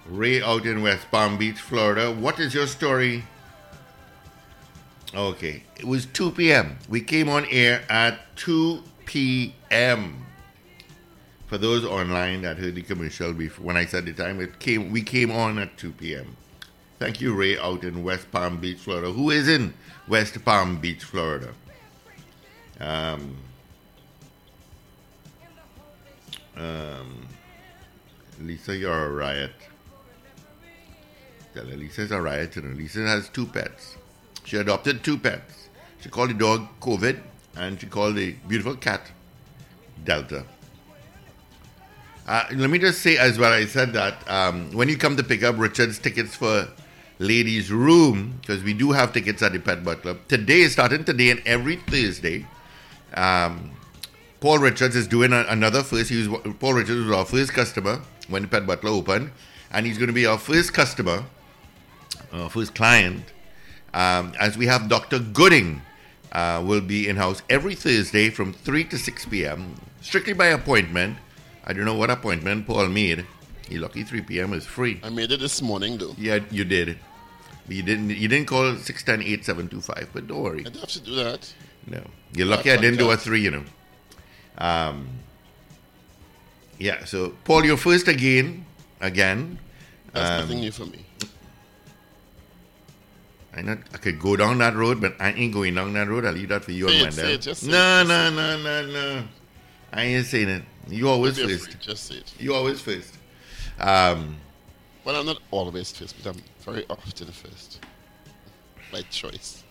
Ray 0.09 0.41
out 0.41 0.65
in 0.65 0.81
West 0.81 1.09
Palm 1.11 1.37
Beach, 1.37 1.59
Florida. 1.59 2.11
What 2.11 2.39
is 2.39 2.53
your 2.53 2.67
story? 2.67 3.23
Okay, 5.13 5.63
it 5.77 5.85
was 5.85 6.05
2 6.05 6.31
p.m. 6.31 6.77
We 6.89 7.01
came 7.01 7.29
on 7.29 7.45
air 7.45 7.83
at 7.89 8.35
2 8.37 8.83
p.m. 9.05 10.25
For 11.47 11.57
those 11.57 11.85
online 11.85 12.41
that 12.41 12.57
heard 12.57 12.75
the 12.75 12.81
commercial 12.81 13.33
before, 13.33 13.65
when 13.65 13.77
I 13.77 13.85
said 13.85 14.05
the 14.05 14.13
time, 14.13 14.41
it 14.41 14.59
came. 14.59 14.91
We 14.91 15.01
came 15.01 15.31
on 15.31 15.59
at 15.59 15.77
2 15.77 15.93
p.m. 15.93 16.35
Thank 16.99 17.21
you, 17.21 17.33
Ray, 17.33 17.57
out 17.57 17.83
in 17.83 18.03
West 18.03 18.31
Palm 18.31 18.57
Beach, 18.57 18.79
Florida. 18.79 19.11
Who 19.11 19.29
is 19.29 19.47
in 19.47 19.73
West 20.07 20.43
Palm 20.43 20.79
Beach, 20.79 21.03
Florida? 21.03 21.53
Um, 22.79 23.37
um, 26.55 27.27
Lisa, 28.41 28.75
you're 28.75 29.05
a 29.05 29.09
riot. 29.09 29.51
Her 31.65 31.75
Lisa's 31.75 32.11
a 32.11 32.21
riot. 32.21 32.55
Know, 32.57 32.69
Lisa 32.75 33.07
has 33.07 33.29
two 33.29 33.45
pets. 33.45 33.97
She 34.45 34.57
adopted 34.57 35.03
two 35.03 35.17
pets. 35.17 35.69
She 36.01 36.09
called 36.09 36.29
the 36.29 36.35
dog 36.35 36.67
COVID, 36.79 37.19
and 37.55 37.79
she 37.79 37.87
called 37.87 38.15
the 38.15 38.33
beautiful 38.47 38.75
cat 38.75 39.11
Delta. 40.03 40.45
Uh, 42.27 42.43
let 42.55 42.69
me 42.69 42.77
just 42.77 43.01
say 43.01 43.17
as 43.17 43.39
well, 43.39 43.53
I 43.53 43.65
said 43.65 43.93
that 43.93 44.29
um, 44.29 44.71
when 44.71 44.89
you 44.89 44.97
come 44.97 45.15
to 45.15 45.23
pick 45.23 45.43
up 45.43 45.57
Richard's 45.57 45.97
tickets 45.97 46.35
for 46.35 46.67
ladies' 47.19 47.71
room, 47.71 48.37
because 48.41 48.63
we 48.63 48.73
do 48.73 48.91
have 48.91 49.13
tickets 49.13 49.41
at 49.41 49.53
the 49.53 49.59
Pet 49.59 49.83
Butt 49.83 50.01
Club, 50.01 50.19
today, 50.27 50.67
starting 50.67 51.03
today 51.05 51.31
and 51.31 51.41
every 51.45 51.77
Thursday, 51.77 52.45
um, 53.13 53.71
Paul 54.39 54.59
Richards 54.59 54.95
is 54.95 55.07
doing 55.07 55.33
a, 55.33 55.45
another 55.47 55.83
first. 55.83 56.09
He 56.09 56.27
was, 56.27 56.53
Paul 56.59 56.73
Richards 56.73 57.05
was 57.05 57.17
our 57.17 57.25
first 57.25 57.53
customer 57.53 58.01
when 58.27 58.43
the 58.43 58.47
Pet 58.47 58.67
Butler 58.67 58.91
opened, 58.91 59.31
and 59.71 59.85
he's 59.85 59.97
going 59.97 60.07
to 60.07 60.13
be 60.13 60.25
our 60.25 60.37
first 60.37 60.73
customer, 60.73 61.23
our 62.32 62.49
his 62.49 62.69
client, 62.69 63.23
um, 63.93 64.34
as 64.39 64.57
we 64.57 64.67
have 64.67 64.89
Dr. 64.89 65.19
Gooding 65.19 65.82
uh, 66.32 66.61
will 66.65 66.82
be 66.82 67.07
in 67.07 67.15
house 67.15 67.41
every 67.49 67.75
Thursday 67.75 68.30
from 68.30 68.53
3 68.53 68.84
to 68.86 68.97
6 68.97 69.25
p.m., 69.25 69.75
strictly 70.01 70.34
by 70.34 70.47
appointment. 70.47 71.17
I 71.65 71.73
don't 71.73 71.86
know 71.86 71.95
what 71.95 72.09
appointment 72.09 72.67
Paul 72.67 72.88
made. 72.88 73.25
He 73.69 73.78
lucky 73.78 74.03
3 74.03 74.21
p.m. 74.21 74.53
is 74.53 74.65
free. 74.65 74.99
I 75.03 75.09
made 75.09 75.32
it 75.32 75.39
this 75.39 75.61
morning, 75.61 75.97
though. 75.97 76.15
Yeah, 76.17 76.39
you 76.51 76.63
did. 76.63 76.97
You 77.67 77.84
didn't. 77.84 78.11
You 78.11 78.28
didn't 78.30 78.47
call 78.47 78.75
610-8725, 78.75 80.07
but 80.13 80.28
don't 80.28 80.41
worry. 80.41 80.61
I 80.61 80.69
don't 80.69 80.80
have 80.80 80.89
to 80.89 81.01
do 81.01 81.15
that. 81.15 81.53
No, 81.86 82.01
you're 82.34 82.47
lucky 82.47 82.71
I 82.71 82.78
didn't 82.78 82.99
do 82.99 83.11
a 83.11 83.17
three. 83.17 83.41
You 83.41 83.51
know. 83.51 83.63
Um. 84.57 85.07
Yeah. 86.80 87.03
So 87.03 87.36
Paul, 87.43 87.65
you're 87.65 87.78
first 87.78 88.07
again. 88.07 88.65
Again. 89.01 89.59
That's 90.13 90.30
Um, 90.30 90.41
nothing 90.41 90.59
new 90.61 90.71
for 90.71 90.86
me. 90.86 91.05
I 93.57 93.61
not. 93.63 93.79
I 93.91 93.97
could 93.97 94.19
go 94.19 94.35
down 94.35 94.59
that 94.59 94.75
road, 94.75 95.01
but 95.01 95.15
I 95.19 95.31
ain't 95.31 95.51
going 95.51 95.73
down 95.73 95.93
that 95.93 96.07
road. 96.07 96.25
I'll 96.25 96.33
leave 96.33 96.49
that 96.49 96.63
for 96.63 96.71
you 96.71 96.87
Say 96.87 96.99
and 96.99 97.07
it, 97.07 97.13
say 97.13 97.33
it, 97.33 97.41
just 97.41 97.61
say 97.61 97.71
no, 97.71 98.01
it, 98.01 98.07
no, 98.07 98.29
no, 98.29 98.61
no, 98.61 98.85
no. 98.85 99.23
I 99.91 100.03
ain't 100.03 100.25
saying 100.27 100.49
it. 100.49 100.63
You 100.87 101.09
always 101.09 101.39
first. 101.39 101.67
afraid, 101.67 101.81
Just 101.81 102.05
say 102.05 102.15
it. 102.15 102.33
You 102.39 102.53
always 102.53 102.79
first. 102.79 103.17
Um. 103.79 104.37
Well, 105.03 105.15
I'm 105.15 105.25
not 105.25 105.39
always 105.49 105.91
first, 105.91 106.15
but 106.21 106.35
I'm 106.35 106.43
very 106.59 106.85
often 106.89 107.27
first. 107.31 107.79
By 108.91 109.01
choice. 109.03 109.63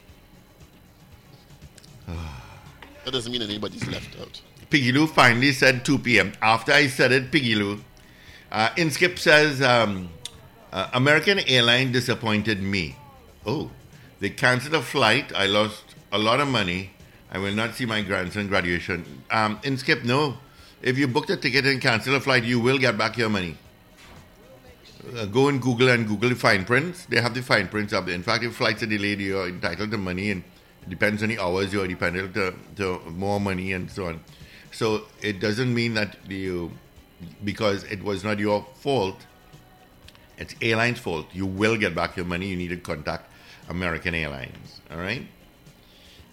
that 2.06 3.12
doesn't 3.12 3.30
mean 3.30 3.42
anybody's 3.42 3.86
left 3.86 4.18
out. 4.20 4.40
Piggy 4.68 4.90
Lou 4.90 5.06
finally 5.06 5.52
said 5.52 5.84
2 5.84 5.98
p.m. 5.98 6.32
After 6.42 6.72
I 6.72 6.88
said 6.88 7.12
it, 7.12 7.30
Piggy 7.30 7.54
Lou, 7.54 7.80
uh, 8.50 8.70
Inskip 8.70 9.18
says 9.18 9.62
um, 9.62 10.08
uh, 10.72 10.90
American 10.92 11.38
Airline 11.46 11.92
disappointed 11.92 12.60
me. 12.60 12.96
Oh, 13.46 13.70
they 14.18 14.30
canceled 14.30 14.74
a 14.74 14.82
flight. 14.82 15.32
I 15.34 15.46
lost 15.46 15.94
a 16.10 16.18
lot 16.18 16.40
of 16.40 16.48
money. 16.48 16.90
I 17.30 17.38
will 17.38 17.54
not 17.54 17.74
see 17.74 17.86
my 17.86 18.02
grandson 18.02 18.48
graduation. 18.48 19.22
Um, 19.30 19.58
Inskip, 19.60 20.04
no. 20.04 20.38
If 20.82 20.98
you 20.98 21.06
booked 21.06 21.30
a 21.30 21.36
ticket 21.36 21.64
and 21.66 21.80
cancel 21.80 22.14
a 22.16 22.20
flight, 22.20 22.44
you 22.44 22.60
will 22.60 22.78
get 22.78 22.98
back 22.98 23.16
your 23.16 23.28
money. 23.28 23.56
Uh, 25.16 25.26
go 25.26 25.48
and 25.48 25.62
Google 25.62 25.88
and 25.90 26.06
Google 26.06 26.30
the 26.30 26.34
fine 26.34 26.64
prints. 26.64 27.06
They 27.06 27.20
have 27.20 27.34
the 27.34 27.42
fine 27.42 27.68
prints 27.68 27.92
up 27.92 28.06
there. 28.06 28.14
In 28.14 28.22
fact, 28.22 28.42
if 28.42 28.56
flights 28.56 28.82
are 28.82 28.86
delayed, 28.86 29.20
you're 29.20 29.48
entitled 29.48 29.90
to 29.92 29.98
money, 29.98 30.30
and 30.30 30.42
it 30.82 30.90
depends 30.90 31.22
on 31.22 31.28
the 31.28 31.38
hours. 31.38 31.72
You're 31.72 31.84
entitled 31.84 32.34
to, 32.34 32.54
to 32.76 33.00
more 33.10 33.38
money 33.38 33.72
and 33.72 33.90
so 33.90 34.06
on. 34.06 34.20
So 34.72 35.02
it 35.22 35.38
doesn't 35.40 35.72
mean 35.72 35.94
that 35.94 36.16
you, 36.28 36.72
because 37.44 37.84
it 37.84 38.02
was 38.02 38.24
not 38.24 38.38
your 38.38 38.66
fault, 38.74 39.16
it's 40.38 40.54
airline's 40.60 40.98
fault. 40.98 41.26
You 41.32 41.46
will 41.46 41.76
get 41.76 41.94
back 41.94 42.16
your 42.16 42.26
money. 42.26 42.48
You 42.48 42.56
need 42.56 42.68
to 42.68 42.76
contact 42.76 43.30
American 43.68 44.14
Airlines. 44.14 44.80
All 44.90 44.98
right. 44.98 45.26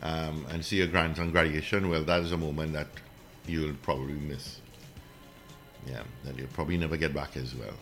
Um, 0.01 0.45
and 0.49 0.63
see 0.63 0.77
your 0.77 0.87
grandson 0.87 1.31
graduation. 1.31 1.89
Well, 1.89 2.03
that 2.03 2.21
is 2.21 2.31
a 2.31 2.37
moment 2.37 2.73
that 2.73 2.87
you'll 3.47 3.75
probably 3.75 4.13
miss. 4.13 4.59
Yeah, 5.87 6.03
that 6.25 6.37
you'll 6.37 6.47
probably 6.47 6.77
never 6.77 6.97
get 6.97 7.13
back 7.13 7.35
as 7.37 7.55
well. 7.55 7.73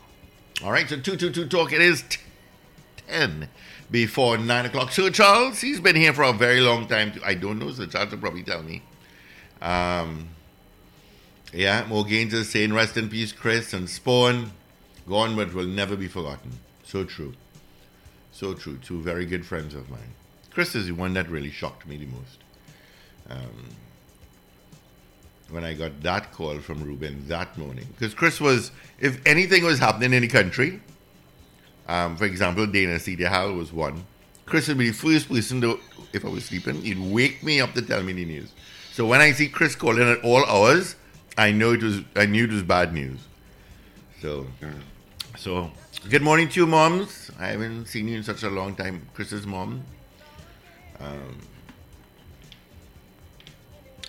All 0.64 0.72
right, 0.72 0.88
so 0.88 1.00
222 1.00 1.48
Talk, 1.48 1.74
it 1.74 1.82
is 1.82 2.04
t- 2.08 2.20
10 3.08 3.50
before 3.90 4.38
9 4.38 4.66
o'clock. 4.66 4.92
Sir 4.92 5.10
Charles, 5.10 5.62
he's 5.62 5.80
been 5.80 5.96
here 5.96 6.14
for 6.14 6.24
a 6.24 6.34
very 6.34 6.62
long 6.62 6.88
time. 6.88 7.14
I 7.26 7.34
don't 7.34 7.60
know, 7.60 7.72
Sir 7.72 7.88
Charles 7.88 8.12
will 8.12 8.20
probably 8.20 8.44
tell 8.44 8.62
me. 8.62 8.84
Um, 9.62 10.30
yeah, 11.54 11.86
Mo 11.90 12.04
Gaines 12.04 12.34
is 12.34 12.50
saying, 12.50 12.74
rest 12.74 12.98
in 12.98 13.10
peace, 13.10 13.32
Chris 13.32 13.74
and 13.74 13.90
Spawn. 13.90 14.52
Gone 15.08 15.36
but 15.36 15.54
will 15.54 15.66
never 15.66 15.96
be 15.96 16.08
forgotten. 16.08 16.60
So 16.84 17.04
true. 17.04 17.34
So 18.32 18.54
true. 18.54 18.78
Two 18.78 19.02
very 19.02 19.26
good 19.26 19.46
friends 19.46 19.76
of 19.76 19.90
mine. 19.90 20.14
Chris 20.52 20.76
is 20.76 20.88
the 20.88 20.94
one 20.94 21.14
that 21.14 21.30
really 21.30 21.52
shocked 21.52 21.88
me 21.88 21.98
the 21.98 22.06
most. 22.06 22.38
Um, 23.30 23.70
when 25.50 25.64
I 25.64 25.74
got 25.74 26.02
that 26.04 26.32
call 26.32 26.60
from 26.60 26.82
Ruben 26.82 27.28
that 27.28 27.58
morning. 27.58 27.88
Because 27.92 28.14
Chris 28.14 28.40
was, 28.40 28.72
if 29.00 29.22
anything 29.26 29.64
was 29.64 29.80
happening 29.80 30.14
in 30.14 30.22
the 30.22 30.28
country, 30.28 30.82
um, 31.88 32.16
for 32.16 32.26
example, 32.26 32.66
Dana 32.68 32.96
Seetahal 32.96 33.58
was 33.58 33.74
one, 33.74 34.06
Chris 34.46 34.68
would 34.68 34.78
be 34.78 34.90
the 34.90 34.94
first 34.94 35.30
person 35.30 35.62
to, 35.62 35.80
if 36.14 36.26
I 36.26 36.30
was 36.30 36.46
sleeping, 36.46 36.82
he'd 36.82 37.00
wake 37.00 37.44
me 37.44 37.60
up 37.60 37.74
to 37.74 37.82
tell 37.82 38.02
me 38.02 38.14
the 38.14 38.26
news. 38.26 38.52
So 38.94 39.06
when 39.06 39.22
I 39.22 39.32
see 39.32 39.48
Chris 39.48 39.76
calling 39.76 40.10
at 40.10 40.24
all 40.24 40.46
hours, 40.46 40.96
I 41.38 41.52
know 41.52 41.72
it 41.72 41.84
was, 41.84 42.02
I 42.16 42.26
knew 42.26 42.46
it 42.46 42.52
was 42.52 42.64
bad 42.64 42.94
news. 42.94 43.20
So, 44.22 44.48
so 45.38 45.72
good 46.10 46.22
morning 46.22 46.50
to 46.50 46.60
you, 46.60 46.68
moms. 46.68 47.30
I 47.40 47.48
haven't 47.48 47.86
seen 47.86 48.08
you 48.08 48.18
in 48.18 48.24
such 48.24 48.44
a 48.44 48.50
long 48.50 48.76
time. 48.76 49.08
Chris's 49.14 49.46
mom. 49.46 49.84
Um, 51.00 51.38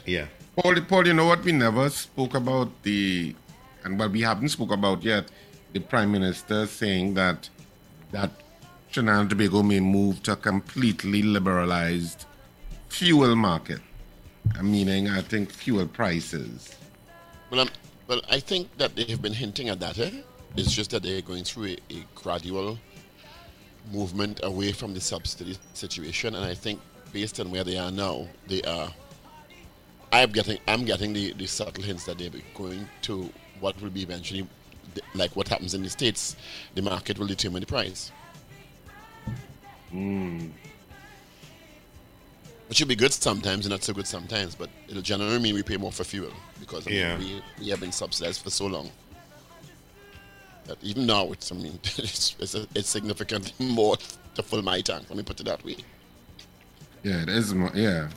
yeah. 0.07 0.27
Paul, 0.57 0.81
Paul, 0.83 1.07
you 1.07 1.15
know 1.15 1.27
what? 1.27 1.45
We 1.45 1.53
never 1.53 1.89
spoke 1.91 2.35
about 2.35 2.83
the, 2.83 3.35
and 3.85 3.99
what 3.99 4.11
we 4.11 4.23
haven't 4.23 4.49
spoke 4.49 4.73
about 4.73 5.03
yet, 5.03 5.31
the 5.73 5.81
Prime 5.81 6.13
Minister 6.13 6.67
saying 6.67 7.15
that 7.15 7.49
that 8.11 8.31
Trinidad 8.91 9.21
and 9.21 9.31
Tobago 9.31 9.63
may 9.63 9.81
move 9.81 10.23
to 10.25 10.33
a 10.33 10.37
completely 10.37 11.23
liberalized 11.23 12.27
fuel 12.89 13.35
market. 13.37 13.81
Meaning, 14.61 15.09
I 15.09 15.23
think 15.23 15.51
fuel 15.51 15.87
prices. 15.87 16.75
Well, 17.51 17.61
I'm, 17.61 17.71
well, 18.07 18.21
I 18.29 18.41
think 18.41 18.77
that 18.77 18.97
they 18.97 19.05
have 19.05 19.23
been 19.23 19.33
hinting 19.33 19.69
at 19.69 19.81
that, 19.81 19.99
eh? 19.99 20.11
It's 20.57 20.73
just 20.73 20.91
that 20.91 21.03
they're 21.03 21.23
going 21.23 21.45
through 21.45 21.67
a, 21.69 21.77
a 21.91 22.05
gradual 22.15 22.79
movement 23.91 24.41
away 24.43 24.73
from 24.73 24.95
the 24.95 25.01
subsidy 25.01 25.57
situation, 25.75 26.35
and 26.35 26.45
I 26.45 26.55
think 26.55 26.81
based 27.13 27.41
on 27.41 27.51
where 27.51 27.65
they 27.65 27.79
are 27.79 27.91
now, 27.91 28.27
they 28.49 28.63
are. 28.63 28.93
I'm 30.13 30.31
getting 30.31 30.59
I'm 30.69 30.85
getting 30.85 31.13
the, 31.15 31.33
the 31.33 31.47
subtle 31.47 31.83
hints 31.83 32.05
that 32.05 32.19
they're 32.19 32.31
going 32.55 32.87
to 33.03 33.31
what 33.61 33.81
will 33.81 33.91
be 33.91 34.03
eventually 34.03 34.47
like 35.15 35.35
what 35.37 35.49
happens 35.49 35.73
in 35.75 35.83
the 35.83 35.89
states. 35.91 36.37
The 36.75 36.83
market 36.83 37.19
will 37.19 37.27
determine 37.27 37.61
the 37.61 37.67
price. 37.67 38.13
Hmm. 39.91 40.49
it 42.71 42.77
should 42.77 42.89
be 42.89 42.97
good 42.97 43.13
sometimes 43.13 43.67
and 43.67 43.71
not 43.71 43.83
so 43.83 43.93
good 43.93 44.07
sometimes, 44.07 44.55
but 44.55 44.71
it'll 44.89 45.03
generally 45.03 45.39
mean 45.39 45.55
we 45.55 45.63
pay 45.63 45.77
more 45.77 45.93
for 45.93 46.05
fuel 46.05 46.33
because 46.61 46.87
I 46.87 46.91
mean, 46.91 46.99
Yeah. 46.99 47.19
we, 47.19 47.43
we 47.61 47.69
have 47.69 47.81
been 47.81 47.93
subsidized 47.93 48.43
for 48.43 48.49
so 48.51 48.67
long. 48.67 48.91
That 50.67 50.79
even 50.83 51.07
now, 51.07 51.33
it's 51.33 51.51
I 51.51 51.57
mean, 51.57 51.79
it's, 51.85 52.37
it's, 52.39 52.55
it's 52.75 52.89
significantly 52.89 53.67
more 53.67 53.97
to 54.35 54.43
fill 54.43 54.63
my 54.63 54.81
tank. 54.81 55.07
Let 55.09 55.17
me 55.17 55.23
put 55.23 55.41
it 55.41 55.45
that 55.45 55.65
way. 55.65 55.77
Yeah, 57.03 57.23
it 57.23 57.29
is 57.29 57.53
more. 57.55 57.71
Yeah, 57.75 58.09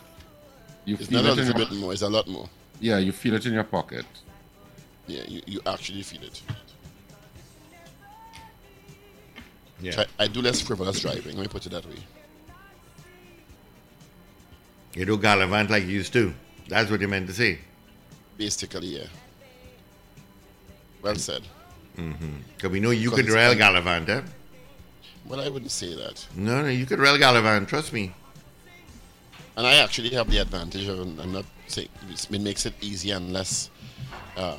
you 0.86 0.98
It's 1.00 1.08
feel 1.10 1.24
not 1.24 1.26
a 1.26 1.32
it 1.32 1.40
in 1.40 1.46
little 1.48 1.60
your, 1.62 1.70
bit 1.70 1.78
more; 1.78 1.94
it's 1.94 2.04
a 2.04 2.10
lot 2.10 2.28
more. 2.28 2.50
yeah, 2.80 2.98
you 3.00 3.12
feel 3.12 3.34
it 3.34 3.46
in 3.46 3.54
your 3.54 3.64
pocket. 3.64 4.06
Yeah, 5.08 5.24
you, 5.28 5.42
you 5.46 5.62
actually 5.66 6.04
feel 6.04 6.24
it. 6.24 6.42
Yeah. 9.80 9.92
So 9.92 10.02
I, 10.20 10.24
I 10.24 10.28
do 10.28 10.42
less 10.42 10.62
frivolous 10.62 11.00
driving. 11.02 11.36
Let 11.36 11.42
me 11.44 11.48
put 11.48 11.66
it 11.66 11.70
that 11.70 11.86
way. 11.86 11.98
You 14.96 15.06
do 15.06 15.18
gallivant 15.18 15.70
like 15.70 15.84
you 15.84 15.90
used 15.90 16.14
to. 16.14 16.34
That's 16.68 16.90
what 16.90 17.02
you 17.02 17.08
meant 17.08 17.28
to 17.28 17.34
say. 17.34 17.60
Basically, 18.38 18.88
yeah. 18.98 19.08
Well 21.02 21.16
said. 21.16 21.44
Because 21.96 22.72
we 22.72 22.80
know 22.80 22.92
you 22.92 23.12
could 23.12 23.30
rail 23.30 23.56
gallivant, 23.56 24.10
eh? 24.10 24.22
Well, 25.26 25.42
I 25.42 25.50
wouldn't 25.50 25.72
say 25.72 25.96
that. 25.96 26.26
No, 26.36 26.62
no, 26.62 26.68
you 26.68 26.86
could 26.86 27.00
rail 27.00 27.18
gallivant. 27.18 27.68
Trust 27.68 27.94
me. 27.94 28.14
And 29.58 29.66
I 29.66 29.76
actually 29.76 30.10
have 30.10 30.30
the 30.30 30.40
advantage 30.40 30.88
of, 30.88 31.00
I'm 31.00 31.32
not 31.32 31.46
saying, 31.68 31.90
it 32.10 32.42
makes 32.42 32.66
it 32.66 32.74
easier 32.82 33.16
and 33.16 33.32
less 33.32 33.70
uh, 34.38 34.58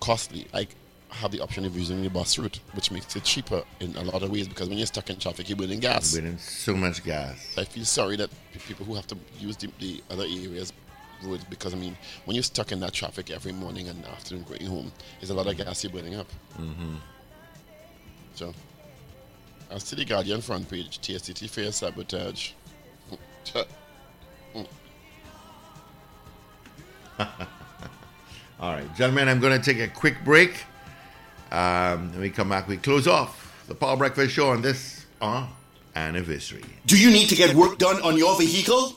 costly. 0.00 0.46
I 0.52 0.68
have 1.10 1.30
the 1.30 1.40
option 1.40 1.64
of 1.64 1.76
using 1.76 2.02
the 2.02 2.10
bus 2.10 2.38
route, 2.38 2.60
which 2.74 2.90
makes 2.90 3.16
it 3.16 3.24
cheaper 3.24 3.62
in 3.80 3.94
a 3.96 4.02
lot 4.02 4.22
of 4.22 4.30
ways 4.30 4.48
because 4.48 4.68
when 4.68 4.78
you're 4.78 4.86
stuck 4.86 5.10
in 5.10 5.16
traffic, 5.18 5.48
you're 5.48 5.56
burning 5.56 5.80
gas. 5.80 6.14
Burning 6.14 6.38
so 6.38 6.74
much 6.74 7.02
gas. 7.04 7.54
I 7.56 7.64
feel 7.64 7.84
sorry 7.84 8.16
that 8.16 8.30
people 8.66 8.84
who 8.84 8.94
have 8.94 9.06
to 9.08 9.16
use 9.38 9.56
the, 9.56 9.70
the 9.78 10.02
other 10.10 10.24
areas 10.24 10.72
roads 11.24 11.44
because 11.44 11.74
I 11.74 11.76
mean, 11.76 11.96
when 12.24 12.34
you're 12.34 12.42
stuck 12.42 12.72
in 12.72 12.80
that 12.80 12.92
traffic 12.92 13.30
every 13.30 13.52
morning 13.52 13.88
and 13.88 14.04
afternoon 14.06 14.44
going 14.48 14.66
home, 14.66 14.92
there's 15.20 15.30
a 15.30 15.34
lot 15.34 15.46
of 15.46 15.56
gas 15.56 15.84
you're 15.84 15.92
burning 15.92 16.14
up. 16.14 16.26
Mm-hmm. 16.58 16.96
So, 18.34 18.54
as 19.70 19.84
to 19.84 19.96
the 19.96 20.04
Guardian 20.04 20.40
front 20.40 20.68
page, 20.68 21.00
TSTT 21.00 21.48
fair 21.48 21.72
sabotage. 21.72 22.52
All 28.60 28.72
right, 28.72 28.94
gentlemen, 28.96 29.28
I'm 29.28 29.40
going 29.40 29.60
to 29.60 29.64
take 29.74 29.80
a 29.82 29.92
quick 29.92 30.24
break. 30.24 30.64
Um, 31.50 32.12
when 32.12 32.20
we 32.20 32.30
come 32.30 32.48
back, 32.48 32.68
we 32.68 32.76
close 32.78 33.06
off 33.06 33.64
the 33.68 33.74
Power 33.74 33.96
Breakfast 33.96 34.34
Show 34.34 34.50
on 34.50 34.62
this 34.62 35.04
uh, 35.20 35.46
anniversary. 35.94 36.64
Do 36.86 36.98
you 36.98 37.10
need 37.10 37.28
to 37.28 37.34
get 37.34 37.54
work 37.54 37.78
done 37.78 38.00
on 38.02 38.16
your 38.16 38.38
vehicle? 38.38 38.96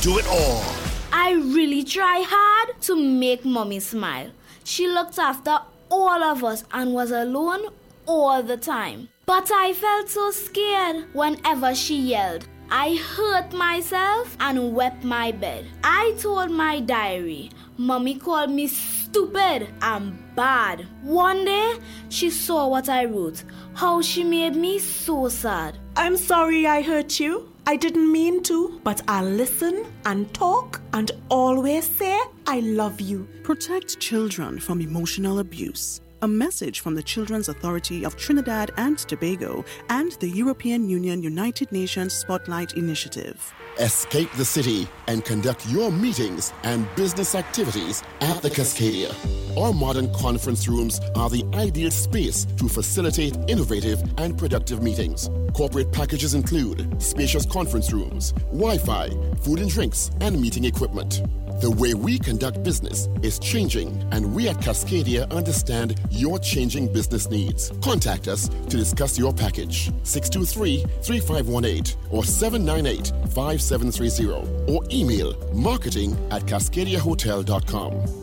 do 0.00 0.18
it 0.18 0.26
all. 0.28 0.64
I 1.12 1.32
really 1.32 1.84
try 1.84 2.24
hard 2.26 2.80
to 2.82 2.96
make 2.96 3.44
mommy 3.44 3.80
smile. 3.80 4.30
She 4.64 4.86
looked 4.88 5.18
after 5.18 5.58
all 5.90 6.22
of 6.22 6.42
us 6.42 6.64
and 6.72 6.94
was 6.94 7.10
alone 7.10 7.66
all 8.06 8.42
the 8.42 8.56
time. 8.56 9.10
But 9.26 9.50
I 9.52 9.74
felt 9.74 10.08
so 10.08 10.30
scared 10.30 11.04
whenever 11.12 11.74
she 11.74 11.96
yelled. 11.98 12.48
I 12.70 12.96
hurt 12.96 13.52
myself 13.52 14.36
and 14.40 14.74
wept 14.74 15.04
my 15.04 15.32
bed. 15.32 15.66
I 15.84 16.14
told 16.18 16.50
my 16.50 16.80
diary, 16.80 17.50
Mommy 17.76 18.14
called 18.14 18.50
me 18.50 18.68
stupid 18.68 19.68
and 19.82 20.16
bad. 20.34 20.86
One 21.02 21.44
day, 21.44 21.74
she 22.08 22.30
saw 22.30 22.68
what 22.68 22.88
I 22.88 23.04
wrote, 23.04 23.44
how 23.74 24.00
she 24.00 24.24
made 24.24 24.56
me 24.56 24.78
so 24.78 25.28
sad. 25.28 25.76
I'm 25.94 26.16
sorry 26.16 26.66
I 26.66 26.80
hurt 26.80 27.20
you. 27.20 27.52
I 27.70 27.76
didn't 27.76 28.10
mean 28.10 28.42
to, 28.50 28.80
but 28.82 29.00
I'll 29.06 29.22
listen 29.22 29.86
and 30.04 30.34
talk 30.34 30.80
and 30.92 31.12
always 31.28 31.88
say 31.88 32.18
I 32.44 32.58
love 32.58 33.00
you. 33.00 33.28
Protect 33.44 34.00
children 34.00 34.58
from 34.58 34.80
emotional 34.80 35.38
abuse. 35.38 36.00
A 36.22 36.26
message 36.26 36.80
from 36.80 36.96
the 36.96 37.02
Children's 37.04 37.48
Authority 37.48 38.04
of 38.04 38.16
Trinidad 38.16 38.72
and 38.76 38.98
Tobago 38.98 39.64
and 39.88 40.10
the 40.18 40.28
European 40.28 40.88
Union 40.88 41.22
United 41.22 41.70
Nations 41.70 42.12
Spotlight 42.12 42.72
Initiative. 42.74 43.54
Escape 43.80 44.30
the 44.32 44.44
city 44.44 44.86
and 45.06 45.24
conduct 45.24 45.66
your 45.70 45.90
meetings 45.90 46.52
and 46.64 46.86
business 46.96 47.34
activities 47.34 48.02
at 48.20 48.42
the 48.42 48.50
Cascadia. 48.50 49.10
Our 49.56 49.72
modern 49.72 50.12
conference 50.12 50.68
rooms 50.68 51.00
are 51.16 51.30
the 51.30 51.46
ideal 51.54 51.90
space 51.90 52.44
to 52.58 52.68
facilitate 52.68 53.38
innovative 53.48 54.02
and 54.18 54.36
productive 54.36 54.82
meetings. 54.82 55.30
Corporate 55.54 55.90
packages 55.92 56.34
include 56.34 57.02
spacious 57.02 57.46
conference 57.46 57.90
rooms, 57.90 58.32
Wi 58.52 58.76
Fi, 58.76 59.08
food 59.40 59.60
and 59.60 59.70
drinks, 59.70 60.10
and 60.20 60.38
meeting 60.38 60.66
equipment. 60.66 61.22
The 61.60 61.70
way 61.70 61.92
we 61.92 62.18
conduct 62.18 62.62
business 62.62 63.06
is 63.22 63.38
changing, 63.38 64.02
and 64.12 64.34
we 64.34 64.48
at 64.48 64.56
Cascadia 64.56 65.30
understand 65.30 66.00
your 66.08 66.38
changing 66.38 66.90
business 66.90 67.28
needs. 67.28 67.70
Contact 67.82 68.28
us 68.28 68.48
to 68.48 68.76
discuss 68.78 69.18
your 69.18 69.34
package 69.34 69.92
623 70.04 70.86
3518 71.02 71.98
or 72.10 72.24
798 72.24 73.12
5730 73.34 74.72
or 74.72 74.82
email 74.90 75.34
marketing 75.52 76.16
at 76.30 76.42
cascadiahotel.com. 76.44 78.19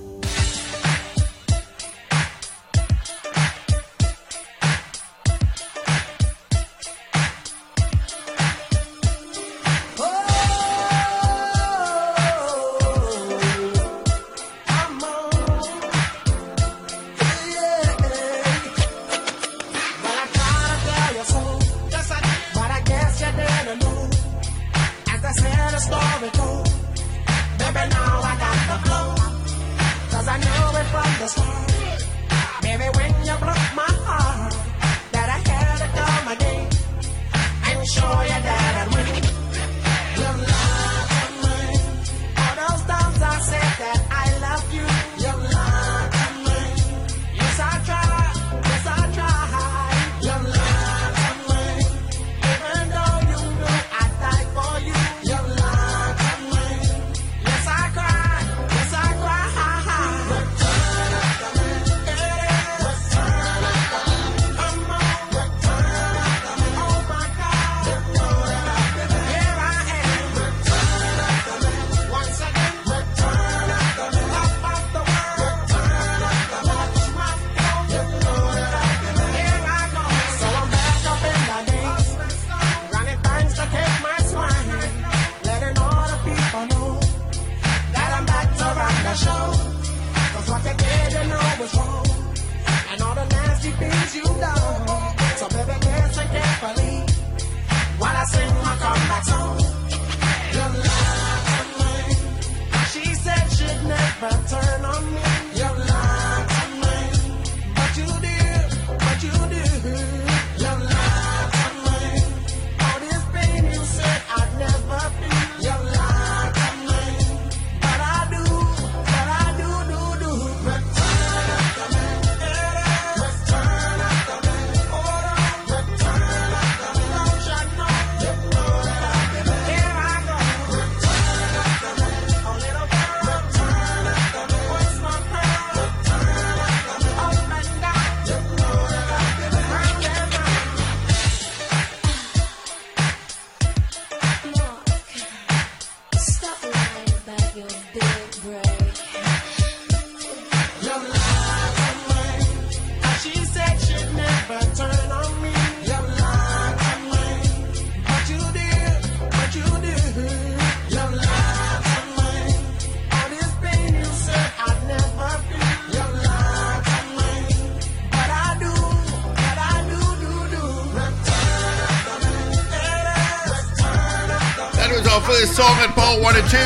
was 175.07 175.13
our 175.13 175.21
first 175.21 175.55
song 175.55 175.77
at 175.79 175.89
Power 175.95 176.21
1 176.21 176.35
and 176.35 176.49
2. 176.49 176.57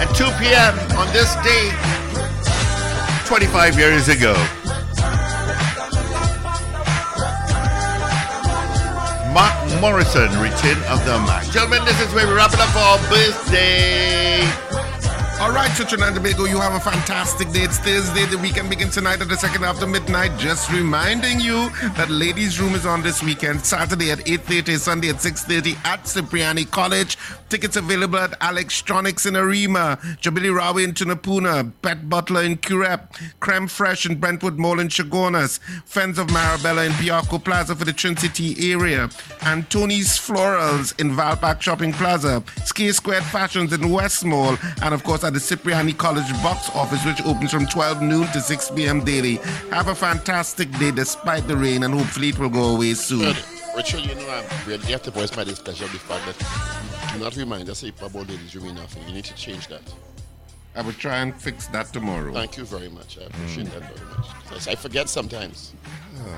At 0.00 0.12
2 0.14 0.24
p.m. 0.38 0.74
on 0.98 1.06
this 1.12 1.34
day, 1.44 1.70
25 3.26 3.78
years 3.78 4.08
ago. 4.08 4.34
Mark 9.32 9.80
Morrison, 9.80 10.28
Return 10.40 10.82
of 10.88 11.04
the 11.04 11.18
Mack. 11.26 11.44
Gentlemen, 11.50 11.84
this 11.84 12.00
is 12.00 12.12
where 12.14 12.26
we 12.26 12.34
wrap 12.34 12.52
it 12.52 12.60
up 12.60 12.68
for 12.70 12.78
our 12.78 12.98
birthday. 13.08 14.59
All 15.40 15.52
right, 15.52 15.74
Trinidad 15.74 16.08
and 16.08 16.16
Tobago, 16.16 16.44
you 16.44 16.60
have 16.60 16.74
a 16.74 16.80
fantastic 16.80 17.50
day. 17.50 17.62
It's 17.62 17.78
Thursday. 17.78 18.26
The 18.26 18.36
weekend 18.36 18.68
begins 18.68 18.92
tonight 18.92 19.22
at 19.22 19.30
the 19.30 19.38
second 19.38 19.64
after 19.64 19.86
midnight. 19.86 20.38
Just 20.38 20.70
reminding 20.70 21.40
you 21.40 21.70
that 21.96 22.10
Ladies' 22.10 22.60
Room 22.60 22.74
is 22.74 22.84
on 22.84 23.00
this 23.02 23.22
weekend. 23.22 23.64
Saturday 23.64 24.10
at 24.10 24.18
8.30, 24.18 24.78
Sunday 24.78 25.08
at 25.08 25.16
6.30 25.16 25.82
at 25.86 26.04
Cipriani 26.04 26.66
College. 26.66 27.16
Tickets 27.48 27.76
available 27.76 28.18
at 28.18 28.34
Electronics 28.42 29.24
in 29.24 29.34
Arima, 29.34 29.98
Jabili 30.20 30.52
Rawi 30.56 30.84
in 30.84 30.92
Tunapuna, 30.92 31.72
Pet 31.82 32.08
Butler 32.08 32.42
in 32.44 32.56
Curepe, 32.58 33.08
Creme 33.40 33.66
Fresh 33.66 34.06
in 34.06 34.20
Brentwood 34.20 34.56
Mall 34.56 34.78
in 34.78 34.86
Chaguanas, 34.86 35.58
Fens 35.84 36.18
of 36.18 36.28
Marabella 36.28 36.86
in 36.86 36.92
Piarco 36.92 37.42
Plaza 37.42 37.74
for 37.74 37.84
the 37.84 37.92
Trincity 37.92 38.72
area, 38.72 39.08
and 39.42 39.68
Tony's 39.68 40.10
Florals 40.10 40.96
in 41.00 41.10
Valpark 41.10 41.60
Shopping 41.60 41.92
Plaza, 41.92 42.44
Ski 42.64 42.92
Squared 42.92 43.24
Fashions 43.24 43.72
in 43.72 43.90
West 43.90 44.24
Mall, 44.24 44.56
and 44.82 44.94
of 44.94 45.02
course 45.02 45.24
at 45.30 45.34
the 45.34 45.40
Cipriani 45.40 45.92
College 45.92 46.28
box 46.42 46.68
office, 46.74 47.04
which 47.06 47.22
opens 47.24 47.52
from 47.52 47.64
12 47.66 48.02
noon 48.02 48.26
to 48.32 48.40
6 48.40 48.70
p.m. 48.72 49.04
daily. 49.04 49.36
Have 49.70 49.86
a 49.86 49.94
fantastic 49.94 50.68
day 50.78 50.90
despite 50.90 51.46
the 51.46 51.56
rain, 51.56 51.84
and 51.84 51.94
hopefully 51.94 52.30
it 52.30 52.38
will 52.38 52.48
go 52.48 52.74
away 52.74 52.94
soon. 52.94 53.20
Good. 53.20 53.36
Richard, 53.76 54.00
you 54.00 54.14
know, 54.16 54.28
I'm 54.28 54.68
really 54.68 54.84
have 54.86 55.02
to 55.04 55.12
voice 55.12 55.34
my 55.36 55.44
displeasure 55.44 55.86
before 55.86 56.16
the 56.26 56.32
fact 56.32 56.40
that 56.40 57.12
do 57.14 57.22
not 57.22 57.36
remind 57.36 57.70
us 57.70 57.84
about 57.84 58.12
ladies 58.12 58.56
room 58.56 58.66
enough. 58.66 58.96
You 59.06 59.14
need 59.14 59.24
to 59.26 59.34
change 59.34 59.68
that. 59.68 59.82
I 60.74 60.82
will 60.82 60.92
try 60.94 61.18
and 61.18 61.32
fix 61.34 61.68
that 61.68 61.92
tomorrow. 61.92 62.32
Thank 62.32 62.56
you 62.56 62.64
very 62.64 62.88
much. 62.88 63.16
I 63.18 63.22
appreciate 63.26 63.70
that 63.70 63.82
very 63.82 64.16
much. 64.16 64.26
Yes, 64.50 64.66
I 64.66 64.74
forget 64.74 65.08
sometimes. 65.08 65.74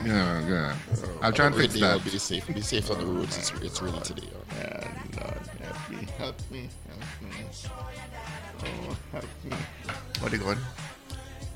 Yeah, 0.05 0.49
yeah. 0.49 0.76
I'll 1.22 1.32
try 1.32 1.47
and 1.47 1.55
fix 1.55 1.74
day. 1.74 1.80
that. 1.80 1.93
I'll 1.93 2.01
Be 2.01 2.11
safe. 2.11 2.47
Be 2.47 2.61
safe 2.61 2.90
on 2.90 2.99
the 2.99 3.07
roads. 3.07 3.38
It's, 3.38 3.53
it's 3.62 3.80
really 3.80 4.01
today. 4.01 4.28
Yeah, 4.59 4.88
Lord, 5.18 5.47
help 5.62 5.90
me, 5.90 6.07
help 6.18 6.51
me, 6.51 6.68
help 6.88 7.22
me. 7.22 8.01
Oh, 10.24 10.28
they're 10.28 10.38
gone. 10.38 10.58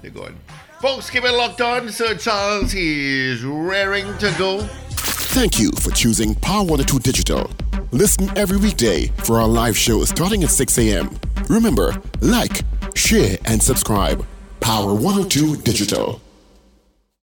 They're 0.03 0.11
gone. 0.11 0.37
Folks, 0.81 1.09
keep 1.09 1.23
it 1.25 1.33
locked 1.33 1.61
on. 1.61 1.89
Sir 1.89 2.17
Charles 2.17 2.75
is 2.75 3.45
raring 3.45 4.07
to 4.19 4.35
go. 4.37 4.61
Thank 4.91 5.61
you 5.61 5.71
for 5.73 5.91
choosing 5.93 6.35
Power 6.35 6.65
102 6.65 6.99
Digital. 6.99 7.51
Listen 7.93 8.29
every 8.37 8.57
weekday 8.57 9.07
for 9.25 9.41
our 9.41 9.47
live 9.47 9.77
show 9.77 10.05
starting 10.05 10.43
at 10.43 10.51
6 10.51 10.79
a.m. 10.79 11.17
Remember, 11.49 11.95
like, 12.21 12.63
share, 12.95 13.39
and 13.45 13.63
subscribe. 13.63 14.27
Power 14.61 14.93
102 14.93 15.57
Digital. 15.63 16.21